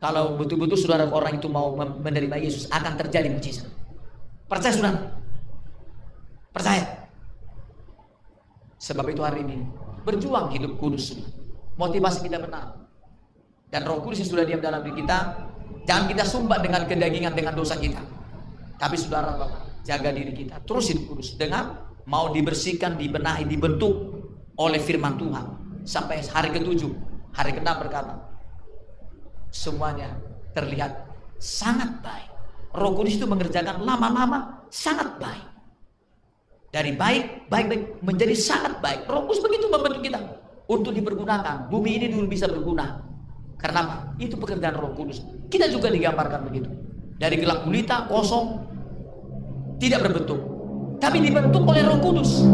Kalau 0.02 0.38
betul-betul 0.38 0.78
saudara 0.78 1.08
orang 1.10 1.40
itu 1.40 1.48
mau 1.50 1.74
menerima 1.78 2.38
Yesus 2.38 2.70
akan 2.70 2.94
terjadi 3.00 3.32
mujizat. 3.32 3.70
Percaya 4.46 4.74
saudara? 4.76 5.00
Percaya? 6.54 7.10
Sebab 8.78 9.06
itu 9.10 9.26
hari 9.26 9.42
ini 9.42 9.66
berjuang 10.06 10.54
hidup 10.54 10.78
kudus. 10.78 11.18
Motivasi 11.76 12.30
kita 12.30 12.38
benar 12.38 12.85
dan 13.70 13.82
roh 13.84 14.02
kudus 14.02 14.24
yang 14.24 14.30
sudah 14.30 14.46
diam 14.46 14.62
dalam 14.62 14.86
diri 14.86 15.04
kita 15.04 15.18
jangan 15.86 16.06
kita 16.10 16.24
sumbat 16.26 16.60
dengan 16.66 16.84
kedagingan 16.90 17.34
dengan 17.34 17.54
dosa 17.54 17.78
kita. 17.78 18.02
Tapi 18.76 18.96
saudara 19.00 19.38
jaga 19.86 20.10
diri 20.12 20.34
kita. 20.34 20.60
Terus 20.66 20.92
hidup 20.92 21.16
kudus 21.16 21.38
dengan 21.38 21.86
mau 22.10 22.34
dibersihkan 22.34 22.98
dibenahi 22.98 23.46
dibentuk 23.46 23.94
oleh 24.58 24.82
firman 24.82 25.16
Tuhan. 25.16 25.46
Sampai 25.86 26.26
hari 26.26 26.50
ketujuh 26.50 26.92
hari 27.38 27.54
ke 27.54 27.62
berkata 27.62 28.18
semuanya 29.54 30.18
terlihat 30.58 31.06
sangat 31.38 32.02
baik. 32.02 32.30
Roh 32.76 32.92
Kudus 32.92 33.16
itu 33.16 33.24
mengerjakan 33.30 33.86
lama-lama 33.86 34.68
sangat 34.68 35.16
baik. 35.22 35.48
Dari 36.74 36.92
baik 36.92 37.48
baik 37.48 37.66
baik 37.72 37.82
menjadi 38.04 38.36
sangat 38.36 38.82
baik. 38.82 39.08
Roh 39.08 39.30
Kudus 39.30 39.40
begitu 39.46 39.70
membentuk 39.70 40.02
kita 40.02 40.20
untuk 40.68 40.92
dipergunakan. 40.92 41.70
Bumi 41.72 42.02
ini 42.02 42.06
dulu 42.12 42.28
bisa 42.28 42.50
berguna 42.50 43.15
karena 43.66 44.14
itu 44.22 44.38
pekerjaan 44.38 44.78
Roh 44.78 44.94
Kudus. 44.94 45.26
Kita 45.50 45.66
juga 45.74 45.90
digambarkan 45.90 46.46
begitu. 46.46 46.70
Dari 47.18 47.42
gelap 47.42 47.66
gulita 47.66 48.06
kosong 48.06 48.62
tidak 49.82 50.06
berbentuk. 50.06 50.38
Tapi 51.02 51.18
dibentuk 51.18 51.66
oleh 51.66 51.82
Roh 51.82 51.98
Kudus. 51.98 52.46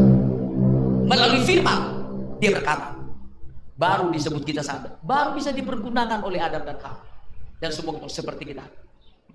Melalui 1.04 1.44
firman 1.44 2.08
dia 2.40 2.56
berkata 2.56 2.96
baru 3.76 4.08
disebut 4.14 4.48
kita 4.48 4.64
sadar 4.64 4.96
baru 5.04 5.36
bisa 5.36 5.52
dipergunakan 5.52 6.24
oleh 6.24 6.40
Adam 6.40 6.64
dan 6.64 6.80
Hawa. 6.80 7.04
Dan 7.60 7.76
semua 7.76 8.00
seperti 8.08 8.56
kita. 8.56 8.64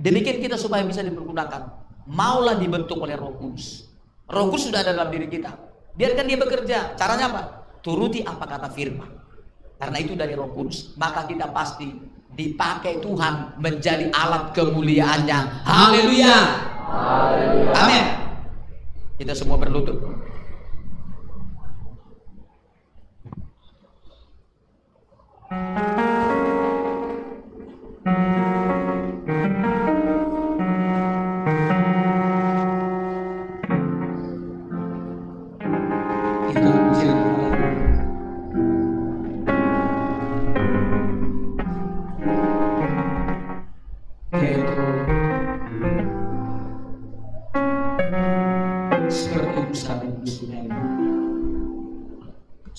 Demikian 0.00 0.40
kita 0.40 0.56
supaya 0.56 0.80
bisa 0.82 1.04
dipergunakan. 1.04 1.84
Maulah 2.08 2.56
dibentuk 2.56 2.96
oleh 2.96 3.20
Roh 3.20 3.36
Kudus. 3.36 3.84
Roh 4.32 4.48
Kudus 4.48 4.72
sudah 4.72 4.80
ada 4.80 4.96
dalam 4.96 5.12
diri 5.12 5.28
kita. 5.28 5.52
Biarkan 5.92 6.24
dia 6.24 6.38
bekerja. 6.40 6.78
Caranya 6.96 7.28
apa? 7.28 7.42
Turuti 7.84 8.24
apa 8.24 8.48
kata 8.48 8.72
firman 8.72 9.25
karena 9.76 9.96
itu 10.00 10.12
dari 10.16 10.32
Roh 10.32 10.50
Kudus. 10.52 10.96
Maka 10.96 11.28
kita 11.28 11.52
pasti 11.52 11.92
dipakai 12.36 13.00
Tuhan 13.00 13.60
menjadi 13.60 14.12
alat 14.12 14.52
kemuliaannya. 14.52 15.38
Haleluya. 15.64 16.36
Amin. 17.72 18.04
Kita 19.16 19.32
semua 19.32 19.56
berlutut 19.56 19.96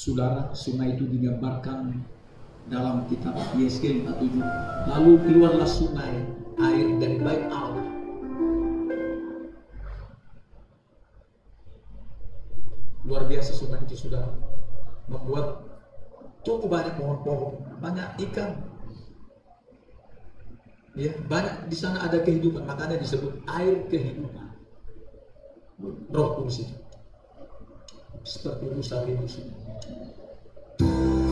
Saudara, 0.07 0.55
sungai 0.55 0.95
itu 0.95 1.03
digambarkan 1.03 1.99
dalam 2.71 3.03
kitab 3.11 3.35
Yeskel 3.59 4.07
47. 4.07 4.39
Lalu 4.87 5.11
keluarlah 5.27 5.67
sungai 5.67 6.23
air 6.63 6.95
dari 6.95 7.19
bait 7.19 7.43
Allah. 7.51 7.83
Luar 13.03 13.27
biasa 13.27 13.51
sungai 13.51 13.83
itu 13.83 14.07
sudah 14.07 14.31
membuat 15.11 15.75
cukup 16.47 16.71
banyak 16.71 16.95
pohon-pohon, 16.95 17.67
banyak 17.83 18.07
ikan. 18.31 18.63
Ya, 20.95 21.11
banyak 21.27 21.67
di 21.67 21.75
sana 21.75 22.07
ada 22.07 22.23
kehidupan, 22.23 22.63
makanya 22.63 22.95
disebut 22.95 23.43
air 23.59 23.83
kehidupan. 23.91 24.55
Roh 26.15 26.39
kudus 26.39 26.63
seperti 28.23 28.71
Musa 28.71 29.03
ini. 29.03 29.66
Thank 29.80 29.89
you. 30.82 31.26